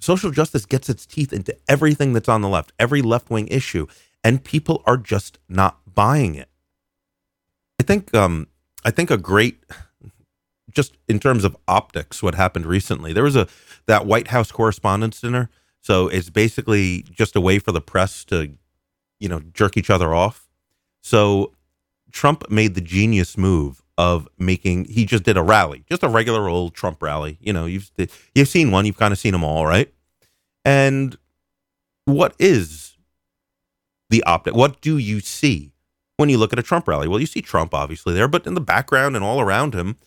social 0.02 0.32
justice 0.32 0.66
gets 0.66 0.90
its 0.90 1.06
teeth 1.06 1.32
into 1.32 1.56
everything 1.70 2.12
that's 2.12 2.28
on 2.28 2.42
the 2.42 2.50
left, 2.50 2.74
every 2.78 3.02
left 3.02 3.30
wing 3.30 3.48
issue, 3.48 3.88
and 4.26 4.44
people 4.44 4.84
are 4.86 4.98
just 4.98 5.40
not 5.48 5.80
buying 5.96 6.36
it. 6.36 6.50
I 7.80 7.84
think 7.84 8.14
um 8.14 8.48
I 8.84 8.92
think 8.92 9.10
a 9.10 9.18
great 9.18 9.64
just 10.72 10.98
in 11.08 11.20
terms 11.20 11.46
of 11.46 11.56
optics, 11.66 12.22
what 12.22 12.36
happened 12.36 12.66
recently. 12.66 13.14
There 13.14 13.24
was 13.24 13.38
a 13.38 13.48
that 13.86 14.06
White 14.06 14.28
House 14.28 14.52
Correspondents' 14.52 15.22
Dinner. 15.22 15.50
So 15.80 16.10
it's 16.10 16.30
basically 16.30 17.04
just 17.04 17.38
a 17.38 17.42
way 17.42 17.60
for 17.60 17.72
the 17.72 17.80
press 17.80 18.26
to, 18.26 18.52
you 19.22 19.30
know, 19.30 19.40
jerk 19.54 19.78
each 19.78 19.90
other 19.90 20.14
off. 20.14 20.50
So 21.02 21.54
Trump 22.12 22.52
made 22.52 22.76
the 22.76 22.82
genius 22.82 23.38
move 23.38 23.87
of 23.98 24.28
making. 24.38 24.86
He 24.86 25.06
just 25.06 25.24
did 25.24 25.38
a 25.38 25.44
rally, 25.44 25.84
just 25.90 26.04
a 26.04 26.10
regular 26.10 26.48
old 26.48 26.74
Trump 26.74 27.02
rally. 27.02 27.38
You 27.42 27.54
know, 27.54 27.66
you've 27.66 27.92
you've 28.36 28.48
seen 28.48 28.72
one. 28.72 28.86
You've 28.86 28.98
kind 28.98 29.12
of 29.12 29.18
seen 29.20 29.32
them 29.32 29.44
all, 29.44 29.66
right? 29.66 29.92
And 30.66 31.18
what 32.06 32.36
is 32.40 32.98
the 34.10 34.24
optic? 34.24 34.56
What 34.56 34.82
do 34.82 34.98
you 34.98 35.20
see 35.20 35.72
when 36.18 36.30
you 36.30 36.38
look 36.38 36.54
at 36.54 36.60
a 36.60 36.64
Trump 36.64 36.88
rally? 36.88 37.08
Well, 37.08 37.20
you 37.20 37.26
see 37.26 37.42
Trump 37.42 37.74
obviously 37.74 38.14
there, 38.14 38.28
but 38.28 38.46
in 38.46 38.54
the 38.54 38.62
background 38.62 39.16
and 39.16 39.24
all 39.26 39.42
around 39.42 39.74
him, 39.74 39.98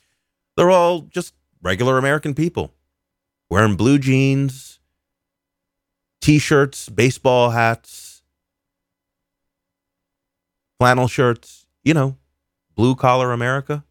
they're 0.56 0.70
all 0.70 1.02
just 1.02 1.34
regular 1.62 1.98
American 1.98 2.34
people 2.34 2.74
wearing 3.48 3.76
blue 3.76 3.98
jeans, 3.98 4.78
t 6.20 6.38
shirts, 6.38 6.88
baseball 6.88 7.50
hats, 7.50 8.22
flannel 10.78 11.08
shirts, 11.08 11.66
you 11.84 11.92
know, 11.92 12.16
blue 12.80 12.94
collar 12.94 13.30
America. 13.30 13.84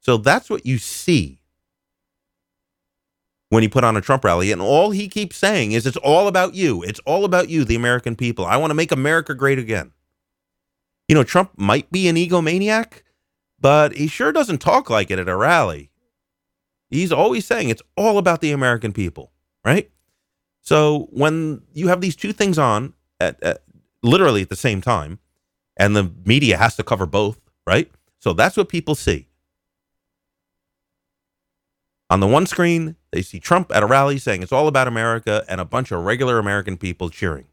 So 0.00 0.16
that's 0.16 0.48
what 0.48 0.64
you 0.64 0.78
see 0.78 1.42
when 3.50 3.62
he 3.62 3.68
put 3.68 3.84
on 3.84 3.94
a 3.94 4.00
Trump 4.00 4.24
rally. 4.24 4.50
And 4.50 4.62
all 4.62 4.90
he 4.90 5.06
keeps 5.06 5.36
saying 5.36 5.72
is, 5.72 5.86
it's 5.86 5.98
all 5.98 6.28
about 6.28 6.54
you. 6.54 6.82
It's 6.82 7.00
all 7.00 7.26
about 7.26 7.50
you, 7.50 7.66
the 7.66 7.74
American 7.74 8.16
people. 8.16 8.46
I 8.46 8.56
want 8.56 8.70
to 8.70 8.74
make 8.74 8.90
America 8.90 9.34
great 9.34 9.58
again. 9.58 9.92
You 11.08 11.14
know, 11.14 11.24
Trump 11.24 11.50
might 11.58 11.92
be 11.92 12.08
an 12.08 12.16
egomaniac, 12.16 13.02
but 13.60 13.94
he 13.94 14.06
sure 14.06 14.32
doesn't 14.32 14.62
talk 14.62 14.88
like 14.88 15.10
it 15.10 15.18
at 15.18 15.28
a 15.28 15.36
rally. 15.36 15.90
He's 16.88 17.12
always 17.12 17.44
saying 17.44 17.68
it's 17.68 17.82
all 17.98 18.16
about 18.16 18.40
the 18.40 18.52
American 18.52 18.94
people, 18.94 19.30
right? 19.62 19.90
So 20.62 21.08
when 21.10 21.60
you 21.74 21.88
have 21.88 22.00
these 22.00 22.16
two 22.16 22.32
things 22.32 22.58
on 22.58 22.94
at, 23.20 23.42
at 23.42 23.62
literally 24.02 24.40
at 24.40 24.48
the 24.48 24.56
same 24.56 24.80
time, 24.80 25.18
and 25.76 25.94
the 25.94 26.10
media 26.24 26.56
has 26.56 26.74
to 26.76 26.82
cover 26.82 27.04
both, 27.04 27.38
right? 27.68 27.90
So 28.18 28.32
that's 28.32 28.56
what 28.56 28.68
people 28.70 28.94
see. 28.94 29.28
On 32.10 32.20
the 32.20 32.26
one 32.26 32.46
screen, 32.46 32.96
they 33.12 33.20
see 33.20 33.38
Trump 33.38 33.70
at 33.74 33.82
a 33.82 33.86
rally 33.86 34.16
saying 34.18 34.42
it's 34.42 34.52
all 34.52 34.66
about 34.66 34.88
America 34.88 35.44
and 35.48 35.60
a 35.60 35.66
bunch 35.66 35.92
of 35.92 36.04
regular 36.04 36.38
American 36.38 36.78
people 36.78 37.10
cheering. 37.10 37.44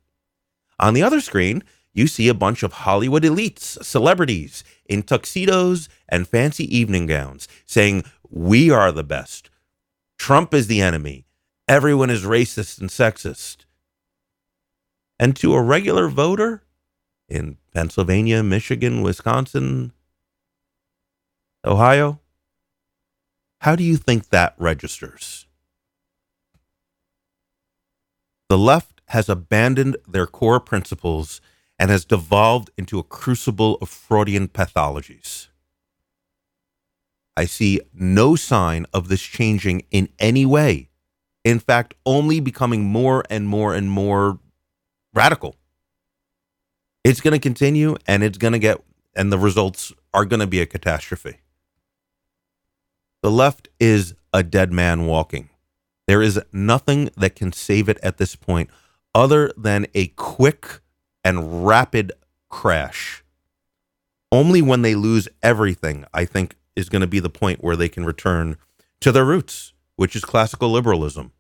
On 0.80 0.94
the 0.94 1.04
other 1.04 1.20
screen, 1.20 1.64
you 1.94 2.08
see 2.08 2.30
a 2.30 2.34
bunch 2.34 2.64
of 2.64 2.74
Hollywood 2.74 3.24
elites, 3.24 3.84
celebrities 3.84 4.64
in 4.86 5.04
tuxedos 5.04 5.90
and 6.08 6.28
fancy 6.28 6.64
evening 6.76 7.06
gowns 7.06 7.48
saying, 7.66 8.06
We 8.30 8.72
are 8.72 8.94
the 8.94 9.04
best. 9.04 9.50
Trump 10.18 10.54
is 10.54 10.68
the 10.68 10.82
enemy. 10.82 11.26
Everyone 11.68 12.10
is 12.10 12.24
racist 12.24 12.80
and 12.80 12.90
sexist. 12.90 13.66
And 15.20 15.36
to 15.38 15.54
a 15.54 15.62
regular 15.62 16.08
voter 16.08 16.64
in 17.28 17.58
Pennsylvania, 17.74 18.44
Michigan, 18.44 19.02
Wisconsin, 19.02 19.92
Ohio, 21.66 22.20
how 23.62 23.76
do 23.76 23.84
you 23.84 23.98
think 23.98 24.30
that 24.30 24.54
registers? 24.60 25.48
The 28.50 28.58
left 28.58 29.02
has 29.08 29.30
abandoned 29.30 29.98
their 30.08 30.28
core 30.28 30.60
principles 30.60 31.42
and 31.80 31.90
has 31.90 32.06
devolved 32.06 32.70
into 32.78 33.00
a 33.00 33.04
crucible 33.04 33.80
of 33.82 33.90
Freudian 33.90 34.48
pathologies. 34.48 35.48
I 37.36 37.46
see 37.46 37.82
no 37.94 38.36
sign 38.36 38.86
of 38.94 39.08
this 39.08 39.22
changing 39.22 39.86
in 39.90 40.10
any 40.20 40.46
way. 40.46 40.90
In 41.44 41.60
fact, 41.60 41.96
only 42.06 42.40
becoming 42.40 42.84
more 42.84 43.24
and 43.30 43.48
more 43.48 43.74
and 43.74 43.90
more 43.90 44.40
radical. 45.14 45.56
It's 47.04 47.22
going 47.22 47.34
to 47.34 47.40
continue 47.40 47.96
and 48.08 48.24
it's 48.24 48.38
going 48.38 48.54
to 48.54 48.60
get, 48.60 48.82
and 49.16 49.32
the 49.32 49.40
results 49.40 49.92
are 50.14 50.26
going 50.26 50.40
to 50.40 50.48
be 50.48 50.62
a 50.62 50.66
catastrophe. 50.66 51.40
The 53.26 53.32
left 53.32 53.70
is 53.80 54.14
a 54.32 54.44
dead 54.44 54.72
man 54.72 55.08
walking. 55.08 55.50
There 56.06 56.22
is 56.22 56.40
nothing 56.54 57.10
that 57.18 57.36
can 57.36 57.52
save 57.52 57.90
it 57.90 57.98
at 58.04 58.18
this 58.18 58.36
point 58.36 58.70
other 59.16 59.52
than 59.58 59.88
a 59.96 60.10
quick 60.10 60.80
and 61.24 61.66
rapid 61.66 62.12
crash. 62.50 63.24
Only 64.32 64.62
when 64.62 64.84
they 64.84 64.94
lose 64.94 65.28
everything, 65.42 66.06
I 66.14 66.26
think, 66.26 66.56
is 66.76 66.88
going 66.88 67.02
to 67.02 67.08
be 67.08 67.20
the 67.20 67.32
point 67.32 67.64
where 67.64 67.76
they 67.76 67.90
can 67.90 68.06
return 68.06 68.58
to 69.00 69.12
their 69.12 69.26
roots, 69.26 69.74
which 69.96 70.16
is 70.16 70.24
classical 70.24 70.70
liberalism. 70.70 71.32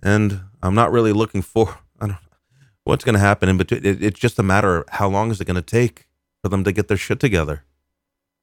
And 0.00 0.42
I'm 0.62 0.76
not 0.76 0.92
really 0.92 1.12
looking 1.12 1.42
for 1.42 1.76
I 2.00 2.06
don't 2.06 2.18
what's 2.84 3.02
going 3.02 3.14
to 3.14 3.18
happen 3.18 3.48
in 3.48 3.56
between. 3.56 3.84
It, 3.84 4.00
it's 4.00 4.20
just 4.20 4.38
a 4.38 4.44
matter 4.44 4.76
of 4.76 4.88
how 4.90 5.08
long 5.08 5.32
is 5.32 5.40
it 5.40 5.46
going 5.46 5.56
to 5.56 5.60
take 5.60 6.05
for 6.46 6.50
them 6.50 6.62
to 6.62 6.70
get 6.70 6.86
their 6.86 6.96
shit 6.96 7.18
together 7.18 7.64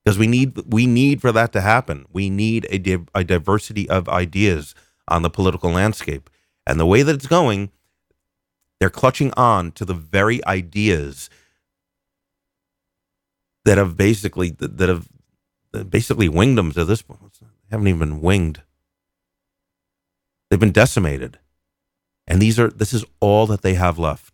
because 0.03 0.17
we 0.17 0.27
need 0.27 0.57
we 0.67 0.85
need 0.85 1.21
for 1.21 1.31
that 1.31 1.53
to 1.53 1.61
happen. 1.61 2.05
We 2.11 2.29
need 2.29 2.65
a, 2.65 2.99
a 3.15 3.23
diversity 3.23 3.89
of 3.89 4.09
ideas 4.09 4.75
on 5.07 5.21
the 5.21 5.29
political 5.29 5.71
landscape. 5.71 6.29
And 6.67 6.77
the 6.77 6.85
way 6.85 7.01
that 7.01 7.15
it's 7.15 7.27
going, 7.27 7.71
they're 8.79 8.89
clutching 8.89 9.31
on 9.37 9.71
to 9.73 9.85
the 9.85 9.93
very 9.93 10.45
ideas 10.45 11.29
that 13.63 13.77
have 13.77 13.95
basically 13.95 14.49
that 14.59 14.89
have 14.89 15.07
basically 15.89 16.27
winged 16.27 16.57
them 16.57 16.73
to 16.73 16.83
this 16.83 17.01
point. 17.01 17.21
They 17.39 17.47
haven't 17.71 17.87
even 17.87 17.99
been 17.99 18.21
winged. 18.21 18.63
They've 20.49 20.59
been 20.59 20.73
decimated. 20.73 21.39
And 22.27 22.41
these 22.41 22.59
are 22.59 22.69
this 22.69 22.91
is 22.91 23.05
all 23.21 23.47
that 23.47 23.61
they 23.61 23.75
have 23.75 23.97
left. 23.97 24.32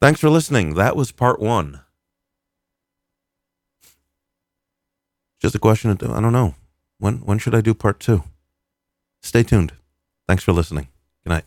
Thanks 0.00 0.20
for 0.20 0.30
listening. 0.30 0.74
That 0.74 0.96
was 0.96 1.10
part 1.12 1.40
1. 1.40 1.80
Just 5.40 5.54
a 5.54 5.58
question 5.58 5.90
of, 5.90 6.02
I 6.02 6.20
don't 6.20 6.32
know. 6.32 6.54
When 6.98 7.18
when 7.18 7.38
should 7.38 7.54
I 7.54 7.60
do 7.60 7.74
part 7.74 8.00
two? 8.00 8.24
Stay 9.22 9.44
tuned. 9.44 9.72
Thanks 10.26 10.42
for 10.42 10.52
listening. 10.52 10.88
Good 11.24 11.30
night. 11.30 11.44